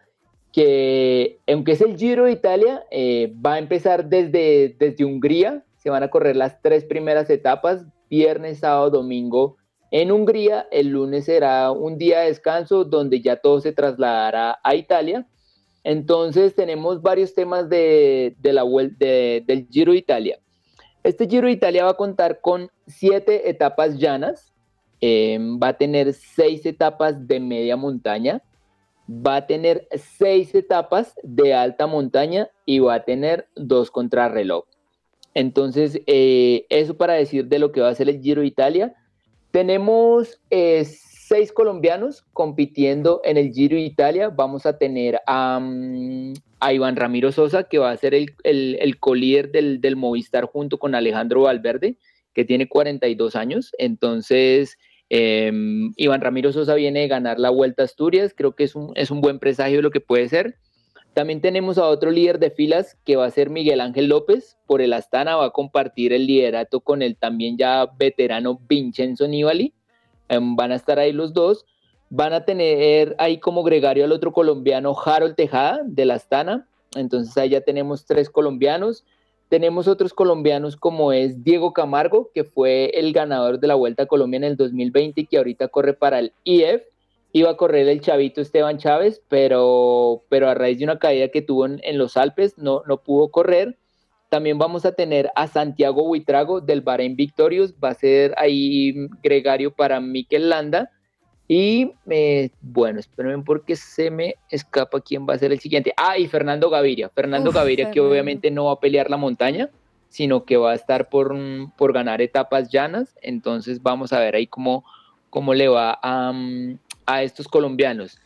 que 0.54 1.40
aunque 1.52 1.72
es 1.72 1.82
el 1.82 1.98
Giro 1.98 2.26
de 2.26 2.34
Italia, 2.34 2.84
eh, 2.92 3.34
va 3.44 3.56
a 3.56 3.58
empezar 3.58 4.10
desde, 4.10 4.76
desde 4.78 5.04
Hungría, 5.04 5.66
se 5.78 5.90
van 5.90 6.04
a 6.04 6.12
correr 6.12 6.36
las 6.36 6.62
tres 6.62 6.86
primeras 6.86 7.32
etapas, 7.32 7.84
viernes, 8.08 8.60
sábado, 8.60 8.92
domingo 8.92 9.58
en 9.90 10.12
Hungría, 10.12 10.68
el 10.70 10.90
lunes 10.90 11.26
será 11.26 11.72
un 11.72 11.98
día 11.98 12.20
de 12.20 12.28
descanso 12.28 12.86
donde 12.86 13.22
ya 13.22 13.38
todo 13.38 13.60
se 13.60 13.74
trasladará 13.74 14.60
a 14.64 14.76
Italia. 14.76 15.28
Entonces 15.84 16.54
tenemos 16.54 17.02
varios 17.02 17.34
temas 17.34 17.70
de, 17.70 18.36
del 18.40 19.68
Giro 19.72 19.94
de 19.94 19.98
Italia. 19.98 20.40
Este 21.04 21.28
Giro 21.28 21.48
de 21.48 21.54
Italia 21.54 21.86
va 21.86 21.92
a 21.92 21.98
contar 21.98 22.42
con 22.42 22.70
siete 22.86 23.50
etapas 23.50 23.98
llanas, 23.98 24.54
eh, 25.02 25.40
va 25.42 25.70
a 25.70 25.78
tener 25.78 26.14
seis 26.14 26.66
etapas 26.66 27.28
de 27.28 27.40
media 27.40 27.76
montaña, 27.76 28.44
va 29.10 29.38
a 29.38 29.48
tener 29.48 29.88
seis 30.18 30.54
etapas 30.54 31.16
de 31.24 31.56
alta 31.56 31.88
montaña 31.88 32.50
y 32.66 32.80
va 32.80 32.96
a 32.96 33.04
tener 33.04 33.48
dos 33.56 33.90
contrarreloj. 33.90 34.66
Entonces, 35.34 36.00
eh, 36.06 36.66
eso 36.70 36.98
para 36.98 37.14
decir 37.14 37.48
de 37.48 37.58
lo 37.58 37.72
que 37.72 37.82
va 37.82 37.90
a 37.90 37.96
ser 37.96 38.10
el 38.10 38.22
Giro 38.22 38.42
de 38.42 38.48
Italia. 38.48 38.94
Tenemos 39.50 40.40
eh, 40.50 40.86
seis 41.32 41.54
colombianos 41.54 42.26
compitiendo 42.34 43.22
en 43.24 43.38
el 43.38 43.54
Giro 43.54 43.78
de 43.78 43.84
Italia. 43.84 44.28
Vamos 44.28 44.66
a 44.66 44.78
tener 44.78 45.22
a, 45.26 45.62
a 46.60 46.74
Iván 46.74 46.98
Ramiro 46.98 47.32
Sosa, 47.32 47.64
que 47.64 47.78
va 47.78 47.92
a 47.92 47.96
ser 47.96 48.14
el, 48.14 48.36
el, 48.44 48.78
el 48.82 49.00
colíder 49.00 49.50
del, 49.50 49.80
del, 49.80 49.96
Movistar 49.96 50.44
junto 50.44 50.78
con 50.78 50.94
Alejandro 50.94 51.44
Valverde, 51.44 51.96
que 52.34 52.44
tiene 52.44 52.68
42 52.68 53.38
años. 53.38 53.72
Entonces, 53.78 54.78
eh, 55.10 55.50
Iván 55.96 56.20
Ramiro 56.20 56.52
Sosa 56.52 56.76
viene 56.76 57.00
de 57.00 57.08
ganar 57.08 57.40
la 57.40 57.50
Vuelta 57.50 57.84
a 57.84 57.86
Asturias, 57.86 58.34
creo 58.36 58.54
que 58.54 58.66
es 58.66 58.76
un, 58.76 58.92
es 58.96 59.10
un 59.10 59.22
buen 59.22 59.40
presagio 59.40 59.78
de 59.78 59.84
lo 59.84 59.92
que 59.92 60.02
puede 60.02 60.28
ser. 60.28 60.58
También 61.14 61.40
tenemos 61.40 61.78
a 61.78 61.86
otro 61.86 62.12
líder 62.12 62.40
de 62.40 62.52
filas 62.52 62.98
que 63.06 63.16
va 63.16 63.26
a 63.26 63.32
ser 63.32 63.50
Miguel 63.50 63.80
Ángel 63.80 64.08
López, 64.08 64.58
por 64.68 64.82
el 64.82 64.92
Astana 64.92 65.38
va 65.38 65.46
a 65.46 65.52
compartir 65.52 66.12
el 66.12 66.28
liderato 66.28 66.82
con 66.82 67.02
el 67.02 67.16
también 67.16 67.58
ya 67.58 67.86
veterano 67.98 68.60
Vincenzo 68.68 69.30
Nibali. 69.30 69.74
Eh, 70.32 70.40
van 70.42 70.72
a 70.72 70.76
estar 70.76 70.98
ahí 70.98 71.12
los 71.12 71.34
dos. 71.34 71.66
Van 72.10 72.34
a 72.34 72.46
tener 72.46 73.16
ahí 73.20 73.40
como 73.40 73.64
gregario 73.64 74.06
al 74.06 74.12
otro 74.12 74.32
colombiano 74.32 74.96
Harold 75.06 75.36
Tejada 75.36 75.82
de 75.86 76.06
la 76.06 76.16
Astana. 76.16 76.68
Entonces 76.96 77.38
ahí 77.38 77.50
ya 77.50 77.62
tenemos 77.62 78.06
tres 78.06 78.30
colombianos. 78.30 79.06
Tenemos 79.50 79.90
otros 79.90 80.14
colombianos 80.14 80.78
como 80.78 81.12
es 81.12 81.44
Diego 81.44 81.74
Camargo, 81.74 82.32
que 82.34 82.46
fue 82.46 82.92
el 82.94 83.12
ganador 83.12 83.60
de 83.60 83.68
la 83.68 83.76
Vuelta 83.76 84.04
a 84.04 84.06
Colombia 84.06 84.38
en 84.38 84.46
el 84.46 84.56
2020 84.56 85.22
y 85.22 85.26
que 85.26 85.38
ahorita 85.38 85.68
corre 85.68 85.94
para 85.94 86.20
el 86.20 86.32
IF. 86.46 86.84
Iba 87.34 87.52
a 87.52 87.58
correr 87.58 87.88
el 87.90 88.00
chavito 88.00 88.40
Esteban 88.40 88.78
Chávez, 88.78 89.22
pero, 89.28 90.24
pero 90.30 90.50
a 90.50 90.54
raíz 90.54 90.80
de 90.80 90.86
una 90.86 91.00
caída 91.00 91.28
que 91.28 91.42
tuvo 91.42 91.66
en, 91.66 91.82
en 91.84 91.98
los 91.98 92.16
Alpes 92.16 92.58
no, 92.58 92.84
no 92.88 93.04
pudo 93.04 93.30
correr. 93.32 93.78
También 94.32 94.58
vamos 94.58 94.86
a 94.86 94.94
tener 94.94 95.30
a 95.36 95.46
Santiago 95.46 96.04
Huitrago 96.04 96.62
del 96.62 96.80
Bahrein 96.80 97.18
Victorious, 97.18 97.74
va 97.84 97.90
a 97.90 97.96
ser 97.96 98.34
ahí 98.38 98.96
gregario 99.22 99.76
para 99.76 100.00
Mikel 100.00 100.48
Landa. 100.48 100.90
Y 101.50 101.92
eh, 102.10 102.50
bueno, 102.62 103.02
espérenme 103.02 103.44
porque 103.44 103.76
se 103.76 104.10
me 104.10 104.36
escapa 104.50 105.02
quién 105.02 105.28
va 105.28 105.34
a 105.34 105.38
ser 105.38 105.52
el 105.52 105.60
siguiente. 105.60 105.94
Ah, 105.98 106.18
y 106.18 106.28
Fernando 106.28 106.70
Gaviria. 106.70 107.10
Fernando 107.10 107.50
Uf, 107.50 107.58
Gaviria 107.58 107.92
que 107.92 108.00
obviamente 108.00 108.50
no 108.52 108.68
va 108.68 108.72
a 108.72 108.80
pelear 108.80 109.10
la 109.10 109.18
montaña, 109.18 109.70
sino 110.08 110.46
que 110.46 110.56
va 110.56 110.72
a 110.72 110.76
estar 110.76 111.10
por, 111.10 111.36
por 111.78 111.92
ganar 111.92 112.22
etapas 112.22 112.72
llanas. 112.72 113.18
Entonces 113.22 113.84
vamos 113.84 114.14
a 114.14 114.22
ver 114.22 114.36
ahí 114.36 114.48
cómo, 114.48 114.86
cómo 115.30 115.54
le 115.54 115.68
va 115.68 116.00
a, 116.02 116.34
a 117.06 117.24
estos 117.24 117.50
colombianos. 117.50 118.18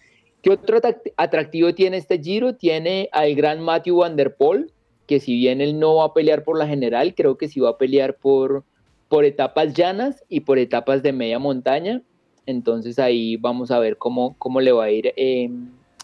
¿Qué 0.43 0.51
otro 0.51 0.77
atrac- 0.77 1.13
atractivo 1.17 1.73
tiene 1.73 1.97
este 1.97 2.21
Giro? 2.21 2.53
Tiene 2.53 3.09
al 3.11 3.33
gran 3.33 3.59
Matthew 3.59 3.97
Van 3.97 4.15
Der 4.15 4.35
Poel, 4.35 4.71
que 5.07 5.19
si 5.19 5.35
bien 5.35 5.61
él 5.61 5.79
no 5.79 5.95
va 5.95 6.05
a 6.05 6.13
pelear 6.13 6.43
por 6.43 6.57
la 6.57 6.67
general, 6.67 7.13
creo 7.15 7.37
que 7.37 7.47
sí 7.47 7.59
va 7.59 7.71
a 7.71 7.77
pelear 7.77 8.15
por, 8.15 8.63
por 9.07 9.25
etapas 9.25 9.73
llanas 9.73 10.23
y 10.29 10.41
por 10.41 10.57
etapas 10.57 11.03
de 11.03 11.13
media 11.13 11.39
montaña. 11.39 12.01
Entonces 12.45 12.99
ahí 12.99 13.37
vamos 13.37 13.71
a 13.71 13.79
ver 13.79 13.97
cómo, 13.97 14.35
cómo 14.37 14.61
le 14.61 14.71
va 14.71 14.85
a 14.85 14.91
ir 14.91 15.13
eh, 15.15 15.49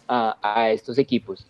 a, 0.07 0.37
a 0.41 0.71
estos 0.71 0.97
equipos. 0.97 1.45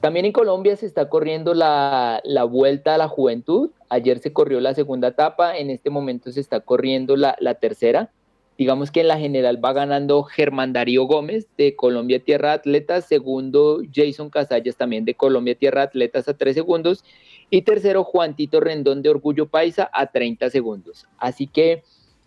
También 0.00 0.26
en 0.26 0.32
Colombia 0.32 0.76
se 0.76 0.86
está 0.86 1.08
corriendo 1.08 1.54
la, 1.54 2.20
la 2.24 2.44
Vuelta 2.44 2.94
a 2.94 2.98
la 2.98 3.08
Juventud. 3.08 3.70
Ayer 3.88 4.18
se 4.18 4.32
corrió 4.32 4.60
la 4.60 4.74
segunda 4.74 5.08
etapa, 5.08 5.56
en 5.56 5.70
este 5.70 5.90
momento 5.90 6.30
se 6.30 6.40
está 6.40 6.60
corriendo 6.60 7.16
la, 7.16 7.34
la 7.40 7.54
tercera. 7.54 8.10
Digamos 8.58 8.90
que 8.90 9.00
en 9.02 9.08
la 9.08 9.18
general 9.18 9.62
va 9.62 9.72
ganando 9.72 10.22
Germán 10.22 10.72
Darío 10.72 11.04
Gómez 11.04 11.46
de 11.58 11.76
Colombia 11.76 12.20
Tierra 12.20 12.54
Atletas, 12.54 13.06
segundo 13.06 13.82
Jason 13.94 14.30
Casallas 14.30 14.76
también 14.76 15.04
de 15.04 15.14
Colombia 15.14 15.54
Tierra 15.54 15.82
Atletas 15.82 16.26
a 16.28 16.34
3 16.34 16.54
segundos 16.54 17.04
y 17.50 17.62
tercero 17.62 18.02
Juan 18.02 18.34
Tito 18.34 18.60
Rendón 18.60 19.02
de 19.02 19.10
Orgullo 19.10 19.46
Paisa 19.46 19.90
a 19.92 20.06
30 20.06 20.50
segundos. 20.50 21.06
Así 21.18 21.46
que 21.46 21.82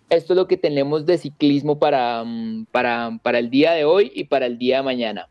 esto 0.10 0.34
es 0.34 0.38
lo 0.38 0.48
que 0.48 0.58
tenemos 0.58 1.06
de 1.06 1.18
ciclismo 1.18 1.80
para, 1.80 2.24
mm, 2.24 2.68
para, 2.72 3.20
para 3.22 3.40
el 3.40 3.50
día 3.50 3.72
de 3.72 3.86
hoy 3.86 4.12
y 4.14 4.26
para 4.26 4.46
el 4.46 4.58
día 4.58 4.78
de 4.78 4.84
mañana. 4.84 5.28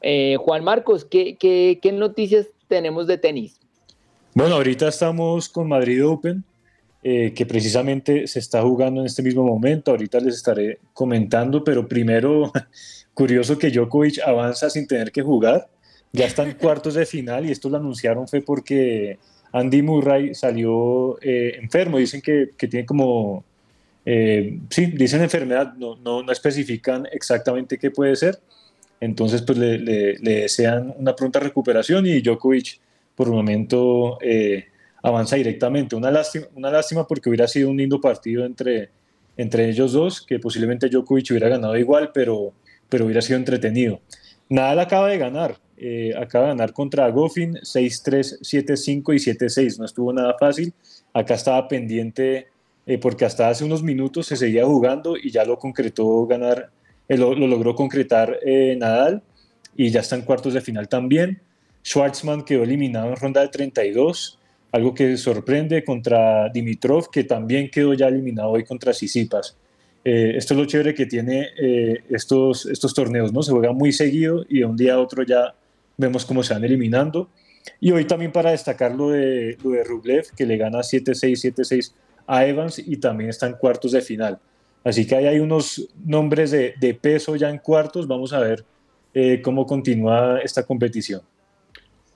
Eh, 0.00 0.36
Juan 0.38 0.64
Marcos, 0.64 1.04
¿qué, 1.04 1.36
qué, 1.36 1.78
qué 1.82 1.92
noticias 1.92 2.48
tenemos 2.68 3.06
de 3.06 3.18
tenis? 3.18 3.60
Bueno, 4.34 4.54
ahorita 4.54 4.88
estamos 4.88 5.48
con 5.48 5.68
Madrid 5.68 6.06
Open, 6.06 6.44
eh, 7.02 7.32
que 7.34 7.46
precisamente 7.46 8.26
se 8.26 8.38
está 8.40 8.62
jugando 8.62 9.00
en 9.00 9.06
este 9.06 9.22
mismo 9.22 9.44
momento. 9.44 9.90
Ahorita 9.92 10.18
les 10.20 10.34
estaré 10.36 10.78
comentando, 10.92 11.62
pero 11.64 11.86
primero, 11.86 12.52
curioso 13.14 13.58
que 13.58 13.70
Djokovic 13.70 14.18
avanza 14.24 14.68
sin 14.70 14.86
tener 14.86 15.12
que 15.12 15.22
jugar. 15.22 15.68
Ya 16.12 16.26
está 16.26 16.42
en 16.42 16.52
cuartos 16.58 16.94
de 16.94 17.06
final 17.06 17.46
y 17.46 17.52
esto 17.52 17.68
lo 17.68 17.76
anunciaron 17.76 18.26
fue 18.28 18.40
porque 18.40 19.18
Andy 19.52 19.82
Murray 19.82 20.34
salió 20.34 21.18
eh, 21.22 21.56
enfermo. 21.60 21.98
Dicen 21.98 22.20
que, 22.20 22.50
que 22.56 22.66
tiene 22.68 22.84
como, 22.86 23.44
eh, 24.04 24.58
sí, 24.70 24.86
dicen 24.86 25.22
enfermedad, 25.22 25.74
no, 25.74 25.96
no, 25.96 26.22
no 26.22 26.32
especifican 26.32 27.06
exactamente 27.12 27.78
qué 27.78 27.90
puede 27.90 28.16
ser. 28.16 28.40
Entonces, 29.00 29.42
pues 29.42 29.56
le, 29.58 29.78
le- 29.78 30.18
le 30.18 30.40
desean 30.40 30.92
una 30.98 31.14
pronta 31.14 31.38
recuperación 31.38 32.04
y 32.06 32.20
Djokovic 32.20 32.80
por 33.14 33.28
el 33.28 33.32
momento 33.34 34.18
eh, 34.20 34.66
avanza 35.02 35.36
directamente. 35.36 35.96
Una 35.96 36.10
lástima, 36.10 36.46
una 36.54 36.70
lástima 36.70 37.06
porque 37.06 37.28
hubiera 37.28 37.48
sido 37.48 37.70
un 37.70 37.76
lindo 37.76 38.00
partido 38.00 38.44
entre, 38.44 38.90
entre 39.36 39.68
ellos 39.68 39.92
dos, 39.92 40.22
que 40.22 40.38
posiblemente 40.38 40.88
Djokovic 40.88 41.30
hubiera 41.30 41.48
ganado 41.48 41.76
igual, 41.76 42.10
pero, 42.12 42.52
pero 42.88 43.04
hubiera 43.04 43.22
sido 43.22 43.38
entretenido. 43.38 44.00
Nadal 44.48 44.80
acaba 44.80 45.08
de 45.08 45.18
ganar, 45.18 45.58
eh, 45.76 46.12
acaba 46.18 46.46
de 46.46 46.50
ganar 46.52 46.72
contra 46.72 47.08
Goffin 47.10 47.54
6-3, 47.56 48.40
7-5 48.40 49.14
y 49.14 49.18
7-6. 49.18 49.78
No 49.78 49.84
estuvo 49.84 50.12
nada 50.12 50.34
fácil. 50.38 50.72
Acá 51.12 51.34
estaba 51.34 51.68
pendiente 51.68 52.48
eh, 52.88 52.96
porque 52.96 53.26
hasta 53.26 53.50
hace 53.50 53.64
unos 53.64 53.82
minutos 53.82 54.26
se 54.26 54.36
seguía 54.36 54.64
jugando 54.64 55.14
y 55.18 55.30
ya 55.30 55.44
lo 55.44 55.58
concretó 55.58 56.26
ganar, 56.26 56.70
eh, 57.06 57.18
lo, 57.18 57.34
lo 57.34 57.46
logró 57.46 57.74
concretar 57.74 58.38
eh, 58.42 58.76
Nadal 58.78 59.22
y 59.76 59.90
ya 59.90 60.00
está 60.00 60.16
en 60.16 60.22
cuartos 60.22 60.54
de 60.54 60.62
final 60.62 60.88
también. 60.88 61.42
Schwartzman 61.84 62.44
quedó 62.44 62.62
eliminado 62.62 63.10
en 63.10 63.16
ronda 63.16 63.42
de 63.42 63.48
32, 63.48 64.37
algo 64.72 64.94
que 64.94 65.16
sorprende 65.16 65.84
contra 65.84 66.48
Dimitrov, 66.50 67.10
que 67.10 67.24
también 67.24 67.70
quedó 67.70 67.94
ya 67.94 68.08
eliminado 68.08 68.50
hoy 68.50 68.64
contra 68.64 68.92
Sisipas. 68.92 69.56
Eh, 70.04 70.34
esto 70.36 70.54
es 70.54 70.60
lo 70.60 70.66
chévere 70.66 70.94
que 70.94 71.06
tiene 71.06 71.48
eh, 71.60 72.04
estos, 72.10 72.66
estos 72.66 72.94
torneos, 72.94 73.32
¿no? 73.32 73.42
Se 73.42 73.52
juega 73.52 73.72
muy 73.72 73.92
seguido 73.92 74.44
y 74.48 74.60
de 74.60 74.64
un 74.64 74.76
día 74.76 74.94
a 74.94 75.00
otro 75.00 75.22
ya 75.22 75.54
vemos 75.96 76.24
cómo 76.24 76.42
se 76.42 76.54
van 76.54 76.64
eliminando. 76.64 77.28
Y 77.80 77.90
hoy 77.90 78.06
también 78.06 78.32
para 78.32 78.50
destacar 78.50 78.94
lo 78.94 79.10
de, 79.10 79.58
lo 79.62 79.70
de 79.70 79.84
Rublev, 79.84 80.26
que 80.36 80.46
le 80.46 80.56
gana 80.56 80.78
7-6, 80.78 81.54
7-6 81.54 81.92
a 82.26 82.46
Evans 82.46 82.78
y 82.78 82.96
también 82.96 83.30
está 83.30 83.46
en 83.46 83.54
cuartos 83.54 83.92
de 83.92 84.00
final. 84.00 84.38
Así 84.84 85.06
que 85.06 85.16
ahí 85.16 85.26
hay 85.26 85.40
unos 85.40 85.88
nombres 86.04 86.50
de, 86.50 86.74
de 86.80 86.94
peso 86.94 87.36
ya 87.36 87.50
en 87.50 87.58
cuartos. 87.58 88.06
Vamos 88.06 88.32
a 88.32 88.40
ver 88.40 88.64
eh, 89.14 89.40
cómo 89.42 89.66
continúa 89.66 90.38
esta 90.40 90.64
competición. 90.64 91.22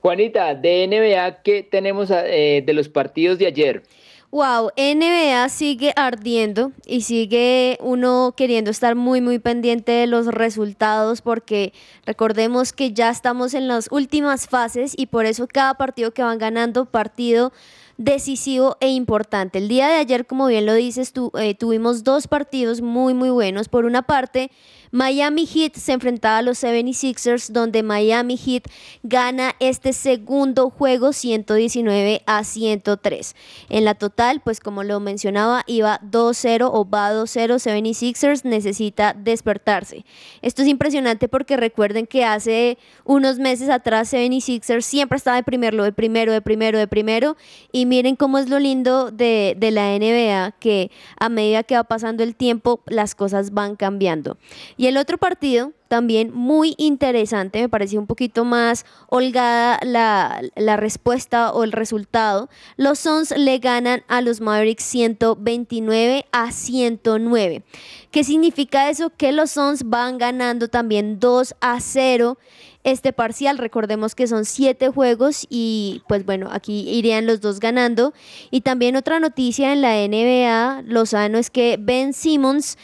Juanita, 0.03 0.55
de 0.57 0.85
NBA, 0.89 1.43
¿qué 1.45 1.63
tenemos 1.63 2.11
eh, 2.11 2.63
de 2.67 2.73
los 2.73 2.89
partidos 2.89 3.39
de 3.39 3.47
ayer? 3.47 3.85
Wow, 4.33 4.71
NBA 4.77 5.49
sigue 5.49 5.93
ardiendo 5.95 6.73
y 6.87 7.03
sigue 7.03 7.79
uno 7.81 8.35
queriendo 8.37 8.71
estar 8.73 8.97
muy 8.97 9.21
muy 9.21 9.39
pendiente 9.39 9.93
de 9.93 10.07
los 10.09 10.27
resultados 10.27 11.21
porque 11.23 11.73
recordemos 12.05 12.73
que 12.73 12.93
ya 12.93 13.11
estamos 13.11 13.55
en 13.55 13.69
las 13.69 13.87
últimas 13.93 14.49
fases 14.49 14.95
y 14.97 15.07
por 15.07 15.25
eso 15.27 15.47
cada 15.47 15.75
partido 15.75 16.13
que 16.13 16.23
van 16.23 16.39
ganando, 16.39 16.87
partido 16.87 17.53
decisivo 17.99 18.79
e 18.81 18.89
importante. 18.89 19.59
El 19.59 19.69
día 19.69 19.87
de 19.89 19.97
ayer, 19.97 20.27
como 20.27 20.47
bien 20.47 20.65
lo 20.67 20.75
dices, 20.75 21.13
tu- 21.13 21.31
eh, 21.39 21.55
tuvimos 21.55 22.03
dos 22.03 22.27
partidos 22.27 22.81
muy 22.81 23.15
muy 23.15 23.31
buenos. 23.31 23.69
Por 23.69 23.85
una 23.85 24.01
parte, 24.03 24.51
Miami 24.95 25.47
Heat 25.47 25.74
se 25.76 25.93
enfrentaba 25.93 26.36
a 26.36 26.43
los 26.43 26.62
76ers, 26.62 27.51
donde 27.51 27.82
Miami 27.82 28.36
Heat 28.36 28.64
gana 29.03 29.55
este 29.59 29.95
segundo 29.95 30.68
juego 30.68 31.14
119 31.14 32.20
a 32.26 32.45
103. 32.45 33.34
En 33.70 33.86
la 33.86 33.95
total, 33.95 34.43
pues 34.45 34.61
como 34.61 34.84
lo 34.84 35.01
mencionaba, 35.01 35.64
iba 35.66 35.99
2-0 36.03 36.68
o 36.70 36.86
va 36.86 37.11
2-0 37.11 37.55
76ers, 37.55 38.45
necesita 38.45 39.14
despertarse. 39.14 40.05
Esto 40.43 40.61
es 40.61 40.68
impresionante 40.68 41.26
porque 41.26 41.57
recuerden 41.57 42.07
que 42.07 42.26
hace 42.26 42.76
unos 43.07 43.38
meses 43.38 43.70
atrás 43.70 44.12
76ers 44.12 44.82
siempre 44.82 45.16
estaba 45.16 45.38
de 45.38 45.43
primero, 45.43 45.82
de 45.84 45.93
primero, 45.93 46.34
de 46.34 46.43
primero, 46.43 46.78
de 46.78 46.86
primero. 46.86 47.38
Y 47.72 47.86
miren 47.86 48.14
cómo 48.14 48.36
es 48.36 48.51
lo 48.51 48.59
lindo 48.59 49.11
de, 49.11 49.55
de 49.57 49.70
la 49.70 49.99
NBA, 49.99 50.53
que 50.61 50.90
a 51.18 51.30
medida 51.30 51.62
que 51.62 51.76
va 51.76 51.84
pasando 51.84 52.22
el 52.22 52.36
tiempo, 52.36 52.82
las 52.88 53.14
cosas 53.14 53.53
van 53.53 53.74
cambiando. 53.76 54.36
Y 54.83 54.89
el 54.89 54.97
otro 54.97 55.16
partido, 55.16 55.70
también 55.87 56.35
muy 56.35 56.74
interesante, 56.76 57.61
me 57.61 57.68
pareció 57.68 58.01
un 58.01 58.09
poquito 58.09 58.45
más 58.45 58.85
holgada 59.09 59.78
la, 59.85 60.43
la 60.57 60.76
respuesta 60.76 61.53
o 61.53 61.62
el 61.62 61.70
resultado. 61.70 62.49
Los 62.76 62.99
Suns 62.99 63.33
le 63.37 63.59
ganan 63.59 64.03
a 64.09 64.22
los 64.22 64.41
Mavericks 64.41 64.83
129 64.83 66.26
a 66.33 66.51
109. 66.51 67.62
¿Qué 68.11 68.24
significa 68.24 68.91
eso? 68.91 69.11
Que 69.16 69.30
los 69.30 69.53
Suns 69.53 69.85
van 69.85 70.18
ganando 70.18 70.66
también 70.66 71.20
2 71.20 71.55
a 71.61 71.78
0 71.78 72.37
este 72.83 73.12
parcial. 73.12 73.59
Recordemos 73.59 74.16
que 74.16 74.26
son 74.26 74.45
siete 74.45 74.89
juegos 74.89 75.47
y 75.49 76.03
pues 76.09 76.26
bueno, 76.26 76.49
aquí 76.51 76.89
irían 76.91 77.26
los 77.26 77.41
dos 77.41 77.61
ganando. 77.61 78.12
Y 78.51 78.62
también 78.62 78.97
otra 78.97 79.20
noticia 79.20 79.72
en 79.72 79.80
la 79.80 79.95
NBA, 79.95 80.83
Lozano, 80.87 81.39
es 81.39 81.51
que 81.51 81.78
Ben 81.80 82.12
Simmons 82.12 82.76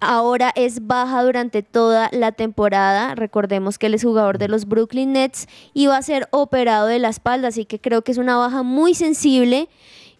ahora 0.00 0.52
es 0.54 0.86
baja 0.86 1.22
durante 1.22 1.62
toda 1.62 2.08
la 2.12 2.32
temporada. 2.32 3.14
Recordemos 3.14 3.78
que 3.78 3.86
él 3.86 3.94
es 3.94 4.04
jugador 4.04 4.38
de 4.38 4.48
los 4.48 4.66
Brooklyn 4.66 5.12
Nets 5.12 5.46
y 5.74 5.86
va 5.86 5.96
a 5.96 6.02
ser 6.02 6.28
operado 6.30 6.86
de 6.86 6.98
la 6.98 7.08
espalda, 7.08 7.48
así 7.48 7.64
que 7.64 7.80
creo 7.80 8.02
que 8.02 8.12
es 8.12 8.18
una 8.18 8.36
baja 8.36 8.62
muy 8.62 8.94
sensible. 8.94 9.68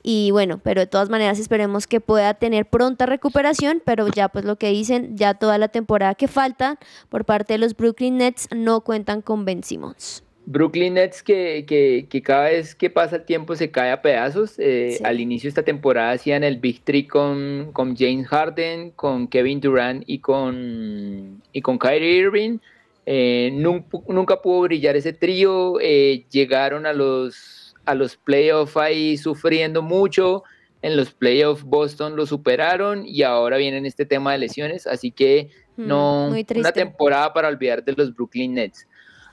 Y 0.03 0.31
bueno, 0.31 0.61
pero 0.63 0.81
de 0.81 0.87
todas 0.87 1.11
maneras 1.11 1.41
esperemos 1.41 1.89
que 1.89 2.01
pueda 2.01 2.35
tener 2.35 2.67
pronta 2.67 3.07
recuperación, 3.07 3.83
pero 3.85 4.07
ya 4.07 4.29
pues 4.29 4.45
lo 4.45 4.57
que 4.57 4.71
dicen, 4.71 5.17
ya 5.17 5.35
toda 5.35 5.59
la 5.59 5.67
temporada 5.69 6.15
que 6.15 6.29
falta 6.29 6.79
por 7.09 7.25
parte 7.25 7.55
de 7.55 7.59
los 7.59 7.77
Brooklyn 7.77 8.19
Nets 8.19 8.49
no 8.55 8.83
cuentan 8.83 9.21
con 9.21 9.45
Ben 9.45 9.65
Simmons. 9.65 10.23
Brooklyn 10.47 10.95
Nets 10.95 11.25
que, 11.25 11.65
que, 11.67 12.07
que, 12.09 12.23
cada 12.23 12.45
vez 12.45 12.77
que 12.77 12.89
pasa 12.89 13.17
el 13.17 13.25
tiempo 13.25 13.57
se 13.57 13.73
cae 13.73 13.91
a 13.91 14.01
pedazos. 14.01 14.55
Eh, 14.59 14.95
sí. 14.97 15.05
Al 15.05 15.21
inicio 15.21 15.49
de 15.49 15.51
esta 15.51 15.65
temporada 15.65 16.13
hacían 16.13 16.45
el 16.45 16.59
Big 16.59 16.83
Three 16.83 17.07
con, 17.09 17.71
con 17.73 17.97
James 17.97 18.29
Harden, 18.29 18.93
con 18.93 19.27
Kevin 19.27 19.61
Durant 19.61 20.05
y 20.07 20.21
con, 20.21 21.43
y 21.53 21.63
con 21.63 21.79
Kyrie 21.79 22.17
Irving. 22.19 22.59
Eh, 23.07 23.51
nunca, 23.55 23.99
nunca, 24.09 24.41
pudo 24.41 24.63
brillar 24.63 24.97
ese 24.97 25.13
trío. 25.13 25.81
Eh, 25.81 26.25
llegaron 26.31 26.87
a 26.87 26.93
los, 26.93 27.75
a 27.85 27.97
los 27.97 28.17
playoffs 28.17 28.77
ahí 28.77 29.17
sufriendo 29.17 29.83
mucho. 29.83 30.45
En 30.81 30.97
los 30.97 31.13
playoffs 31.13 31.65
Boston 31.65 32.15
lo 32.15 32.25
superaron 32.25 33.05
y 33.05 33.23
ahora 33.23 33.57
viene 33.57 33.87
este 33.89 34.07
tema 34.07 34.31
de 34.33 34.39
lesiones. 34.39 34.87
Así 34.87 35.11
que 35.11 35.51
no, 35.77 36.29
una 36.55 36.73
temporada 36.73 37.33
para 37.33 37.49
olvidar 37.49 37.83
de 37.85 37.93
los 37.93 38.15
Brooklyn 38.15 38.55
Nets. 38.55 38.87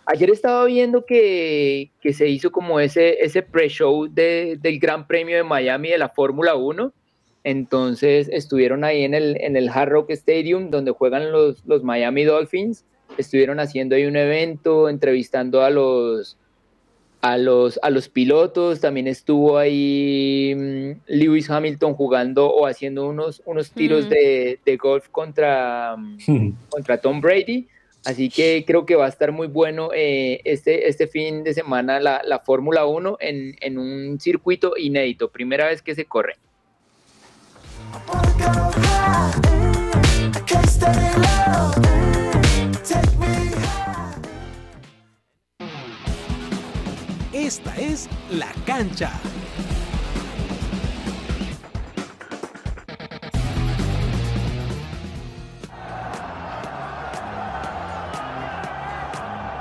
Ayer 0.05 0.29
estaba 0.29 0.65
viendo 0.65 1.05
que, 1.05 1.91
que 2.01 2.13
se 2.13 2.27
hizo 2.27 2.51
como 2.51 2.79
ese, 2.79 3.23
ese 3.23 3.41
pre-show 3.41 4.07
de, 4.07 4.57
del 4.61 4.79
Gran 4.79 5.07
Premio 5.07 5.37
de 5.37 5.43
Miami 5.43 5.89
de 5.89 5.97
la 5.97 6.09
Fórmula 6.09 6.55
1. 6.55 6.91
Entonces 7.45 8.29
estuvieron 8.31 8.83
ahí 8.83 9.03
en 9.03 9.13
el, 9.13 9.37
en 9.41 9.55
el 9.55 9.69
Hard 9.69 9.89
Rock 9.89 10.11
Stadium 10.11 10.69
donde 10.69 10.91
juegan 10.91 11.31
los, 11.31 11.65
los 11.65 11.83
Miami 11.83 12.23
Dolphins. 12.23 12.85
Estuvieron 13.17 13.59
haciendo 13.59 13.95
ahí 13.95 14.05
un 14.05 14.15
evento, 14.15 14.89
entrevistando 14.89 15.61
a 15.61 15.69
los, 15.69 16.37
a 17.21 17.37
los, 17.37 17.79
a 17.81 17.89
los 17.89 18.09
pilotos. 18.09 18.81
También 18.81 19.07
estuvo 19.07 19.57
ahí 19.57 20.53
um, 20.55 20.99
Lewis 21.07 21.49
Hamilton 21.49 21.93
jugando 21.93 22.47
o 22.49 22.65
haciendo 22.65 23.07
unos, 23.07 23.41
unos 23.45 23.71
tiros 23.71 24.07
mm. 24.07 24.09
de, 24.09 24.59
de, 24.65 24.77
golf 24.77 25.07
contra, 25.09 25.95
um, 25.95 26.55
contra 26.69 26.97
Tom 26.97 27.21
Brady. 27.21 27.67
Así 28.05 28.29
que 28.29 28.65
creo 28.67 28.85
que 28.85 28.95
va 28.95 29.05
a 29.05 29.09
estar 29.09 29.31
muy 29.31 29.47
bueno 29.47 29.89
eh, 29.93 30.41
este, 30.43 30.89
este 30.89 31.07
fin 31.07 31.43
de 31.43 31.53
semana 31.53 31.99
la, 31.99 32.21
la 32.25 32.39
Fórmula 32.39 32.85
1 32.85 33.17
en, 33.21 33.55
en, 33.61 33.77
un 33.77 34.19
circuito 34.19 34.73
inédito, 34.77 35.31
primera 35.31 35.67
vez 35.67 35.81
que 35.81 35.95
se 35.95 36.05
corre. 36.05 36.35
Esta 47.31 47.75
es 47.77 48.09
La 48.31 48.51
Cancha. 48.65 49.11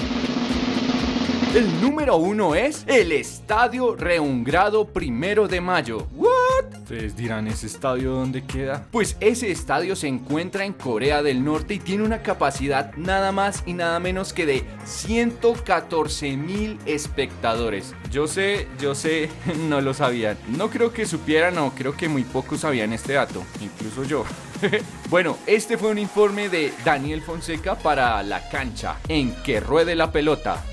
El 1.55 1.81
número 1.81 2.15
uno 2.17 2.53
es 2.53 2.83
el 2.85 3.11
Estadio 3.11 3.95
Reungrado 3.95 4.85
Primero 4.85 5.47
de 5.47 5.59
Mayo. 5.59 6.07
¿What? 6.13 6.81
Ustedes 6.83 7.17
dirán, 7.17 7.47
¿ese 7.47 7.65
estadio 7.65 8.11
dónde 8.11 8.43
queda? 8.43 8.85
Pues 8.91 9.17
ese 9.19 9.49
estadio 9.49 9.95
se 9.95 10.07
encuentra 10.07 10.63
en 10.63 10.73
Corea 10.73 11.23
del 11.23 11.43
Norte 11.43 11.73
y 11.73 11.79
tiene 11.79 12.03
una 12.03 12.21
capacidad 12.21 12.93
nada 12.97 13.31
más 13.31 13.63
y 13.65 13.73
nada 13.73 13.99
menos 13.99 14.31
que 14.31 14.45
de 14.45 14.63
114 14.85 16.37
mil 16.37 16.77
espectadores. 16.85 17.95
Yo 18.11 18.27
sé, 18.27 18.67
yo 18.79 18.93
sé, 18.93 19.31
no 19.67 19.81
lo 19.81 19.95
sabían. 19.95 20.37
No 20.55 20.69
creo 20.69 20.93
que 20.93 21.07
supieran 21.07 21.57
o 21.57 21.71
creo 21.71 21.97
que 21.97 22.09
muy 22.09 22.25
pocos 22.25 22.59
sabían 22.59 22.93
este 22.93 23.13
dato, 23.13 23.43
incluso 23.59 24.03
yo. 24.03 24.23
bueno, 25.09 25.35
este 25.47 25.79
fue 25.79 25.89
un 25.89 25.97
informe 25.97 26.47
de 26.47 26.71
Daniel 26.85 27.23
Fonseca 27.23 27.73
para 27.73 28.21
La 28.21 28.47
Cancha, 28.49 28.97
en 29.07 29.33
que 29.41 29.59
ruede 29.59 29.95
la 29.95 30.11
pelota. 30.11 30.63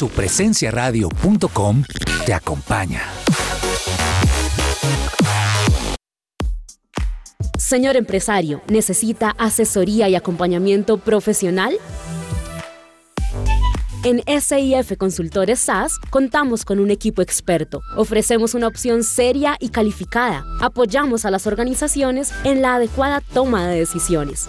supresenciaradio.com 0.00 1.82
te 2.24 2.32
acompaña. 2.32 3.02
Señor 7.58 7.96
empresario, 7.96 8.62
¿necesita 8.68 9.34
asesoría 9.36 10.08
y 10.08 10.14
acompañamiento 10.14 10.96
profesional? 10.96 11.74
En 14.02 14.22
SIF 14.40 14.96
Consultores 14.96 15.60
SAS 15.60 15.98
contamos 16.08 16.64
con 16.64 16.80
un 16.80 16.90
equipo 16.90 17.20
experto. 17.20 17.82
Ofrecemos 17.94 18.54
una 18.54 18.68
opción 18.68 19.04
seria 19.04 19.58
y 19.60 19.68
calificada. 19.68 20.46
Apoyamos 20.62 21.26
a 21.26 21.30
las 21.30 21.46
organizaciones 21.46 22.32
en 22.44 22.62
la 22.62 22.76
adecuada 22.76 23.20
toma 23.20 23.68
de 23.68 23.80
decisiones. 23.80 24.48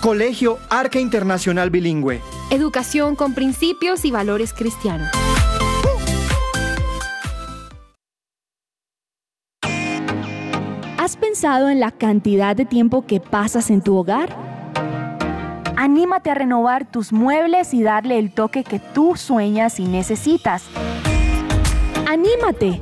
Colegio 0.00 0.58
Arca 0.70 0.98
Internacional 0.98 1.68
Bilingüe. 1.68 2.22
Educación 2.50 3.16
con 3.16 3.34
principios 3.34 4.06
y 4.06 4.10
valores 4.10 4.54
cristianos. 4.54 5.10
¿Has 10.96 11.18
pensado 11.18 11.68
en 11.68 11.80
la 11.80 11.90
cantidad 11.90 12.56
de 12.56 12.64
tiempo 12.64 13.04
que 13.04 13.20
pasas 13.20 13.68
en 13.68 13.82
tu 13.82 13.94
hogar? 13.94 14.34
Anímate 15.76 16.30
a 16.30 16.34
renovar 16.34 16.90
tus 16.90 17.12
muebles 17.12 17.74
y 17.74 17.82
darle 17.82 18.18
el 18.18 18.32
toque 18.32 18.64
que 18.64 18.78
tú 18.78 19.16
sueñas 19.16 19.78
y 19.80 19.84
necesitas. 19.84 20.64
¡Anímate! 22.08 22.80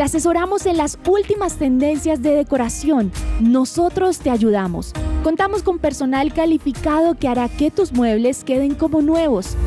Te 0.00 0.04
asesoramos 0.04 0.64
en 0.64 0.78
las 0.78 0.98
últimas 1.06 1.56
tendencias 1.58 2.22
de 2.22 2.34
decoración. 2.34 3.12
Nosotros 3.38 4.18
te 4.18 4.30
ayudamos. 4.30 4.94
Contamos 5.22 5.62
con 5.62 5.78
personal 5.78 6.32
calificado 6.32 7.16
que 7.16 7.28
hará 7.28 7.50
que 7.50 7.70
tus 7.70 7.92
muebles 7.92 8.42
queden 8.42 8.74
como 8.74 9.02
nuevos. 9.02 9.58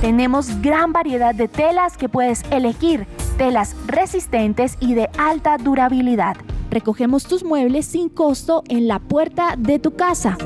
Tenemos 0.00 0.62
gran 0.62 0.92
variedad 0.92 1.34
de 1.34 1.48
telas 1.48 1.96
que 1.96 2.08
puedes 2.08 2.44
elegir, 2.52 3.08
telas 3.36 3.74
resistentes 3.88 4.76
y 4.78 4.94
de 4.94 5.10
alta 5.18 5.58
durabilidad. 5.58 6.36
Recogemos 6.70 7.24
tus 7.24 7.42
muebles 7.42 7.86
sin 7.86 8.08
costo 8.08 8.62
en 8.68 8.86
la 8.86 9.00
puerta 9.00 9.56
de 9.58 9.80
tu 9.80 9.96
casa. 9.96 10.38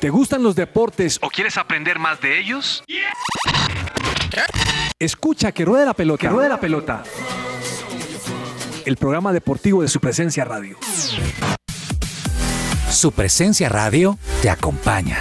¿Te 0.00 0.10
gustan 0.10 0.44
los 0.44 0.54
deportes 0.54 1.18
o 1.22 1.28
quieres 1.28 1.56
aprender 1.58 1.98
más 1.98 2.20
de 2.20 2.38
ellos? 2.38 2.84
Escucha 5.00 5.50
que 5.50 5.64
ruede 5.64 5.86
la 5.86 5.94
pelota. 5.94 6.20
Que 6.20 6.28
ruede 6.28 6.48
la 6.48 6.60
pelota. 6.60 7.02
El 8.84 8.96
programa 8.96 9.32
deportivo 9.32 9.82
de 9.82 9.88
su 9.88 9.98
presencia 9.98 10.44
radio. 10.44 10.78
Su 12.90 13.10
presencia 13.10 13.68
radio 13.68 14.18
te 14.40 14.50
acompaña. 14.50 15.18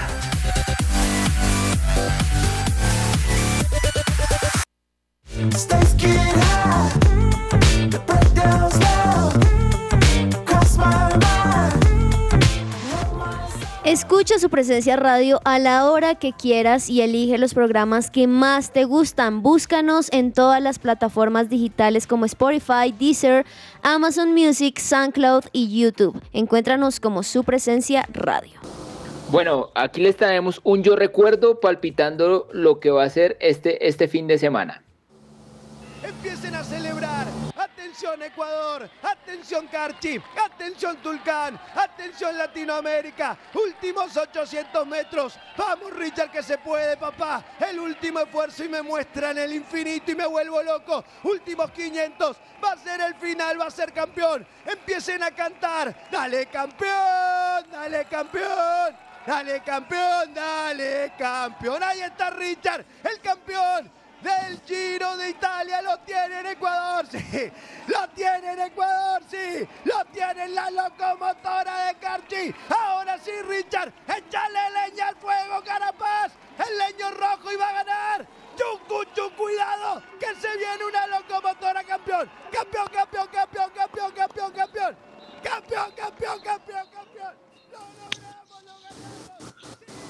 Stays 5.53 5.95
Escucha 13.88 14.38
su 14.38 14.49
presencia 14.49 14.97
radio 14.97 15.39
a 15.45 15.59
la 15.59 15.89
hora 15.89 16.15
que 16.15 16.33
quieras 16.33 16.89
y 16.89 17.01
elige 17.01 17.38
los 17.38 17.53
programas 17.53 18.11
que 18.11 18.27
más 18.27 18.73
te 18.73 18.83
gustan. 18.83 19.41
Búscanos 19.41 20.09
en 20.11 20.33
todas 20.33 20.61
las 20.61 20.77
plataformas 20.77 21.47
digitales 21.47 22.05
como 22.05 22.25
Spotify, 22.25 22.93
Deezer, 22.99 23.45
Amazon 23.83 24.33
Music, 24.33 24.77
SoundCloud 24.77 25.45
y 25.53 25.79
YouTube. 25.79 26.21
Encuéntranos 26.33 26.99
como 26.99 27.23
su 27.23 27.45
presencia 27.45 28.05
radio. 28.11 28.59
Bueno, 29.29 29.69
aquí 29.73 30.01
les 30.01 30.17
traemos 30.17 30.59
un 30.65 30.83
yo 30.83 30.97
recuerdo 30.97 31.61
palpitando 31.61 32.49
lo 32.51 32.81
que 32.81 32.91
va 32.91 33.05
a 33.05 33.09
ser 33.09 33.38
este, 33.39 33.88
este 33.88 34.09
fin 34.09 34.27
de 34.27 34.38
semana. 34.38 34.83
Empiecen 36.03 36.55
a 36.55 36.63
celebrar. 36.63 37.27
Atención 37.55 38.21
Ecuador, 38.21 38.89
atención 39.01 39.67
Carchi, 39.67 40.21
atención 40.43 40.97
Tulcán, 40.97 41.59
atención 41.75 42.37
Latinoamérica. 42.37 43.37
Últimos 43.53 44.15
800 44.15 44.85
metros. 44.85 45.39
Vamos 45.57 45.93
Richard 45.93 46.29
que 46.29 46.43
se 46.43 46.57
puede, 46.57 46.97
papá. 46.97 47.43
El 47.59 47.79
último 47.79 48.19
esfuerzo 48.19 48.63
y 48.63 48.69
me 48.69 48.81
muestran 48.81 49.37
el 49.37 49.53
infinito 49.53 50.11
y 50.11 50.15
me 50.15 50.27
vuelvo 50.27 50.61
loco. 50.61 51.03
Últimos 51.23 51.71
500. 51.71 52.37
Va 52.63 52.73
a 52.73 52.77
ser 52.77 53.01
el 53.01 53.15
final, 53.15 53.59
va 53.59 53.65
a 53.65 53.71
ser 53.71 53.93
campeón. 53.93 54.45
Empiecen 54.65 55.23
a 55.23 55.31
cantar. 55.31 56.07
Dale 56.11 56.45
campeón, 56.47 57.71
dale 57.71 58.05
campeón. 58.05 58.95
Dale 59.25 59.61
campeón, 59.61 60.33
dale 60.33 61.13
campeón. 61.17 61.83
Ahí 61.83 62.01
está 62.01 62.29
Richard, 62.29 62.85
el 63.03 63.19
campeón 63.19 63.96
del 64.22 64.61
Giro 64.65 65.18
de 65.18 65.30
Italia. 65.30 65.82
Lo 65.82 65.97
tiene 65.99 66.39
en 66.39 66.45
Ecuador, 66.47 67.05
sí. 67.07 67.51
Lo 67.88 68.07
tiene 68.09 68.53
en 68.53 68.59
Ecuador, 68.61 69.22
sí. 69.30 69.68
Lo 69.86 70.05
tiene 70.05 70.43
en 70.45 70.55
la 70.55 70.70
locomotora 70.72 71.86
de 71.86 71.95
Carchi. 71.95 72.55
Ahora 72.70 73.18
sí, 73.20 73.32
Richard. 73.47 73.93
Échale 74.07 74.59
leña 74.72 75.09
al 75.09 75.15
fuego, 75.18 75.63
Carapaz. 75.63 76.32
El 76.57 76.78
leño 76.78 77.11
rojo 77.11 77.51
iba 77.51 77.68
a 77.68 77.74
ganar. 77.74 78.28
Chucu, 78.55 79.03
chu, 79.13 79.32
cuidado. 79.36 80.01
Que 80.20 80.34
se 80.36 80.57
viene 80.57 80.86
una 80.86 81.07
locomotora. 81.07 81.84
Campeón, 81.84 82.30
campeón, 82.51 82.88
campeón, 82.88 83.28
campeón, 83.28 83.72
campeón, 83.72 84.51
campeón. 84.51 84.97
Campeón, 85.43 85.91
campeón, 85.91 86.39
campeón, 86.41 86.89
campeón. 86.91 87.47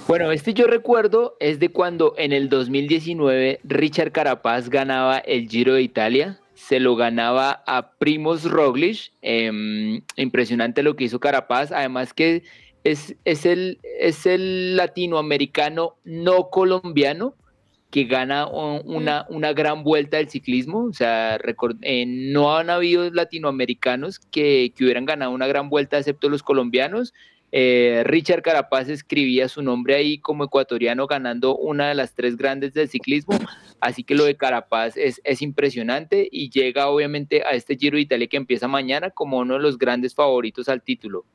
Bueno, 0.08 0.32
este 0.32 0.54
yo 0.54 0.68
recuerdo 0.68 1.36
es 1.40 1.60
de 1.60 1.70
cuando 1.70 2.14
en 2.18 2.32
el 2.32 2.48
2019 2.50 3.60
Richard 3.66 4.12
Carapaz 4.14 4.70
ganaba 4.70 5.18
el 5.18 5.50
Giro 5.50 5.74
de 5.74 5.82
Italia. 5.82 6.40
Se 6.54 6.80
lo 6.80 6.96
ganaba 6.96 7.64
a 7.68 7.92
Primos 7.98 8.46
Roglic. 8.50 9.12
Em, 9.22 10.02
impresionante 10.16 10.82
lo 10.82 10.96
que 10.96 11.04
hizo 11.06 11.20
Carapaz. 11.20 11.72
Además 11.74 12.14
que 12.14 12.44
es, 12.86 13.16
es, 13.26 13.46
el, 13.46 13.80
es 14.00 14.26
el 14.26 14.78
latinoamericano 14.78 15.96
no 16.06 16.50
colombiano 16.50 17.36
que 17.92 18.06
gana 18.06 18.48
un- 18.48 18.82
una, 18.86 19.26
una 19.30 19.52
gran 19.54 19.84
vuelta 19.84 20.18
del 20.18 20.30
ciclismo. 20.30 20.86
O 20.86 20.94
sea, 20.94 21.38
record- 21.38 21.80
eh, 21.82 22.06
no 22.08 22.56
han 22.56 22.70
habido 22.70 23.10
latinoamericanos 23.12 24.20
que, 24.20 24.72
que 24.74 24.86
hubieran 24.86 25.06
ganado 25.06 25.32
una 25.32 25.48
gran 25.48 25.70
vuelta 25.70 25.98
excepto 25.98 26.30
los 26.30 26.44
colombianos. 26.44 27.14
Eh, 27.52 28.04
Richard 28.06 28.42
Carapaz 28.42 28.90
escribía 28.90 29.48
su 29.48 29.62
nombre 29.62 29.96
ahí 29.96 30.18
como 30.18 30.44
ecuatoriano 30.44 31.08
ganando 31.08 31.56
una 31.56 31.88
de 31.88 31.96
las 31.96 32.14
tres 32.14 32.36
grandes 32.36 32.74
del 32.74 32.90
ciclismo, 32.90 33.38
así 33.80 34.04
que 34.04 34.16
lo 34.16 34.26
de 34.26 34.36
Carapaz 34.36 34.98
es, 34.98 35.22
es 35.24 35.42
impresionante 35.42 36.28
y 36.30 36.50
llega 36.50 36.90
obviamente 36.90 37.44
a 37.44 37.52
este 37.52 37.78
Giro 37.78 37.96
de 37.96 38.02
Italia 38.02 38.28
que 38.28 38.38
empieza 38.38 38.68
mañana 38.68 39.12
como 39.12 39.38
uno 39.38 39.54
de 39.54 39.62
los 39.62 39.78
grandes 39.78 40.14
favoritos 40.14 40.68
al 40.68 40.82
título. 40.82 41.26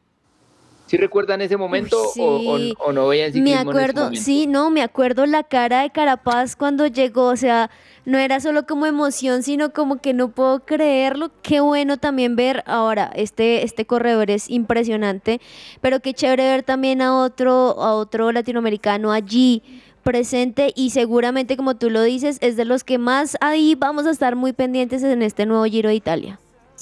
¿Sí 0.93 0.99
recuerdan 0.99 1.40
ese 1.40 1.57
momento 1.57 1.97
Uy, 2.16 2.20
o, 2.22 2.26
o- 2.53 2.59
sí. 2.59 2.74
o 2.78 2.93
no 2.93 3.09
veían 3.09 3.28
Me 3.28 3.32
ciclismo 3.32 3.55
en 3.55 3.61
ese 3.62 3.70
acuerdo, 3.70 4.14
sí, 4.14 4.47
no, 4.47 4.68
me 4.68 4.82
acuerdo 4.82 5.24
la 5.24 5.43
cara 5.43 5.80
de 5.80 5.88
Carapaz 5.88 6.55
cuando 6.55 6.86
llegó, 6.86 7.28
o 7.28 7.36
sea, 7.36 7.70
no 8.05 8.18
era 8.18 8.40
solo 8.40 8.66
como 8.66 8.84
emoción, 8.84 9.43
sino 9.43 9.72
como 9.72 10.03
que 10.03 10.12
no 10.12 10.32
puedo 10.32 10.66
creerlo. 10.66 11.30
Qué 11.40 11.61
bueno 11.62 11.97
también 11.97 12.36
ver 12.36 12.62
ahora, 12.66 13.11
este, 13.14 13.64
este 13.64 13.86
corredor 13.86 14.30
es 14.30 14.51
impresionante, 14.51 15.40
pero 15.80 16.01
qué 16.01 16.12
chévere 16.12 16.45
ver 16.45 16.62
también 16.62 17.01
a 17.01 17.16
otro, 17.16 17.82
a 17.82 17.95
otro 17.95 18.30
latinoamericano 18.30 19.12
allí 19.12 19.62
presente 20.03 20.74
y 20.76 20.90
seguramente 20.90 21.57
como 21.57 21.74
tú 21.76 21.88
lo 21.88 22.03
dices, 22.03 22.36
es 22.43 22.57
de 22.57 22.66
los 22.66 22.84
que 22.84 22.99
más 22.99 23.38
ahí 23.40 23.76
vamos 23.76 24.05
a 24.05 24.11
estar 24.11 24.36
muy 24.36 24.53
pendientes 24.53 25.03
en 25.03 25.22
este 25.22 25.47
nuevo 25.47 25.64
Giro 25.64 25.88
de 25.88 25.95
Italia. 25.95 26.38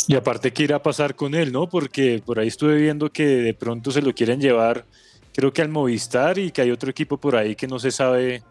Y 0.08 0.14
aparte, 0.14 0.52
¿qué 0.52 0.64
irá 0.64 0.76
a 0.76 0.82
pasar 0.82 1.14
con 1.14 1.34
él, 1.34 1.52
no? 1.52 1.68
Porque 1.68 2.22
por 2.24 2.38
ahí 2.38 2.48
estuve 2.48 2.76
viendo 2.76 3.10
que 3.10 3.24
de 3.26 3.54
pronto 3.54 3.90
se 3.90 4.02
lo 4.02 4.12
quieren 4.14 4.40
llevar, 4.40 4.84
creo 5.34 5.52
que 5.52 5.62
al 5.62 5.68
Movistar 5.68 6.38
y 6.38 6.50
que 6.50 6.62
hay 6.62 6.70
otro 6.70 6.90
equipo 6.90 7.16
por 7.18 7.36
ahí 7.36 7.54
que 7.54 7.66
no 7.66 7.78
se 7.78 7.90
sabe, 7.90 8.42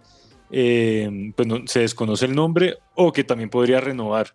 eh, 0.51 1.31
pues 1.35 1.47
no, 1.47 1.67
se 1.67 1.79
desconoce 1.81 2.25
el 2.25 2.35
nombre 2.35 2.77
o 2.95 3.11
que 3.11 3.23
también 3.23 3.49
podría 3.49 3.81
renovar. 3.81 4.27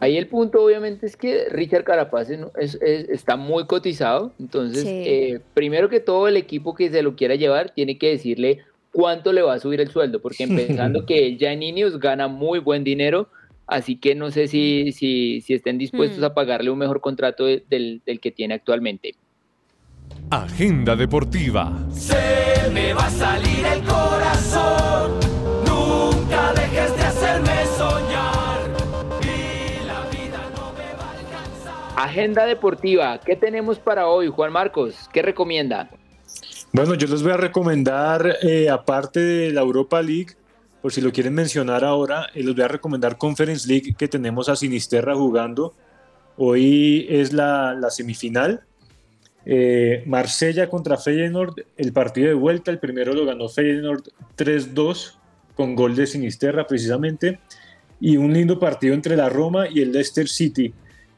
Ahí 0.00 0.16
el 0.16 0.28
punto 0.28 0.62
obviamente 0.62 1.06
es 1.06 1.16
que 1.16 1.46
Richard 1.50 1.82
Carapaz 1.82 2.30
es- 2.30 2.40
es- 2.56 2.78
es- 2.80 3.08
está 3.08 3.36
muy 3.36 3.66
cotizado, 3.66 4.32
entonces 4.38 4.84
Sí. 4.84 4.88
eh, 4.90 5.40
primero 5.54 5.88
que 5.88 5.98
todo 5.98 6.28
el 6.28 6.36
equipo 6.36 6.74
que 6.74 6.88
se 6.90 7.02
lo 7.02 7.16
quiera 7.16 7.34
llevar 7.34 7.70
tiene 7.74 7.98
que 7.98 8.10
decirle 8.10 8.60
cuánto 8.92 9.32
le 9.32 9.42
va 9.42 9.54
a 9.54 9.58
subir 9.58 9.80
el 9.80 9.90
sueldo, 9.90 10.20
porque 10.22 10.44
empezando 10.94 11.04
que 11.04 11.26
él 11.26 11.38
ya 11.38 11.52
en 11.52 11.62
Ineos 11.64 11.98
gana 11.98 12.28
muy 12.28 12.60
buen 12.60 12.84
dinero, 12.84 13.28
así 13.68 13.96
que 13.96 14.14
no 14.14 14.30
sé 14.30 14.48
si, 14.48 14.90
si, 14.92 15.40
si 15.42 15.54
estén 15.54 15.78
dispuestos 15.78 16.18
Hmm. 16.20 16.24
a 16.24 16.34
pagarle 16.34 16.70
un 16.70 16.78
mejor 16.78 17.00
contrato 17.00 17.44
de- 17.44 17.62
del, 17.68 18.02
del 18.04 18.18
que 18.20 18.30
tiene 18.32 18.54
actualmente. 18.54 19.14
Agenda 20.30 20.96
deportiva. 20.96 21.72
Se 21.90 22.70
me 22.72 22.92
va 22.92 23.06
a 23.06 23.10
salir 23.10 23.64
el 23.64 23.82
corazón. 23.84 25.18
Nunca 25.66 26.52
dejes 26.54 26.94
de 26.96 27.02
hacerme 27.02 27.66
soñar. 27.76 28.60
Y 29.22 29.86
la 29.86 30.00
vida 30.10 30.50
no 30.54 30.72
me 30.72 30.94
va 30.98 31.04
a 31.04 31.12
alcanzar. 31.12 32.08
Agenda 32.08 32.44
deportiva, 32.46 33.18
¿qué 33.24 33.36
tenemos 33.36 33.78
para 33.78 34.06
hoy, 34.08 34.28
Juan 34.28 34.52
Marcos? 34.52 35.08
¿Qué 35.12 35.22
recomienda? 35.22 35.88
Bueno, 36.72 36.94
yo 36.94 37.06
les 37.06 37.22
voy 37.22 37.32
a 37.32 37.36
recomendar, 37.38 38.36
eh, 38.42 38.68
aparte 38.68 39.20
de 39.20 39.52
la 39.52 39.62
Europa 39.62 40.02
League, 40.02 40.34
por 40.82 40.92
si 40.92 41.00
lo 41.00 41.12
quieren 41.12 41.34
mencionar 41.34 41.84
ahora, 41.84 42.26
eh, 42.34 42.42
les 42.42 42.54
voy 42.54 42.64
a 42.64 42.68
recomendar 42.68 43.18
Conference 43.18 43.66
League 43.66 43.94
que 43.96 44.08
tenemos 44.08 44.48
a 44.48 44.56
Sinisterra 44.56 45.14
jugando. 45.14 45.74
Hoy 46.36 47.06
es 47.08 47.32
la, 47.32 47.76
semifinal. 47.90 48.62
Eh, 49.44 50.02
Marsella 50.06 50.68
contra 50.68 50.96
Feyenoord, 50.96 51.54
el 51.76 51.92
partido 51.92 52.28
de 52.28 52.34
vuelta, 52.34 52.70
el 52.70 52.78
primero 52.78 53.12
lo 53.12 53.24
ganó 53.24 53.48
Feyenoord 53.48 54.04
3-2 54.36 55.14
con 55.56 55.74
gol 55.74 55.96
de 55.96 56.06
Sinisterra 56.06 56.66
precisamente. 56.66 57.40
Y 58.00 58.16
un 58.16 58.32
lindo 58.32 58.60
partido 58.60 58.94
entre 58.94 59.16
la 59.16 59.28
Roma 59.28 59.66
y 59.68 59.80
el 59.80 59.90
Leicester 59.90 60.28
City, 60.28 60.72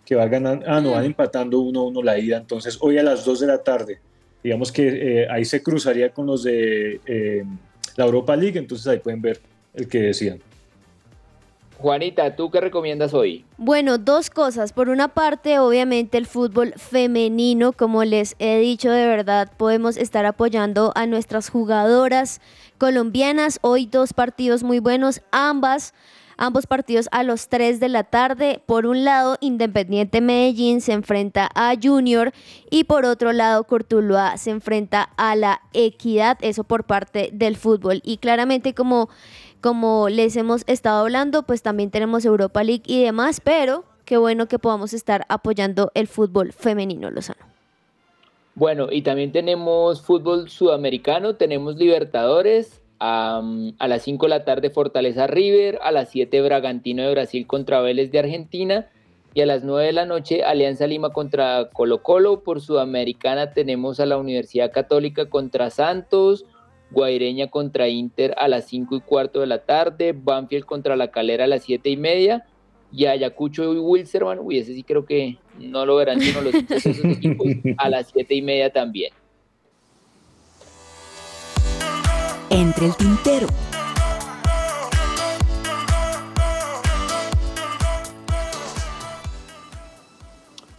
que 0.06 0.14
va 0.14 0.26
ganando, 0.28 0.64
ah, 0.66 0.80
no, 0.80 0.92
van 0.92 1.04
empatando 1.04 1.60
1-1 1.60 2.02
la 2.02 2.18
ida. 2.18 2.38
Entonces, 2.38 2.78
hoy 2.80 2.96
a 2.96 3.02
las 3.02 3.24
2 3.24 3.40
de 3.40 3.46
la 3.46 3.62
tarde 3.62 4.00
digamos 4.42 4.72
que 4.72 4.88
eh, 5.22 5.28
ahí 5.30 5.44
se 5.44 5.62
cruzaría 5.62 6.10
con 6.12 6.26
los 6.26 6.44
de 6.44 7.00
la 8.00 8.06
Europa 8.06 8.34
League, 8.34 8.58
entonces 8.58 8.86
ahí 8.86 8.98
pueden 8.98 9.20
ver 9.20 9.40
el 9.74 9.86
que 9.86 9.98
decían. 9.98 10.40
Juanita, 11.76 12.34
¿tú 12.34 12.50
qué 12.50 12.60
recomiendas 12.60 13.14
hoy? 13.14 13.44
Bueno, 13.56 13.98
dos 13.98 14.28
cosas. 14.28 14.72
Por 14.72 14.88
una 14.88 15.08
parte, 15.08 15.58
obviamente 15.58 16.18
el 16.18 16.26
fútbol 16.26 16.74
femenino, 16.76 17.72
como 17.72 18.04
les 18.04 18.36
he 18.38 18.58
dicho, 18.58 18.90
de 18.90 19.06
verdad 19.06 19.50
podemos 19.56 19.96
estar 19.96 20.26
apoyando 20.26 20.92
a 20.94 21.06
nuestras 21.06 21.48
jugadoras 21.48 22.40
colombianas. 22.78 23.58
Hoy 23.62 23.86
dos 23.86 24.12
partidos 24.12 24.62
muy 24.62 24.78
buenos, 24.78 25.20
ambas. 25.30 25.94
Ambos 26.42 26.66
partidos 26.66 27.06
a 27.12 27.22
los 27.22 27.48
3 27.48 27.80
de 27.80 27.90
la 27.90 28.02
tarde. 28.04 28.62
Por 28.64 28.86
un 28.86 29.04
lado, 29.04 29.36
Independiente 29.40 30.22
Medellín 30.22 30.80
se 30.80 30.92
enfrenta 30.92 31.50
a 31.54 31.74
Junior 31.80 32.32
y 32.70 32.84
por 32.84 33.04
otro 33.04 33.34
lado, 33.34 33.64
Cortuluá 33.64 34.38
se 34.38 34.48
enfrenta 34.48 35.10
a 35.18 35.36
la 35.36 35.60
Equidad. 35.74 36.38
Eso 36.40 36.64
por 36.64 36.84
parte 36.84 37.28
del 37.34 37.56
fútbol. 37.56 38.00
Y 38.04 38.16
claramente 38.16 38.72
como 38.72 39.10
como 39.60 40.08
les 40.08 40.34
hemos 40.36 40.64
estado 40.66 41.02
hablando, 41.02 41.42
pues 41.42 41.60
también 41.60 41.90
tenemos 41.90 42.24
Europa 42.24 42.64
League 42.64 42.84
y 42.86 43.02
demás, 43.02 43.42
pero 43.42 43.84
qué 44.06 44.16
bueno 44.16 44.48
que 44.48 44.58
podamos 44.58 44.94
estar 44.94 45.26
apoyando 45.28 45.92
el 45.92 46.08
fútbol 46.08 46.54
femenino, 46.54 47.10
Lozano. 47.10 47.44
Bueno, 48.54 48.88
y 48.90 49.02
también 49.02 49.30
tenemos 49.30 50.00
fútbol 50.00 50.48
sudamericano, 50.48 51.34
tenemos 51.34 51.76
Libertadores, 51.76 52.79
a 53.00 53.86
las 53.88 54.02
5 54.02 54.26
de 54.26 54.30
la 54.30 54.44
tarde 54.44 54.70
Fortaleza 54.70 55.26
River, 55.26 55.78
a 55.82 55.90
las 55.90 56.10
7 56.10 56.42
Bragantino 56.42 57.02
de 57.02 57.10
Brasil 57.10 57.46
contra 57.46 57.80
Vélez 57.80 58.10
de 58.10 58.18
Argentina 58.18 58.90
y 59.32 59.40
a 59.40 59.46
las 59.46 59.64
9 59.64 59.86
de 59.86 59.92
la 59.92 60.06
noche 60.06 60.42
Alianza 60.42 60.86
Lima 60.86 61.10
contra 61.10 61.70
Colo 61.72 62.02
Colo. 62.02 62.42
Por 62.42 62.60
Sudamericana 62.60 63.52
tenemos 63.52 64.00
a 64.00 64.06
la 64.06 64.18
Universidad 64.18 64.70
Católica 64.70 65.30
contra 65.30 65.70
Santos, 65.70 66.44
Guaireña 66.90 67.48
contra 67.48 67.88
Inter 67.88 68.34
a 68.36 68.48
las 68.48 68.66
5 68.66 68.96
y 68.96 69.00
cuarto 69.00 69.40
de 69.40 69.46
la 69.46 69.64
tarde, 69.64 70.12
Banfield 70.12 70.66
contra 70.66 70.96
La 70.96 71.10
Calera 71.10 71.44
a 71.44 71.48
las 71.48 71.62
7 71.62 71.88
y 71.88 71.96
media 71.96 72.44
y 72.92 73.06
Ayacucho 73.06 73.72
y 73.72 73.78
Wilstermann, 73.78 74.40
uy, 74.40 74.58
ese 74.58 74.74
sí 74.74 74.82
creo 74.82 75.04
que 75.04 75.38
no 75.58 75.86
lo 75.86 75.96
verán 75.96 76.20
sino 76.20 76.40
los 76.40 76.54
esos 76.54 77.04
equipos, 77.04 77.46
a 77.78 77.88
las 77.88 78.10
7 78.12 78.34
y 78.34 78.42
media 78.42 78.70
también. 78.70 79.12
Entre 82.50 82.86
el 82.86 82.96
tintero. 82.96 83.46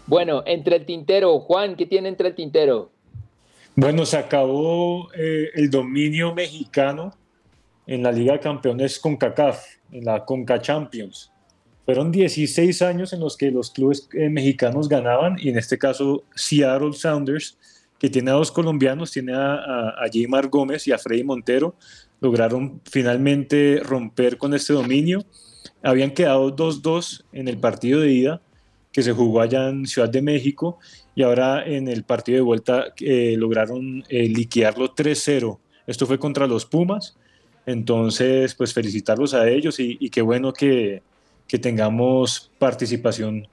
Bueno, 0.06 0.44
entre 0.46 0.76
el 0.76 0.86
tintero, 0.86 1.40
Juan, 1.40 1.78
¿qué 1.78 1.86
tiene 1.86 2.10
entre 2.10 2.28
el 2.28 2.36
tintero? 2.36 2.92
Bueno, 3.78 4.06
se 4.06 4.18
acabó 4.18 5.10
eh, 5.14 5.50
el 5.56 5.70
dominio 5.70 6.36
mexicano 6.36 7.14
en 7.88 8.04
la 8.04 8.12
Liga 8.12 8.34
de 8.34 8.42
Campeones 8.42 9.00
CONCACAF, 9.00 9.66
en 9.94 10.04
la 10.04 10.26
CONCA 10.26 10.62
Champions. 10.62 11.32
Fueron 11.86 12.12
16 12.12 12.82
años 12.82 13.14
en 13.14 13.22
los 13.22 13.38
que 13.38 13.50
los 13.50 13.72
clubes 13.72 14.10
eh, 14.14 14.30
mexicanos 14.30 14.90
ganaban 14.90 15.38
y 15.40 15.50
en 15.50 15.58
este 15.58 15.78
caso 15.78 16.26
Seattle 16.36 16.92
Sounders, 16.92 17.58
que 18.02 18.10
tiene 18.10 18.32
a 18.32 18.34
dos 18.34 18.52
colombianos, 18.52 19.12
tiene 19.12 19.36
a, 19.36 19.54
a, 19.54 20.10
Gómez 20.50 20.88
y 20.88 20.92
a 20.92 20.98
Freddy 20.98 21.24
Montero, 21.24 21.76
lograron 22.20 22.82
finalmente 22.84 23.80
romper 23.84 24.40
con 24.40 24.56
este 24.56 24.74
dominio. 24.74 25.24
Habían 25.84 26.10
quedado 26.10 26.56
2-2 26.56 27.26
en 27.32 27.48
el 27.48 27.60
partido 27.60 28.00
de 28.00 28.12
ida 28.12 28.42
que 28.92 29.04
se 29.04 29.12
jugó 29.12 29.40
allá 29.40 29.70
en 29.70 29.86
Ciudad 29.86 30.10
de 30.10 30.24
México 30.24 30.80
y 31.14 31.22
ahora 31.22 31.64
en 31.64 31.88
el 31.88 32.04
partido 32.04 32.38
de 32.38 32.42
vuelta 32.42 32.86
eh, 33.00 33.36
lograron 33.38 34.04
eh, 34.10 34.28
liquidarlo 34.28 34.96
3-0. 34.96 35.60
Esto 35.86 36.08
fue 36.08 36.18
contra 36.18 36.48
los 36.48 36.66
Pumas, 36.66 37.16
entonces 37.68 38.56
pues 38.56 38.74
felicitarlos 38.74 39.36
a 39.36 39.48
ellos 39.48 39.80
y, 39.80 39.98
y 40.00 40.10
qué 40.10 40.24
bueno 40.24 40.54
que, 40.54 41.04
que, 41.48 41.60
tengamos 41.60 42.50
participación 42.58 43.48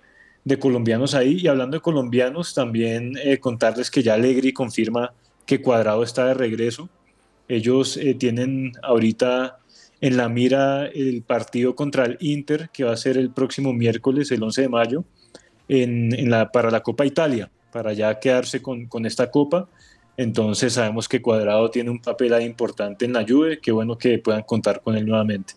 de 0.48 0.58
colombianos 0.58 1.14
ahí. 1.14 1.38
Y 1.40 1.46
hablando 1.46 1.76
de 1.76 1.82
colombianos, 1.82 2.54
también 2.54 3.16
eh, 3.22 3.38
contarles 3.38 3.90
que 3.90 4.02
ya 4.02 4.14
Alegri 4.14 4.52
confirma 4.52 5.12
que 5.46 5.60
Cuadrado 5.60 6.02
está 6.02 6.26
de 6.26 6.34
regreso. 6.34 6.88
Ellos 7.48 7.96
eh, 7.96 8.14
tienen 8.14 8.72
ahorita 8.82 9.58
en 10.00 10.16
la 10.16 10.28
mira 10.28 10.86
el 10.86 11.22
partido 11.22 11.74
contra 11.74 12.06
el 12.06 12.16
Inter, 12.20 12.70
que 12.72 12.84
va 12.84 12.92
a 12.92 12.96
ser 12.96 13.16
el 13.18 13.30
próximo 13.30 13.72
miércoles, 13.72 14.30
el 14.30 14.42
11 14.42 14.62
de 14.62 14.68
mayo, 14.68 15.04
en, 15.68 16.14
en 16.14 16.30
la, 16.30 16.50
para 16.50 16.70
la 16.70 16.82
Copa 16.82 17.04
Italia, 17.04 17.50
para 17.72 17.92
ya 17.92 18.18
quedarse 18.18 18.62
con, 18.62 18.86
con, 18.86 19.06
esta 19.06 19.30
Copa. 19.30 19.68
Entonces 20.16 20.72
sabemos 20.74 21.08
que 21.08 21.20
Cuadrado 21.20 21.70
tiene 21.70 21.90
un 21.90 22.00
papel 22.00 22.32
ahí 22.32 22.44
importante 22.44 23.04
en 23.04 23.12
la 23.12 23.24
Juve, 23.28 23.60
qué 23.60 23.72
bueno 23.72 23.98
que 23.98 24.18
puedan 24.18 24.42
contar 24.42 24.80
con 24.82 24.96
él 24.96 25.06
nuevamente. 25.06 25.54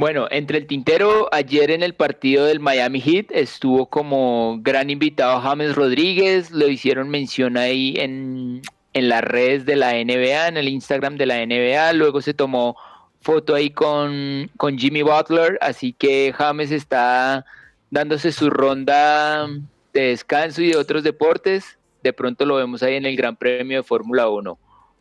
Bueno, 0.00 0.28
entre 0.30 0.56
el 0.56 0.66
tintero, 0.66 1.28
ayer 1.30 1.70
en 1.70 1.82
el 1.82 1.92
partido 1.92 2.46
del 2.46 2.58
Miami 2.58 3.02
Heat 3.02 3.26
estuvo 3.32 3.84
como 3.90 4.56
gran 4.62 4.88
invitado 4.88 5.42
James 5.42 5.76
Rodríguez, 5.76 6.50
lo 6.52 6.68
hicieron 6.68 7.10
mención 7.10 7.58
ahí 7.58 7.96
en, 7.98 8.62
en 8.94 9.08
las 9.10 9.20
redes 9.20 9.66
de 9.66 9.76
la 9.76 9.92
NBA, 9.92 10.48
en 10.48 10.56
el 10.56 10.68
Instagram 10.68 11.18
de 11.18 11.26
la 11.26 11.44
NBA, 11.44 11.92
luego 11.92 12.22
se 12.22 12.32
tomó 12.32 12.78
foto 13.20 13.54
ahí 13.54 13.68
con, 13.68 14.50
con 14.56 14.78
Jimmy 14.78 15.02
Butler, 15.02 15.58
así 15.60 15.92
que 15.92 16.32
James 16.34 16.70
está 16.70 17.44
dándose 17.90 18.32
su 18.32 18.48
ronda 18.48 19.48
de 19.92 20.00
descanso 20.00 20.62
y 20.62 20.68
de 20.68 20.78
otros 20.78 21.04
deportes, 21.04 21.78
de 22.02 22.14
pronto 22.14 22.46
lo 22.46 22.56
vemos 22.56 22.82
ahí 22.82 22.94
en 22.94 23.04
el 23.04 23.16
Gran 23.16 23.36
Premio 23.36 23.76
de 23.76 23.82
Fórmula 23.82 24.30
1. 24.30 24.58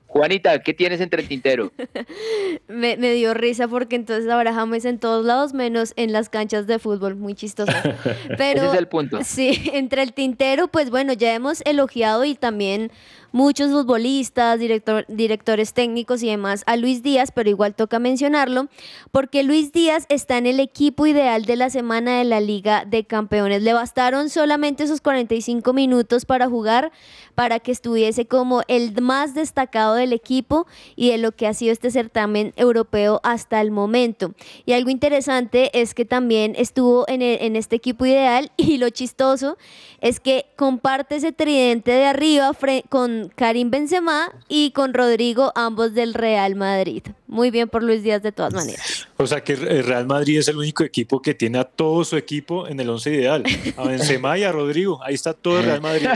Juanita, 0.10 0.58
¿qué 0.64 0.74
tienes 0.74 1.02
entre 1.02 1.22
el 1.22 1.28
tintero? 1.28 1.72
me, 2.68 2.98
me, 2.98 3.14
dio 3.14 3.36
risa 3.36 3.68
porque 3.68 3.96
entonces 3.96 4.28
ahora 4.28 4.56
James 4.56 4.84
en 4.86 4.98
todos 4.98 5.24
lados, 5.24 5.54
menos 5.54 5.94
en 5.98 6.12
las 6.12 6.30
canchas 6.30 6.66
de 6.66 6.80
fútbol, 6.80 7.16
muy 7.16 7.36
chistoso. 7.36 7.72
Pero, 8.38 8.64
Ese 8.64 8.68
es 8.70 8.74
el 8.74 8.88
punto. 8.88 9.20
Sí, 9.24 9.70
entre 9.74 10.02
el 10.02 10.14
tintero, 10.14 10.68
pues 10.68 10.90
bueno, 10.90 11.14
ya 11.14 11.36
hemos 11.36 11.62
elogiado 11.64 12.26
y 12.26 12.34
también 12.34 12.92
muchos 13.32 13.72
futbolistas, 13.72 14.60
director, 14.60 15.06
directores 15.08 15.74
técnicos 15.74 16.24
y 16.24 16.28
demás 16.28 16.64
a 16.66 16.76
Luis 16.76 17.04
Díaz, 17.04 17.32
pero 17.34 17.50
igual 17.50 17.76
toca 17.76 18.00
mencionarlo, 18.00 18.68
porque 19.12 19.44
Luis 19.44 19.72
Díaz 19.72 20.06
está 20.10 20.38
en 20.38 20.46
el 20.46 20.60
equipo 20.60 21.08
ideal 21.08 21.46
de 21.46 21.56
la 21.56 21.70
semana 21.70 22.18
de 22.18 22.24
la 22.24 22.40
Liga 22.40 22.86
de 22.86 23.06
Campeones. 23.06 23.62
Le 23.62 23.74
bastaron 23.74 24.30
solamente 24.30 24.84
esos 24.84 25.02
45 25.02 25.74
minutos 25.74 26.26
para 26.26 26.48
jugar, 26.48 26.92
para 27.36 27.60
que 27.60 27.72
estuviese 27.72 28.26
como 28.26 28.62
el 28.68 29.00
más 29.02 29.34
destacado 29.34 29.96
del 29.96 30.14
equipo 30.14 30.68
y 30.96 31.10
de 31.10 31.18
lo 31.18 31.32
que 31.32 31.48
ha 31.48 31.54
sido 31.54 31.72
este 31.72 31.92
certamen 31.92 32.54
europeo 32.56 33.22
hasta 33.24 33.62
el 33.62 33.72
momento. 33.72 34.34
Y 34.66 34.74
algo 34.74 34.90
interesante 34.90 35.70
es 35.80 35.94
que 35.94 36.06
también 36.06 36.54
estuvo 36.58 37.06
en, 37.08 37.22
el, 37.22 37.42
en 37.42 37.56
este 37.56 37.76
equipo 37.76 38.06
ideal 38.06 38.52
y 38.58 38.78
lo 38.78 38.90
chistoso 38.90 39.58
es 40.02 40.20
que 40.20 40.46
comparte 40.56 41.16
ese 41.16 41.32
tridente 41.32 41.92
de 41.92 42.06
arriba 42.06 42.52
con 42.90 43.19
Karim 43.28 43.70
Benzema 43.70 44.32
y 44.48 44.72
con 44.72 44.94
Rodrigo, 44.94 45.52
ambos 45.56 45.94
del 45.94 46.14
Real 46.14 46.56
Madrid. 46.56 47.04
Muy 47.28 47.52
bien 47.52 47.68
por 47.68 47.84
Luis 47.84 48.02
Díaz 48.02 48.24
de 48.24 48.32
todas 48.32 48.54
maneras. 48.54 49.08
O 49.18 49.28
sea 49.28 49.44
que 49.44 49.54
el 49.54 49.84
Real 49.84 50.08
Madrid 50.08 50.40
es 50.40 50.48
el 50.48 50.58
único 50.58 50.84
equipo 50.84 51.22
que 51.22 51.34
tiene 51.34 51.60
a 51.60 51.66
todo 51.66 52.04
su 52.06 52.16
equipo 52.16 52.68
en 52.68 52.80
el 52.80 52.90
once 52.90 53.12
ideal. 53.14 53.44
A 53.78 53.84
Benzema 53.88 54.38
y 54.38 54.44
a 54.44 54.52
Rodrigo. 54.52 55.04
Ahí 55.04 55.16
está 55.16 55.34
todo 55.34 55.60
el 55.60 55.66
Real 55.66 55.82
Madrid. 55.82 56.08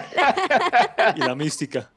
y 1.15 1.19
la 1.19 1.35
mística. 1.35 1.89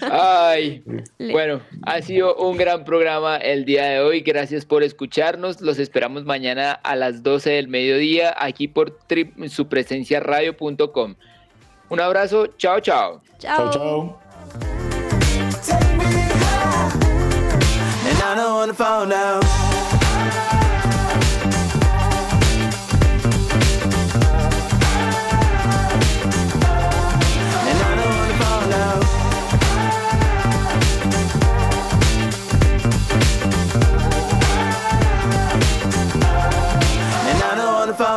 Ay, 0.00 0.82
bueno, 1.18 1.60
ha 1.82 2.00
sido 2.00 2.34
un 2.36 2.56
gran 2.56 2.84
programa 2.84 3.36
el 3.36 3.64
día 3.66 3.84
de 3.84 4.00
hoy. 4.00 4.20
Gracias 4.22 4.64
por 4.64 4.82
escucharnos. 4.82 5.60
Los 5.60 5.78
esperamos 5.78 6.24
mañana 6.24 6.72
a 6.72 6.96
las 6.96 7.22
12 7.22 7.50
del 7.50 7.68
mediodía 7.68 8.34
aquí 8.38 8.68
por 8.68 8.98
tri- 9.06 9.48
supresenciaradio.com. 9.50 11.14
Un 11.92 12.00
abrazo. 12.00 12.46
Chao, 12.56 12.80
chao. 12.80 13.20
Chao, 13.38 13.70
chao. 13.70 14.18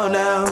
I 0.07 0.44